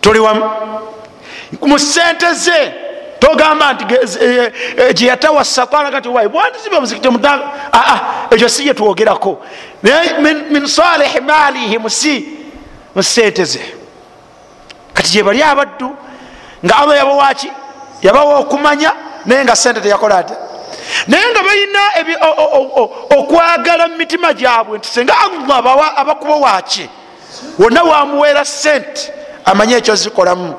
tuli 0.00 0.18
wamu 0.18 0.50
mu 1.62 1.78
sente 1.78 2.32
ze 2.34 2.74
togamba 3.18 3.72
nti 3.72 3.84
gyeyatawa 4.94 5.44
satana 5.44 5.90
kati 5.90 6.08
wayi 6.08 6.28
bwandizimba 6.28 6.76
omuzikiti 6.78 7.08
mutaa 7.08 7.40
ekyo 8.30 8.48
si 8.48 8.64
gyetwogerako 8.64 9.42
naye 9.82 10.18
min 10.50 10.66
salihi 10.66 11.20
malihi 11.20 11.78
musi 11.78 12.28
musente 12.94 13.44
ze. 13.44 13.74
Kati 14.94 15.12
gyebali 15.12 15.42
abaddu 15.42 15.96
nga 16.64 16.76
allah 16.76 16.96
yabawaki 16.96 17.50
yabawa 18.02 18.38
okumanya 18.38 18.92
naye 19.26 19.44
nga 19.44 19.56
sente 19.56 19.80
teyakola 19.80 20.18
ate 20.18 20.34
naye 21.06 21.24
nga 21.30 21.42
balina 21.42 21.80
okwagala 23.18 23.88
mu 23.88 23.96
mitima 23.96 24.32
gyabwe 24.34 24.78
nti 24.78 24.88
senga 24.88 25.14
allah 25.18 25.92
abakuba 25.96 26.34
waki 26.34 26.88
wonna 27.58 27.82
wamuweera 27.82 28.44
sente 28.44 29.12
amanye 29.44 29.76
ekyo 29.76 29.94
zikolamu 29.94 30.54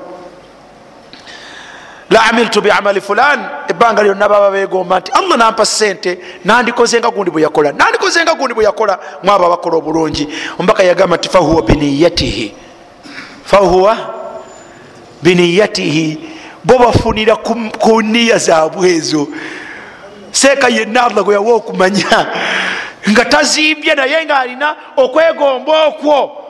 la 2.09 2.23
amiltu 2.23 2.61
biamali 2.61 3.01
fulan 3.01 3.39
ebbanga 3.67 4.03
lyonna 4.03 4.29
baba 4.29 4.51
begomba 4.51 4.99
nti 4.99 5.11
allah 5.11 5.37
nampa 5.37 5.65
sente 5.65 6.19
nandikozenga 6.45 7.09
gundi 7.11 7.31
bweyakola 7.31 7.71
nandikozenga 7.71 8.33
gundi 8.33 8.53
bweyakola 8.53 8.99
mwabo 9.23 9.45
abakola 9.45 9.75
obulungi. 9.77 10.27
Ombaka 10.59 10.83
yagamba 10.83 11.17
nti 11.17 11.29
fahuwa 11.29 11.61
biniyatihi 11.61 12.55
fahuwa 13.45 13.97
biniyatihi 15.23 16.34
bo 16.65 16.77
bafunira 16.77 17.35
ku 17.37 18.01
niya 18.01 18.37
zaabwe 18.37 18.89
ezo 18.89 19.27
seeka 20.31 20.67
yenna 20.67 21.05
allah 21.05 21.23
gwe 21.23 21.37
yawa 21.37 21.53
okumanya 21.61 22.27
nga 23.09 23.25
tazimbye 23.25 23.95
naye 23.95 24.25
ngaalina 24.25 24.75
okwegomba 24.97 25.85
okwo. 25.87 26.41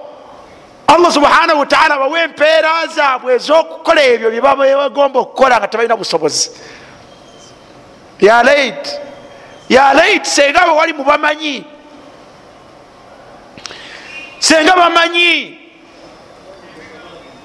Allah 0.87 1.11
subhanahu 1.11 1.59
wataala 1.59 1.97
bawe 1.97 2.23
empeera 2.23 2.87
zaabwe 2.87 3.35
ezokukola 3.35 4.01
ebyo 4.03 4.31
byebabagomba 4.31 5.19
okukola 5.19 5.59
nga 5.59 5.67
tebalina 5.67 5.99
busobozi. 5.99 6.49
Yalait 8.19 8.99
yalait 9.69 10.23
senga 10.25 10.63
bawali 10.65 10.93
mubamanyi 10.93 11.65
senga 14.39 14.75
bamanyi. 14.75 15.59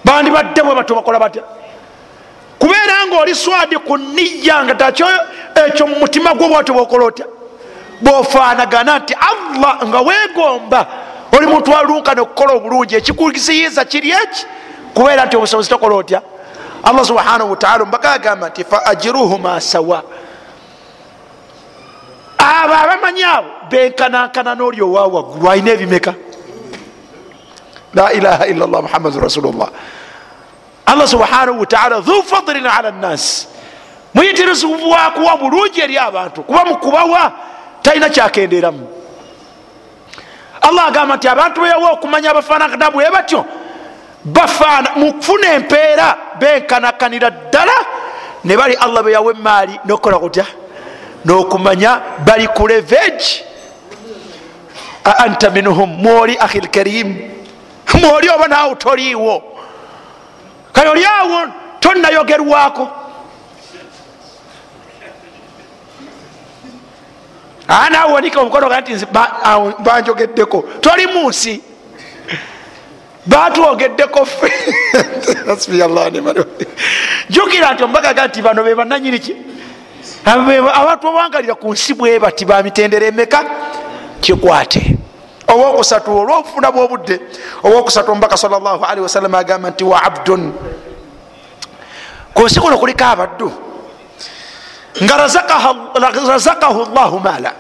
Bandi 0.04 0.30
badde 0.30 0.62
bwe 0.62 0.74
bato 0.74 0.94
bakola 0.94 1.18
batya 1.18 1.42
kubeera 2.60 3.06
nga 3.08 3.16
oli 3.18 3.34
swadi 3.34 3.76
ku 3.80 3.96
niya 3.96 4.64
nga 4.64 4.74
takyo 4.74 5.08
ekyo 5.54 5.86
mu 5.86 5.96
mutima 6.04 6.34
gwo 6.34 6.48
bwatyo 6.48 6.74
bwokola 6.74 7.04
otya? 7.04 7.26
Bwofaanagana 8.00 8.98
nti 8.98 9.14
allah 9.14 9.80
nga 9.88 10.00
weegomba. 10.00 10.80
Oli 11.32 11.46
muntu 11.46 11.72
alunkana 11.76 12.22
okukola 12.22 12.52
obulungi 12.52 12.94
ekikusiyiza 12.96 13.84
kiri 13.84 14.10
eki? 14.10 14.46
Kubeera 14.94 15.26
nti 15.26 15.36
obusobozi 15.36 15.68
tokola 15.68 15.94
otya? 15.96 16.22
Allah 16.84 17.04
subhanahu 17.04 17.50
wataala 17.50 17.82
ombaga 17.84 18.12
agamba 18.12 18.48
nti 18.48 18.64
fa 18.64 18.86
ajiruhuma 18.86 19.60
sawa. 19.60 20.02
Abo 22.38 22.74
abamanyi 22.74 23.24
abo 23.24 23.48
benkanankana 23.70 24.54
n'oli 24.54 24.82
owa 24.82 25.06
waggulu 25.06 25.50
alina 25.50 25.70
ebimeka? 25.72 26.14
La 27.94 28.12
ilaha 28.12 28.46
illa 28.46 28.66
llah 28.66 28.82
muhammadu 28.82 29.20
rasulullah 29.20 29.68
allah 30.86 31.08
subhanahu 31.08 31.60
wataala 31.60 32.00
dhu 32.00 32.22
fadlin 32.22 32.66
ala 32.66 32.90
nnasi 32.90 33.46
muyitirizivu 34.14 34.90
wakuwa 34.90 35.36
bulungi 35.36 35.80
eri 35.80 35.98
abantu 35.98 36.42
kuba 36.42 36.64
mukubawa 36.64 37.32
talina 37.82 38.08
kyakenderamu. 38.08 38.88
Allah 40.60 40.86
agamba 40.86 41.16
nti 41.16 41.28
abantu 41.28 41.60
beyawa 41.60 41.90
okumanya 41.90 42.30
abafaanagana 42.30 42.90
bwe 42.90 43.10
batyo 43.10 43.44
bafaana 44.24 44.90
mukufuna 44.96 45.52
empeera 45.52 46.16
benkanakanira 46.38 47.30
ddala 47.30 47.72
ne 48.44 48.56
bali 48.56 48.74
allah 48.74 49.02
beyawa 49.02 49.32
emaali 49.32 49.80
nokukola 49.84 50.18
kutya? 50.18 50.46
Nokumanya 51.24 52.00
bali 52.26 52.48
ku 52.48 52.66
levegi 52.68 53.44
aanta 55.06 55.50
minhum 55.50 55.90
mwoli 55.90 56.36
ahi 56.40 56.60
lkarim 56.60 57.30
mwoli 57.94 58.28
oba 58.28 58.48
naawe 58.48 58.74
toliiwo 58.74 59.42
kale 60.80 60.90
oli 60.90 61.04
awo 61.04 61.48
tonayogerwako 61.80 62.90
naawe 67.68 68.12
wanika 68.12 68.40
omukono 68.40 68.68
ga 68.68 68.80
nti 68.80 69.06
banjogeddeko. 69.78 70.64
Toli 70.80 71.06
munsi. 71.06 71.62
Batwogeddeko 73.26 74.24
fe 74.24 74.52
jukira 77.30 77.74
nti 77.74 77.82
ombagaga 77.84 78.26
nti 78.26 78.42
bano 78.42 78.64
be 78.64 78.74
bananyiniki 78.74 79.36
abantu 80.24 81.02
bawangalira 81.02 81.54
ku 81.54 81.72
nsi 81.72 81.94
bwe 81.94 82.18
bati 82.18 82.44
bamitendera 82.44 83.06
emeka? 83.06 83.44
Kikwate 84.20 84.96
owokusatu 85.52 86.18
olwobufuna 86.18 86.72
bwobudde. 86.72 87.20
Owokusatu 87.62 88.12
omubaka 88.12 88.36
salli 88.36 89.00
wasalama 89.00 89.38
agamba 89.38 89.70
nti 89.70 89.84
wa 89.84 90.02
abdun. 90.02 90.52
Ku 92.34 92.42
nsi 92.42 92.60
kuno 92.60 92.78
kuliko 92.78 93.04
abaddu. 93.04 93.52
Nga 95.02 95.16
razakahu 95.16 96.86
llahu 96.94 97.18
maala. 97.20 97.52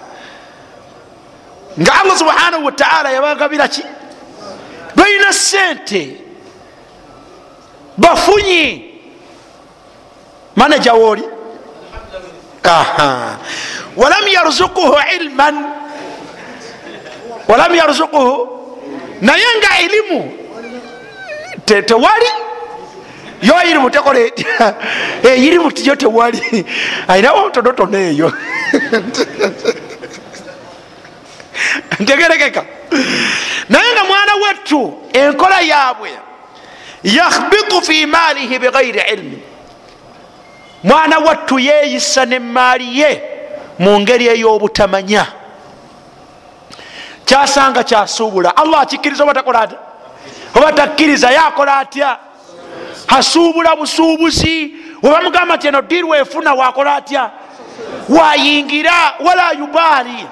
Nga 1.80 1.92
allah 2.00 2.16
subhanahu 2.18 2.64
wataala 2.64 3.10
yabagabira 3.10 3.68
ki? 3.68 3.82
Balina 4.96 5.32
sente 5.32 6.20
bafunyi 7.96 8.90
manaja 10.56 10.94
wooli 10.94 11.22
walam 13.96 14.28
yarzukuhu 14.28 14.96
ilman 15.16 15.79
walam 17.50 17.74
yarzukuhu 17.74 18.48
naye 19.20 19.44
nga 19.58 19.80
ilimu 19.80 20.32
tewali 21.86 22.26
yo 23.42 23.54
irimu 23.70 23.90
tekola 23.90 24.20
etya 24.26 25.36
irimu 25.36 25.72
tiyo 25.72 25.96
tewali 25.96 26.66
ayinawo 27.08 27.50
tonotono 27.50 27.98
eyo. 27.98 28.32
Ntegerekeka. 32.00 32.64
Naye 33.68 33.92
nga 33.92 34.04
mwana 34.04 34.34
wattu 34.34 34.94
enkola 35.12 35.60
yaabwe 35.60 36.10
yakhbitu 37.04 37.82
fi 37.82 38.06
maalihi 38.06 38.58
bighairi 38.58 39.02
ilmi. 39.12 39.38
Mwana 40.84 41.18
wattu 41.18 41.58
yeeyisa 41.58 42.24
nemaali 42.26 43.00
ye 43.00 43.22
mu 43.78 44.00
ngeri 44.00 44.26
ey'obutamanya 44.28 45.26
kyasanga 47.30 47.84
kyasuubula. 47.84 48.56
Allah 48.56 48.80
akikkiriza 48.80 49.22
oba 49.24 49.34
takola 49.34 49.60
atya? 49.60 49.78
Oba 50.56 50.72
takkiriza 50.72 51.30
yakola 51.30 51.76
atya? 51.78 52.18
Asuubula 53.08 53.76
busuubuzi. 53.76 54.74
Webamugamba 55.02 55.56
nti 55.56 55.68
eno 55.68 55.82
diru 55.82 56.14
efuna 56.14 56.54
wakola 56.54 56.94
atya? 56.94 57.30
Wayingira 58.08 59.14
wala 59.24 59.52
yubaali. 59.52 60.26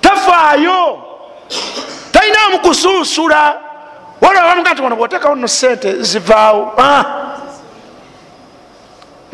Tafaayo. 0.00 1.02
Talinamu 2.12 2.58
kusunsula 2.58 3.54
wala 4.20 4.42
bamuga 4.42 4.72
nti 4.72 4.82
wano 4.82 4.96
bwotekawo 4.96 5.34
no 5.34 5.48
sente 5.48 6.02
zivaawo. 6.02 6.72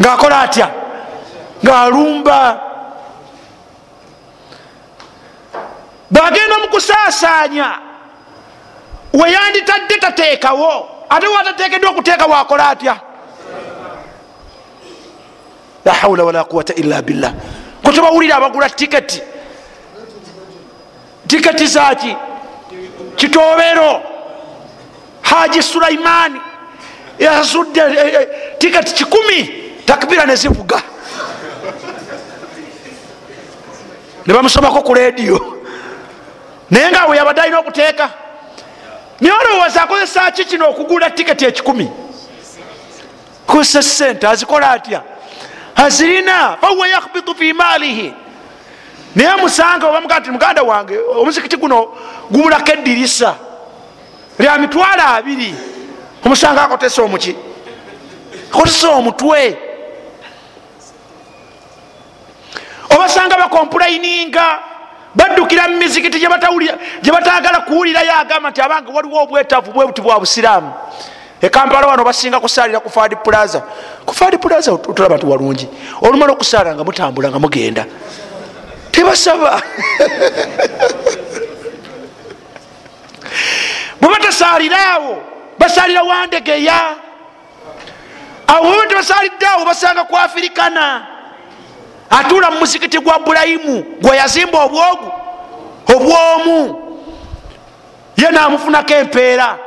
Ngaakola 0.01 0.41
atya? 0.41 0.69
Ngaalumba 1.65 2.61
bwagenda 6.13 6.59
mukusaasanya 6.59 7.79
weyanditadde 9.13 9.95
tateekawo. 10.01 10.89
Ate 11.09 11.27
watateekeddwa 11.27 11.91
okuteeka 11.91 12.27
wakola 12.27 12.69
atya? 12.69 13.01
La 15.85 15.93
haula 15.93 16.25
wala 16.25 16.45
quwata 16.45 16.75
illa 16.75 17.03
billah. 17.03 17.33
Kutebawulira 17.83 18.37
abagula 18.37 18.71
tiketi. 18.71 19.23
Tiketi 21.27 21.67
zaki 21.67 22.17
kitobero 23.17 24.03
haji 25.23 25.63
sulaimani 25.63 26.41
yasudde 27.19 27.81
eh, 27.81 28.15
eh, 28.15 28.29
tiketi 28.59 28.95
kikumi. 28.95 29.63
Takbira 29.87 30.27
nezivuga 30.27 30.83
nebamusomako 34.27 34.83
ku 34.83 34.95
lediyo 34.95 35.62
naye 36.73 36.91
nga 36.91 37.07
we 37.07 37.17
yabadde 37.17 37.41
alina 37.41 37.59
okuteeka 37.59 38.11
naye 39.21 39.35
olowooza 39.35 39.83
akozesa 39.83 40.31
ki 40.31 40.45
kino 40.45 40.71
okugula 40.71 41.11
tiketi 41.11 41.45
ekikumi? 41.45 41.91
Kose 43.47 43.83
sente 43.83 44.27
azikola 44.27 44.71
atya? 44.71 45.03
Azirina 45.77 46.57
fahuwa 46.61 46.89
yakhbitu 46.89 47.35
fi 47.35 47.53
maalihi. 47.53 48.15
Naye 49.15 49.37
musanga 49.37 49.87
obamuga 49.87 50.21
ti 50.21 50.31
muganda 50.31 50.63
wange 50.63 50.99
omuzikiti 50.99 51.57
guno 51.57 51.95
gubulako 52.31 52.73
edirisa 52.73 53.37
lya 54.39 54.59
mitwalo 54.59 55.03
abiri. 55.03 55.55
Omusanga 56.25 56.63
akotesa 56.63 57.03
omuki. 57.03 57.37
Akotesa 58.53 58.89
omutwe. 58.89 59.59
Obasanga 62.91 63.37
bakompulayininga 63.37 64.72
baddukira 65.15 65.69
mu 65.69 65.77
mizikiti 65.77 66.19
gye 66.19 66.29
batagala 67.13 67.61
kuwulirayo 67.61 68.13
agamba 68.19 68.51
nti 68.51 68.61
abange 68.61 68.93
waliwo 68.93 69.23
obwetavu 69.23 69.73
bwebuti 69.73 70.01
bwa 70.01 70.21
busiraamu. 70.21 70.73
Ekampala 71.41 71.87
wano 71.87 72.05
basinga 72.05 72.41
kusalira 72.41 72.81
ku 72.81 72.91
fadi 72.91 73.17
plaza. 73.17 73.63
Ku 74.07 74.15
fadi 74.15 74.39
plaza 74.39 74.79
tulaba 74.79 75.17
nti 75.17 75.27
walungi. 75.27 75.69
Olumala 76.01 76.33
okusaala 76.33 76.75
nga 76.75 76.85
mutambula 76.85 77.31
nga 77.31 77.39
mugenda. 77.39 77.85
Tebasaba. 78.91 79.63
Bwe 84.01 84.09
batasaliraawo 84.11 85.23
basalira 85.59 86.03
wandegeya. 86.03 86.95
Awo 88.47 88.73
bwe 88.75 88.87
tebasaliddeawo 88.87 89.65
basanga 89.65 90.05
ku 90.05 90.17
afirikana 90.17 91.12
atuula 92.19 92.51
mu 92.51 92.59
muzikiti 92.59 92.99
gwa 92.99 93.19
burayimu 93.19 93.85
gwe 94.01 94.17
yazimba 94.17 94.65
obwogu? 94.65 95.13
Obwomu? 95.95 96.83
Ye 98.17 98.31
namufunako 98.31 98.95
empeera. 98.95 99.59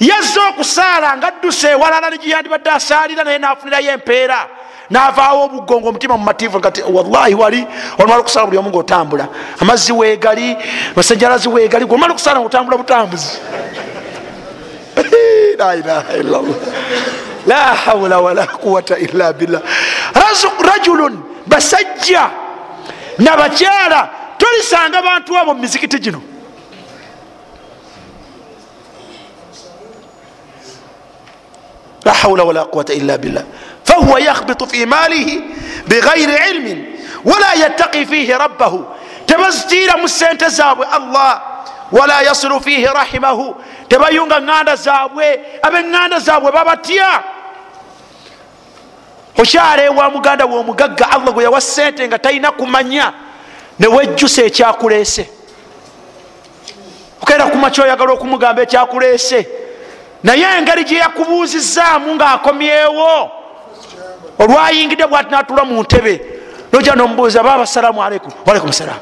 Yazze 0.00 0.40
okusaala 0.40 1.16
nga 1.16 1.26
adduse 1.28 1.68
ewalala 1.68 2.10
negiyandibadde 2.10 2.70
asaalira 2.70 3.24
naye 3.24 3.38
nafunirayo 3.38 3.92
empeera. 3.92 4.46
Navaawo 4.90 5.44
obugongo 5.44 5.88
omutima 5.88 6.16
mumativu 6.16 6.58
ngati 6.58 6.82
wallahi 6.82 7.34
wali 7.34 7.66
olumala 7.98 8.20
okusala 8.20 8.46
buli 8.46 8.58
omu 8.58 8.70
ngaotambula 8.70 9.28
amazzi 9.60 9.92
wegali 9.92 10.56
masanyalazi 10.96 11.48
wegali 11.48 11.84
gweomala 11.84 12.12
okusala 12.12 12.40
ngaotambula 12.40 12.76
butambuzi. 12.78 13.38
La 15.58 15.74
ilaha 15.74 16.16
illallah. 16.16 16.56
La 17.46 17.74
haula 17.74 18.20
wala 18.20 18.46
quwata 18.46 18.98
illa 18.98 19.32
billah. 19.32 19.62
Rajulun 20.60 21.35
basajja 21.46 22.30
nabakyala 23.18 24.10
tolisanga 24.38 25.02
bantu 25.02 25.38
abo 25.38 25.54
mumizikiti 25.54 25.98
gino. 25.98 26.22
La 32.04 32.12
haula 32.12 32.44
wala 32.44 32.64
quwata 32.64 32.94
illa 32.94 33.18
billah. 33.18 33.44
Fahuwa 33.84 34.20
yakhbitu 34.20 34.66
fi 34.66 34.86
malihi 34.86 35.42
bighairi 35.88 36.50
ilmin 36.50 36.86
wala 37.24 37.54
yattaqi 37.54 38.06
fihi 38.06 38.32
rabbahu. 38.32 38.84
Tebazitiira 39.26 39.96
mu 39.96 40.08
sente 40.08 40.48
zaabwe 40.48 40.86
allah 40.86 41.42
wala 41.92 42.22
yasilu 42.22 42.60
fihi 42.60 42.86
rahimahu. 42.86 43.54
Tebayunga 43.88 44.40
ŋŋanda 44.40 44.76
zaabwe 44.76 45.40
ab'eŋŋanda 45.62 46.18
zaabwe 46.18 46.52
babatya 46.52 47.22
okyala 49.38 49.82
ewa 49.82 50.10
muganda 50.10 50.46
we 50.46 50.58
omugagga 50.58 51.10
allah 51.10 51.32
gwe 51.34 51.44
yawa 51.44 51.60
sente 51.60 52.08
nga 52.08 52.18
talina 52.18 52.50
kumanya 52.52 53.12
newejjusa 53.78 54.42
ekyakuleese 54.42 55.28
okenda 57.22 57.46
kuma 57.46 57.70
kyoyagala 57.70 58.12
okumugamba 58.12 58.62
ekyakuleese 58.62 59.48
naye 60.22 60.46
engeri 60.58 60.84
gye 60.84 60.98
yakubuuzizaamu 60.98 62.14
ngaakomyewo 62.14 63.30
olwayingidde 64.38 65.06
bwati 65.06 65.30
natula 65.30 65.64
mu 65.64 65.82
ntebe 65.82 66.14
noja 66.72 66.94
nomubuuza 66.94 67.42
baba 67.42 67.62
assalamu 67.62 68.02
aleikum 68.02 68.32
walaikum 68.46 68.72
salam 68.72 68.98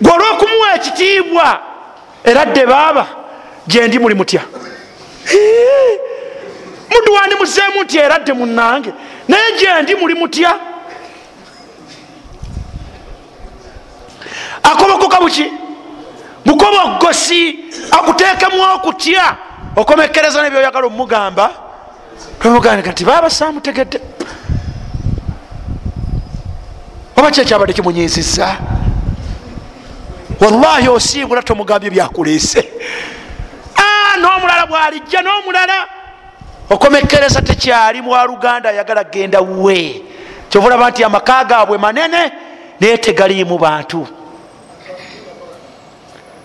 gwe 0.00 0.12
olwokumuwa 0.12 0.74
ekitiibwa 0.74 1.60
era 2.24 2.44
dde 2.44 2.66
baaba 2.66 3.06
gyendi 3.66 3.98
muli 3.98 4.14
mutya 4.14 4.42
muddu 6.96 7.12
wandi 7.12 7.34
muzeemu 7.34 7.82
nti 7.82 7.98
era 7.98 8.18
dde 8.18 8.32
munange 8.32 8.92
naye 9.28 9.52
gyendi 9.58 9.94
muli 9.94 10.14
mutya? 10.14 10.54
Buka 15.00 15.20
buki? 15.20 15.52
Bukobogosi 16.44 17.58
akuteekemu 17.90 18.62
okutya 18.74 19.36
okomekereza 19.76 20.42
nebyoyagala 20.42 20.86
omugamba. 20.86 21.50
Tomugambika 22.40 22.90
nti 22.90 23.04
baba 23.04 23.30
samutegedde 23.30 24.00
oba 27.16 27.30
kyekyabadde 27.30 27.72
kimunyiziza 27.72 28.56
wallahi 30.40 30.88
osiibula 30.88 31.42
tomugambye 31.42 31.90
byakuleese. 31.90 32.62
N'omulala 34.20 34.66
bwalijja 34.66 35.22
n'omulala 35.22 35.86
okomekereza 36.70 37.42
tekyali 37.42 38.02
mwaluganda 38.02 38.68
ayagala 38.70 39.04
genda 39.04 39.40
we 39.40 40.02
kyovulaba 40.48 40.90
nti 40.90 41.04
amaka 41.04 41.44
gaabwe 41.44 41.78
manene 41.78 42.32
naye 42.80 42.98
tegaliimu 42.98 43.58
bantu. 43.58 44.06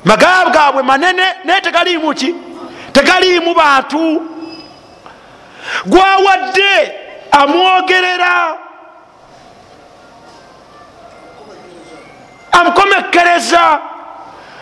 Maga 0.05 0.45
gaabwe 0.53 0.83
manene 0.83 1.23
naye 1.43 1.61
tegaliimu 1.61 2.13
ki? 2.13 2.35
Tegaliimu 2.93 3.53
bantu. 3.55 4.21
Gwawadde 5.85 6.91
amwogerera. 7.31 8.57
Amukomekereza. 12.51 13.79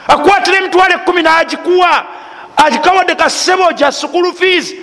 Akwatira 0.08 0.58
emitwalo 0.58 0.94
ekumi 0.94 1.22
nagikuwa 1.22 2.04
agikawadde 2.58 3.16
kasebo 3.16 3.72
ja 3.72 3.92
sukulu 3.92 4.34
fees 4.34 4.74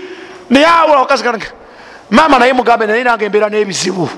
naye 0.50 0.66
awula 0.66 0.98
wakazi 0.98 1.24
kange 1.24 1.46
maama 2.10 2.38
naye 2.38 2.52
mugambe 2.52 2.86
naye 2.86 3.04
nange 3.04 3.24
embeera 3.24 3.48
n'ebizibu 3.48 4.08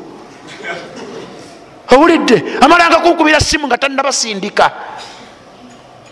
owulidde 1.92 2.44
amalanga 2.60 2.96
kukubira 3.00 3.40
simu 3.40 3.66
nga 3.66 3.78
tanabasindika 3.78 4.70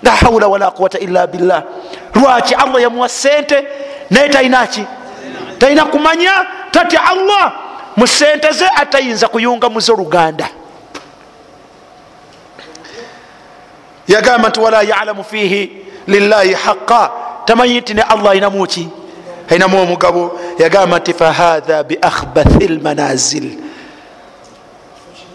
la 0.02 0.10
haula 0.10 0.46
wala 0.48 0.70
quwata 0.70 0.98
illa 0.98 1.26
billah. 1.26 1.62
Lwaki 2.14 2.54
allah 2.54 2.82
yamuwa 2.82 3.08
sente 3.08 3.64
naye 4.10 4.28
talinaki 4.28 4.84
talina 5.58 5.84
kumanya 5.84 6.32
tatya 6.70 7.04
allah 7.04 7.52
mu 7.96 8.06
sente 8.06 8.52
ze 8.52 8.66
atayinza 8.76 9.28
kuyunga 9.28 9.68
muze 9.68 9.92
oluganda 9.92 10.48
yagamba 14.08 14.48
nti 14.48 14.60
wala 14.60 14.82
yalamu 14.82 15.24
fihi 15.24 15.70
lillahi 16.06 16.52
haqa 16.54 17.10
tamanyi 17.44 17.80
nti 17.80 17.94
ne 17.94 18.02
allah 18.02 18.30
ayinamuki 18.32 18.88
ayinamu 19.50 19.82
omugabo 19.82 20.40
yagamba 20.58 20.98
nti 20.98 21.14
fahatha 21.14 21.82
biakhbathi 21.82 22.68
lmanazil 22.68 23.58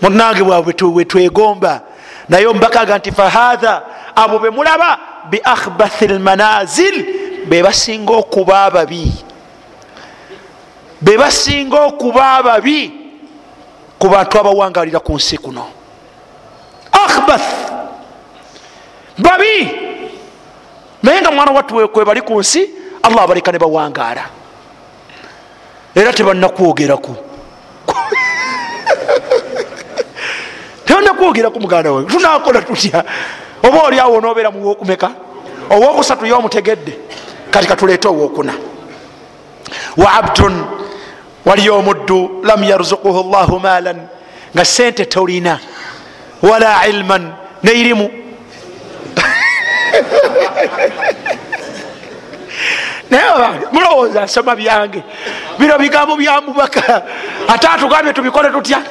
munange 0.01 0.43
bwabwe 0.43 0.73
wetwegomba 0.95 1.81
naye 2.29 2.45
omubakaga 2.47 2.97
nti 2.97 3.11
fahatha 3.11 3.81
abo 4.15 4.39
bemulaba 4.39 4.99
biakhbathi 5.29 6.07
lmanazil 6.07 6.95
bebasinga 7.49 8.13
okuba 8.13 8.63
ababi 8.63 9.11
bebasinga 11.01 11.81
okuba 11.81 12.31
ababi 12.37 13.01
ku 14.01 14.09
bantu 14.09 14.39
abawangalira 14.39 14.99
ku 14.99 15.13
nsi 15.13 15.37
kuno. 15.37 15.65
Akhbath! 16.91 17.49
Babi 19.17 19.69
naye 21.03 21.21
nga 21.21 21.31
mwana 21.31 21.51
wattuwekwe 21.51 22.05
bali 22.05 22.21
ku 22.21 22.39
nsi 22.39 22.69
allah 23.03 23.23
abaleka 23.23 23.51
ne 23.51 23.59
bawangaala 23.59 24.23
era 25.95 26.13
tebannakwogerako 26.13 27.15
tebannakwogerako 30.85 31.59
muganda 31.59 31.91
we. 31.91 32.03
Tunakola 32.05 32.61
tutya 32.61 33.03
oba 33.63 33.83
oliawo 33.83 34.17
onobeera 34.17 34.51
muwokumeka 34.51 35.11
owokusatu 35.69 36.25
yomutegedde? 36.25 36.93
Kati 37.51 37.67
katuleete 37.67 38.07
owokuna. 38.07 38.53
Wa 39.97 40.13
abdun 40.13 40.65
waliyo 41.45 41.79
omuddu 41.79 42.41
lam 42.43 42.63
yarzukuhu 42.63 43.31
llahu 43.31 43.59
maalan 43.59 44.07
nga 44.55 44.65
sente 44.65 45.05
tolina 45.05 45.59
wala 46.41 46.87
ilman 46.87 47.33
neirimu 47.63 48.09
naye 53.11 53.59
mulowooza 53.71 54.23
nsoma 54.23 54.55
byange. 54.55 55.03
Bino 55.59 55.77
bigambo 55.77 56.15
bya 56.15 56.41
mubaka. 56.41 57.01
Ate 57.47 57.67
atugambye 57.67 58.13
tubikole 58.13 58.49
tutya? 58.49 58.81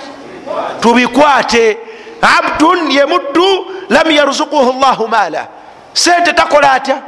Tubikwate. 0.81 1.79
Abdun 2.23 2.91
ye 2.91 3.07
muddu 3.07 3.67
lam 3.89 4.11
yarzukuhu 4.11 4.81
llahu 4.81 5.09
maala. 5.09 5.47
Sente 5.93 6.33
takola 6.33 6.73
atya? 6.73 7.03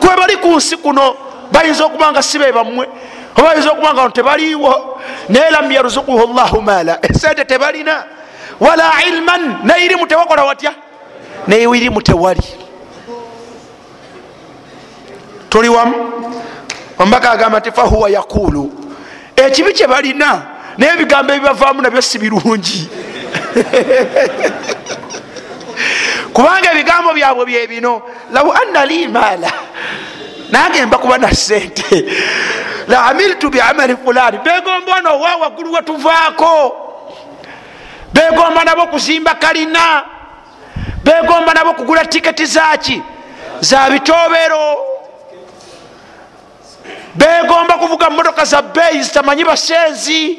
Kwe 0.00 0.16
bali 0.16 0.36
ku 0.36 0.56
nsi 0.56 0.76
kuno 0.76 1.16
bayinza 1.52 1.84
okuba 1.84 2.12
nga 2.12 2.22
sibe 2.22 2.52
bammwe 2.52 2.88
oba 3.36 3.48
bayinza 3.48 3.72
okuba 3.72 3.94
nga 3.94 4.10
tebaliiwo 4.10 5.00
naye 5.28 5.50
lam 5.50 5.72
yarzukuhu 5.72 6.34
llahu 6.34 6.62
maala. 6.62 6.98
Esente 7.02 7.44
tebalina. 7.44 8.04
Wala 8.60 8.92
ilman 9.08 9.56
neirimu 9.64 10.06
tewakola 10.06 10.44
watya? 10.44 10.72
Neirimu 11.48 12.02
tewali 12.02 12.65
tuli 15.56 15.68
wamu 15.68 16.12
omubaka 16.98 17.30
agamba 17.30 17.58
nti 17.58 17.72
fahuwa 17.72 18.10
yaqulu. 18.10 18.72
Ekibi 19.36 19.72
kye 19.72 19.86
balina 19.86 20.42
naye 20.78 20.92
ebigambo 20.92 21.32
ebibavaamu 21.32 21.82
nabyo 21.82 22.02
si 22.02 22.18
birungi. 22.18 22.88
Kubanga 26.32 26.72
ebigambo 26.72 27.12
byabwe 27.14 27.46
byebino 27.46 28.02
lau 28.32 28.52
anna 28.52 28.86
li 28.86 29.08
maala 29.08 29.52
nange 30.50 30.86
mba 30.86 30.98
kuba 30.98 31.18
na 31.18 31.34
sente 31.34 32.04
la 32.88 33.04
amiltu 33.06 33.50
biamali 33.50 33.96
fulani 33.96 34.38
begomba 34.38 34.96
ono 34.98 35.14
owa 35.14 35.36
waggulu 35.36 35.72
wetuvaako 35.72 36.76
begomba 38.12 38.64
nabo 38.64 38.86
kuzimba 38.86 39.34
kalina. 39.34 40.04
Begomba 41.04 41.54
nabo 41.54 41.72
kugula 41.72 42.04
tiketi 42.04 42.46
zaki 42.46 43.02
za 43.60 43.90
bitobero 43.90 44.95
begomba 47.16 47.74
kuvuga 47.74 48.10
motoka 48.10 48.44
za 48.44 48.62
beyi 48.62 49.02
zitamanyi 49.02 49.44
basenzi. 49.44 50.38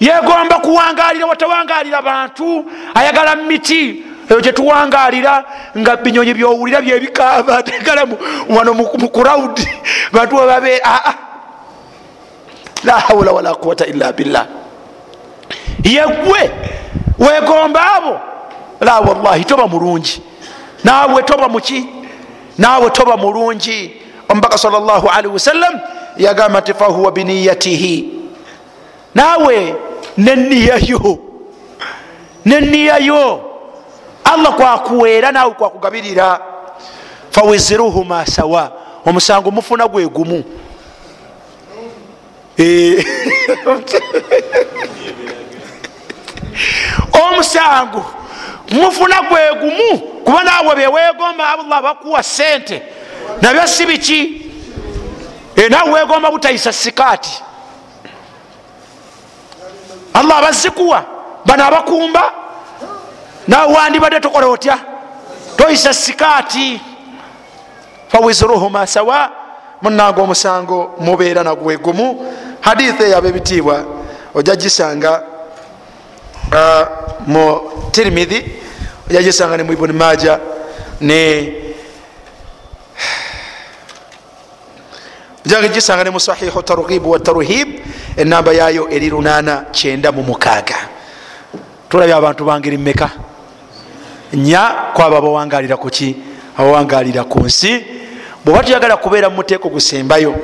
Yegomba 0.00 0.58
kuwangalira 0.58 1.26
watawangalira 1.26 2.02
bantu 2.02 2.64
ayagala 2.94 3.36
miti 3.36 4.04
eyo 4.30 4.40
gyetuwangalira 4.40 5.44
nga 5.78 5.96
binyonyi 5.96 6.34
byowulira 6.34 6.80
byebikaaba 6.80 7.62
tegala 7.68 8.06
wano 8.48 8.74
mukurawudi 8.74 9.68
bantu 10.12 10.36
webabeera 10.36 10.84
aa 10.84 11.14
la 12.84 12.92
haula 13.00 13.32
wala 13.32 13.54
quwata 13.54 13.86
illa 13.86 14.12
billah. 14.12 14.46
Yegwe 15.84 16.50
wegomba 17.18 17.94
abo. 17.94 18.20
La 18.80 19.00
wallahi 19.00 19.44
toba 19.44 19.66
mulungi. 19.68 20.22
Naawe 20.84 21.22
toba 21.22 21.48
muki 21.48 21.86
naawe 22.58 22.90
toba 22.90 23.16
mulungi 23.16 23.99
omubaka 24.30 24.58
salllahalihi 24.58 25.32
wasallam 25.34 25.80
yagamba 26.16 26.60
nti 26.60 26.74
fahuwa 26.74 27.12
biniyatihi 27.12 28.12
naawe 29.14 29.74
neniyayo 30.16 31.18
neniyayo 32.44 33.50
allah 34.24 34.54
kwakuweera 34.54 35.32
naawe 35.32 35.54
kwakugabirira. 35.54 36.40
Fawiziruhuma 37.30 38.26
sawa. 38.26 38.72
Omusango 39.06 39.50
mufuna 39.50 39.88
gwe 39.88 40.06
gumu. 40.08 40.44
Omusango 47.22 48.04
mufuna 48.70 49.22
gwe 49.22 49.54
gumu. 49.60 49.98
Kuba 50.24 50.42
naawe 50.44 50.74
bewegomba 50.74 51.50
allah 51.52 51.82
bakuwa 51.82 52.22
sente 52.22 52.82
nabyo 53.42 53.66
si 53.66 53.86
biki? 53.86 54.46
Nawe 55.70 55.90
wegomba 55.92 56.30
butayisa 56.30 56.72
sikaati. 56.72 57.42
Allah 60.14 60.38
abazikuwa 60.38 61.04
bano 61.44 61.64
abakumba 61.64 62.32
nawe 63.48 63.74
wandibadde 63.74 64.20
tokola 64.20 64.46
otya? 64.46 64.78
Toyisa 65.56 65.94
sikaati. 65.94 66.80
Fawiziruhuma 68.08 68.86
sawa 68.86 69.30
munange 69.82 70.20
omusango 70.20 70.94
mubeera 71.00 71.42
nagwe 71.42 71.76
gumu. 71.76 72.32
Haditha 72.60 73.04
eyaba 73.04 73.28
ebitiibwa 73.28 73.84
ojja 74.34 74.56
gisanga 74.56 75.22
uh, 76.52 76.86
mu 77.26 77.60
tirimidhi 77.90 78.44
ojja 79.10 79.22
gisanga 79.22 79.56
ne 79.56 79.62
mu 79.62 79.72
ibuni 79.72 79.92
maja 79.92 80.38
ne 81.00 81.69
ojja 85.56 85.68
gisanga 85.68 86.04
ne 86.04 86.10
mu 86.10 86.20
sahihu 86.20 86.62
targhibu 86.62 87.10
wataruhib 87.10 87.68
enamba 88.16 88.52
yayo 88.52 88.88
eri 88.90 89.10
lunana 89.10 89.64
kyenda 89.72 90.12
mu 90.12 90.22
mukaaga 90.22 90.76
tulabye 91.88 92.14
abantu 92.14 92.44
bangeri 92.44 92.78
mmeka? 92.78 93.10
Nya 94.32 94.92
kwabo 94.94 95.16
abawangalira 95.16 95.76
kuki 95.76 96.16
abawangalira 96.56 97.24
ku 97.24 97.40
nsi. 97.40 97.84
Bweoba 98.44 98.62
tuyagala 98.62 98.96
kubeera 98.96 99.30
mumuteeko 99.30 99.68
gusembayo 99.68 100.34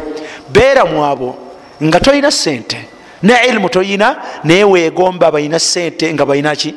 beera 0.49 0.85
mwabo 0.85 1.37
nga 1.83 2.01
tolina 2.01 2.31
sente 2.31 2.77
ne 3.23 3.35
ilimu 3.49 3.69
toyina 3.69 4.17
naye 4.45 4.65
wegomba 4.65 5.31
balina 5.31 5.59
sente 5.59 6.13
nga 6.15 6.27
balinaki 6.27 6.75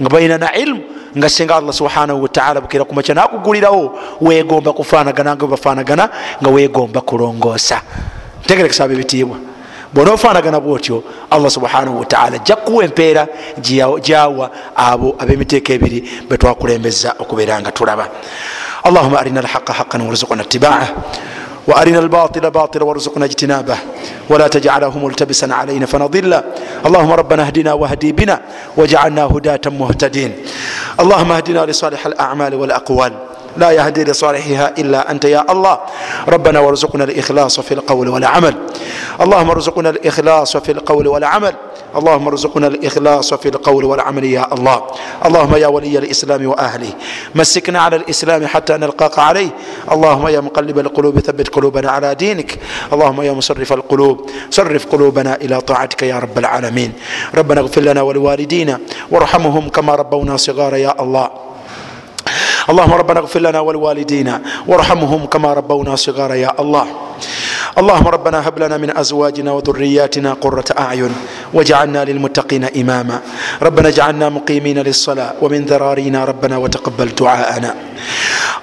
nga 0.00 0.08
balina 0.08 0.38
na 0.38 0.54
ilimu 0.54 0.82
nga 1.16 1.28
senga 1.28 1.56
allah 1.56 1.72
subhanahu 1.72 2.22
wataala 2.22 2.60
bukera 2.60 2.84
kumaca 2.84 3.14
nakugulirawo 3.14 3.98
wegomba 4.20 4.72
kufanagana 4.72 5.36
nga 5.36 5.46
bafanagana 5.46 6.08
nga 6.40 6.50
wegomba 6.50 7.00
kulongoosa. 7.00 7.80
Ntegerekesaba 8.44 8.94
ebitiibwa. 8.94 9.36
Bona 9.94 10.12
ofanagana 10.12 10.60
bwotyo 10.60 11.04
allah 11.30 11.50
subhanahu 11.50 11.98
wataala 12.00 12.36
ajja 12.36 12.56
kuwa 12.56 12.84
empeera 12.84 13.26
gyawa 14.00 14.50
abo 14.76 15.16
abemiteeko 15.18 15.72
ebiri 15.72 16.08
betwakulembeza 16.28 17.14
okubeera 17.18 17.60
nga 17.60 17.72
tulaba. 17.72 18.08
Allahuma 18.84 19.20
arina 19.20 19.40
alhaqa 19.40 19.72
haqan 19.72 20.00
warzuqna 20.02 20.42
itibaa 20.42 20.88
وارنا 21.68 21.98
الباطل 21.98 22.50
باطلا 22.50 22.84
وارزقنا 22.84 23.24
اجتنابه 23.24 23.76
ولا 24.30 24.48
تجعله 24.48 24.98
ملتبسا 24.98 25.46
علينا 25.52 25.86
فنضل 25.86 26.42
اللهم 26.86 27.12
ربنا 27.12 27.42
اهدنا 27.46 27.72
واهدي 27.72 28.12
بنا 28.12 28.40
واجعلنا 28.76 29.24
هداة 29.24 29.60
مهتدين 29.66 30.32
اللهم 31.00 31.32
اهدنا 31.32 31.66
لصالح 31.66 32.06
الاعمال 32.06 32.54
والاقوال 32.54 33.12
لا 33.56 33.70
يهدي 33.70 34.04
لصالحها 34.04 34.74
إلا 34.78 35.10
أنت 35.10 35.24
يا 35.24 35.52
الله. 35.52 35.78
ربنا 36.28 36.60
وارزقنا 36.60 37.04
الإخلاص 37.04 37.60
في 37.60 37.74
القول 37.74 38.08
والعمل. 38.08 38.54
اللهم 39.20 39.50
ارزقنا 39.50 39.90
الإخلاص 39.90 40.56
في 40.56 40.72
القول 40.72 41.06
والعمل. 41.06 41.54
اللهم 41.96 42.28
ارزقنا 42.28 42.66
الإخلاص 42.66 43.34
في 43.34 43.48
القول 43.48 43.84
والعمل 43.84 44.24
يا 44.24 44.54
الله. 44.54 44.82
اللهم 45.26 45.56
يا 45.56 45.66
ولي 45.66 45.98
الإسلام 45.98 46.46
وأهله. 46.46 46.90
مسكنا 47.34 47.80
على 47.80 47.96
الإسلام 47.96 48.46
حتى 48.46 48.72
نلقاك 48.72 49.18
عليه. 49.18 49.50
اللهم 49.92 50.28
يا 50.28 50.40
مقلب 50.40 50.78
القلوب 50.78 51.20
ثبت 51.20 51.48
قلوبنا 51.48 51.90
على 51.90 52.14
دينك. 52.14 52.58
اللهم 52.92 53.22
يا 53.22 53.32
مصرف 53.32 53.72
القلوب. 53.72 54.30
صرف 54.50 54.86
قلوبنا 54.86 55.34
إلى 55.34 55.60
طاعتك 55.60 56.02
يا 56.02 56.18
رب 56.18 56.38
العالمين. 56.38 56.92
ربنا 57.34 57.60
اغفر 57.60 57.80
لنا 57.80 58.02
ولوالدينا. 58.02 58.80
وارحمهم 59.10 59.68
كما 59.68 59.94
ربونا 59.94 60.36
صغارا 60.36 60.76
يا 60.76 61.02
الله. 61.02 61.51
اللهم 62.70 62.92
ربنا 62.92 63.20
اغفر 63.20 63.40
لنا 63.40 63.60
ولوالدينا 63.60 64.42
وارحمهم 64.68 65.26
كما 65.26 65.52
ربونا 65.52 65.96
صغارا 65.96 66.34
يا 66.34 66.52
الله 66.60 66.86
اللهم 67.78 68.06
ربنا 68.08 68.48
هب 68.48 68.58
لنا 68.58 68.76
من 68.76 68.96
ازواجنا 68.96 69.52
وذرياتنا 69.52 70.32
قره 70.32 70.64
اعين 70.78 71.12
واجعلنا 71.54 72.04
للمتقين 72.04 72.64
اماما 72.64 73.20
ربنا 73.62 73.88
اجعلنا 73.88 74.28
مقيمين 74.28 74.78
للصلاه 74.78 75.32
ومن 75.42 75.64
ذرارينا 75.64 76.24
ربنا 76.24 76.56
وتقبل 76.56 77.08
دعاءنا 77.14 77.74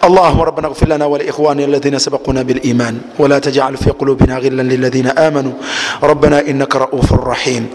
اللهم 0.03 0.41
ربنا 0.41 0.67
اغفر 0.67 0.87
لنا 0.87 1.05
ولاخواننا 1.05 1.65
الذين 1.65 1.99
سبقونا 1.99 2.41
بالايمان 2.41 3.01
ولا 3.19 3.39
تجعل 3.39 3.77
في 3.77 3.89
قلوبنا 3.89 4.37
غلا 4.37 4.61
للذين 4.61 5.07
امنوا 5.07 5.53
ربنا 6.03 6.39
انك 6.39 6.75
رؤوف 6.75 7.13
رحيم 7.13 7.67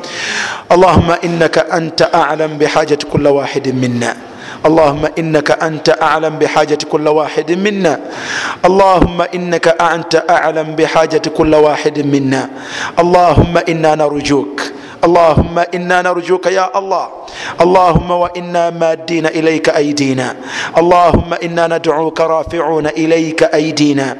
اللهم 0.72 1.10
انك 1.24 1.58
انت 1.58 2.10
اعلم 2.14 2.58
بحاجه 2.58 2.98
كل 3.12 3.26
واحد 3.26 3.68
منا 3.68 4.16
اللهم 4.66 5.04
إنك 5.18 5.50
أنت 5.50 5.88
أعلم 6.02 6.38
بحاجة 6.38 6.78
كل 6.90 7.08
واحد 7.08 7.52
منا 7.52 8.00
اللهم 8.64 9.18
إنك 9.34 9.66
أنت 9.68 10.24
أعلم 10.30 10.68
بحاجة 10.76 11.22
كل 11.36 11.54
واحد 11.54 11.96
منا 12.06 12.42
اللهم 12.98 13.54
إنا 13.68 13.94
نرجوك 13.94 14.60
allahumma 15.04 15.66
inna 15.76 16.00
narjuka 16.02 16.48
ya 16.50 16.72
allah. 16.72 17.08
Allahumma 17.58 18.16
wa 18.24 18.28
inna 18.34 18.70
madina 18.70 19.28
ilaika 19.32 19.74
aidina 19.76 20.34
allahumma 20.74 21.36
inna 21.44 21.68
nadcuka 21.68 22.24
rafiuna 22.28 22.92
ilaika 22.94 23.52
aidina 23.52 24.16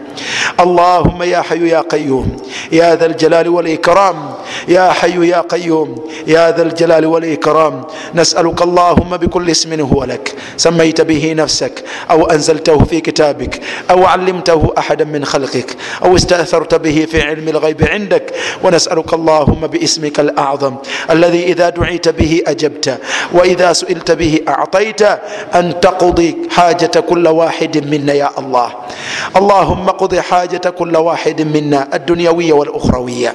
allahumma 0.58 1.24
ya 1.24 1.42
hayu 1.42 1.66
ya 1.66 1.82
qayum 1.82 2.26
ya 2.70 2.96
tha 2.96 3.14
الجلال 3.14 3.48
والإكرام 3.48 4.34
يا 4.68 4.92
حي 4.92 5.28
يا 5.28 5.40
قيوم 5.40 5.96
يا 6.26 6.50
ذا 6.56 6.62
الجلال 6.62 7.06
والإكرام 7.06 7.84
نسألك 8.14 8.62
اللهم 8.62 9.16
بكل 9.16 9.50
اسم 9.50 9.80
هو 9.80 10.04
لك 10.04 10.34
سميت 10.56 11.00
به 11.00 11.32
نفسك 11.32 11.84
أو 12.10 12.24
أنزلته 12.26 12.84
في 12.84 13.00
كتابك 13.00 13.60
أو 13.90 14.04
علمته 14.04 14.72
أحدا 14.78 15.04
من 15.04 15.24
خلقك 15.24 15.76
أو 16.04 16.16
استأثرت 16.16 16.74
به 16.74 17.06
في 17.10 17.22
علم 17.22 17.48
الغيب 17.48 17.82
عندك 17.88 18.32
ونسألك 18.64 19.14
اللهم 19.14 19.66
باسمك 19.66 20.20
الأعظم 20.20 20.73
العظيم 20.74 21.04
الذي 21.10 21.42
إذا 21.44 21.68
دعيت 21.68 22.08
به 22.08 22.42
أجبت 22.46 22.98
وإذا 23.32 23.72
سئلت 23.72 24.10
به 24.10 24.40
أعطيت 24.48 25.02
أن 25.54 25.80
تقضي 25.80 26.36
حاجة 26.50 27.00
كل 27.00 27.28
واحد 27.28 27.78
منا 27.90 28.12
يا 28.12 28.30
الله. 28.38 28.68
اللهم 29.36 29.86
قض 29.90 30.14
حاجة 30.14 30.70
كل 30.70 30.96
واحد 30.96 31.42
منا 31.42 31.88
الدنيوية 31.94 32.52
والأخروية. 32.52 33.34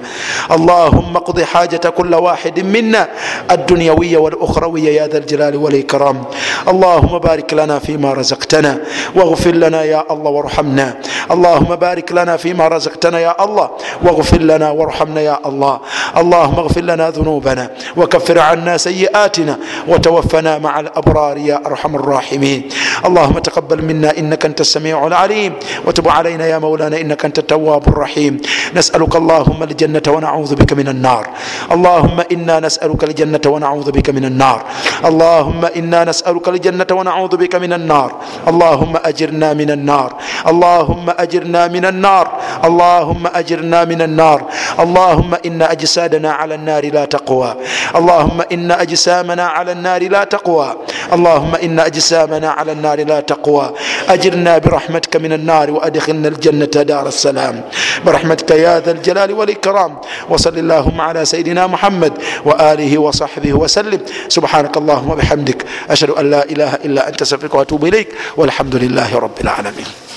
اللهم 0.52 1.18
قض 1.18 1.42
حاجة 1.42 1.90
كل 1.90 2.16
واحد 2.16 2.60
منا 2.60 3.08
الدنيوية 3.52 4.18
والأخروية 4.18 4.90
يا 5.02 5.08
ذا 5.08 5.18
الجلال 5.18 5.56
والإكرام. 5.56 6.24
اللهم 6.68 7.18
بارك 7.18 7.54
لنا 7.54 7.80
فيما 7.80 8.14
رزقتنا 8.14 8.78
واغفر 9.16 9.52
لنا 9.52 9.84
يا 9.84 10.04
الله 10.12 10.32
وارحمنا. 10.32 10.88
اللهم 11.32 11.76
بارك 11.76 12.12
لنا 12.12 12.38
فيما 12.38 12.68
رزقتنا 12.68 13.20
يا 13.20 13.44
الله 13.44 13.70
واغفر 14.04 14.42
لنا 14.42 14.72
وارحمنا 14.72 15.22
يا 15.22 15.40
الله. 15.46 15.80
اللهم 16.18 16.56
اغفر 16.60 16.82
لنا 16.82 17.10
ذنوبنا 17.10 17.29
ذنوبنا 17.30 17.70
وكفر 17.98 18.40
عنا 18.40 18.78
سيئاتنا 18.78 19.58
وتوفنا 19.88 20.58
مع 20.58 20.80
الأبرار 20.80 21.38
يا 21.38 21.62
أرحم 21.66 21.96
الراحمين. 21.96 22.70
اللهم 23.06 23.40
تقبل 23.40 23.86
منا 23.86 24.18
إنك 24.18 24.46
أنت 24.46 24.62
السميع 24.62 25.08
العليم. 25.08 25.54
وتب 25.86 26.08
علينا 26.08 26.48
يا 26.48 26.58
مولانا 26.58 27.02
إنك 27.02 27.26
أنت 27.26 27.40
التواب 27.40 27.88
الرحيم. 27.88 28.42
نسألك 28.76 29.16
اللهم 29.16 29.64
الجنة 29.64 30.02
ونعوذ 30.08 30.56
بك 30.56 30.74
من 30.74 30.88
النار. 30.88 31.24
اللهم 31.72 32.18
إنا 32.32 32.60
نسألك 32.60 33.04
الجنة 33.04 33.46
ونعوذ 33.46 33.92
بك 33.92 34.10
من 34.10 34.26
النار. 34.26 34.60
اللهم 35.06 35.66
إنا 35.66 36.04
نسألك 36.04 36.48
الجنة 36.50 36.92
ونعوذ 36.92 37.38
بك 37.38 37.56
من 37.56 37.74
النار. 37.74 38.10
اللهم 38.48 38.94
أجرنا 39.06 39.54
من 39.54 39.70
النار. 39.72 40.10
اللهم 40.48 41.06
أجرنا 41.10 41.68
من 41.68 41.86
النار. 41.86 42.28
اللهم 42.66 43.24
أجرنا 43.36 43.86
من 43.86 44.02
النار. 44.02 44.40
اللهم 44.80 45.32
إن 45.46 45.62
أجسادنا 45.62 46.32
على 46.32 46.56
النار 46.56 46.84
لا 46.94 47.06
تقوى 47.10 47.56
اللهم 47.96 48.42
إن 48.52 48.72
أجسامنا 48.72 49.46
على 49.48 49.72
النار 49.72 50.02
لا 50.10 50.24
تقوى 50.24 50.76
اللهم 51.14 51.56
إن 51.56 51.80
أجسامنا 51.80 52.50
على 52.50 52.72
النار 52.72 53.04
لا 53.06 53.20
تقوى 53.20 53.74
أجرنا 54.10 54.58
برحمتك 54.58 55.16
من 55.16 55.34
النار 55.34 55.72
وأدخلنا 55.72 56.28
الجنة 56.28 56.66
دار 56.66 57.08
السلام 57.08 57.62
برحمتك 58.06 58.52
يا 58.52 58.80
ذا 58.80 58.92
الجلال 58.92 59.34
والإكرام 59.34 59.98
وصل 60.30 60.58
اللهم 60.58 61.02
على 61.02 61.26
سيدنا 61.26 61.68
محمد 61.68 62.14
وآله 62.46 62.98
وصحبه 62.98 63.54
وسلم 63.54 64.00
سبحانك 64.28 64.78
اللهم 64.78 65.10
وبحمدك 65.10 65.66
أشهد 65.90 66.10
أن 66.10 66.30
لا 66.30 66.44
إله 66.46 66.76
إلا 66.86 67.08
أنت 67.10 67.22
أستغفرك 67.22 67.56
وأتوب 67.56 67.86
إليك 67.86 68.10
والحمد 68.38 68.76
لله 68.76 69.20
رب 69.20 69.38
العالمين 69.42 70.09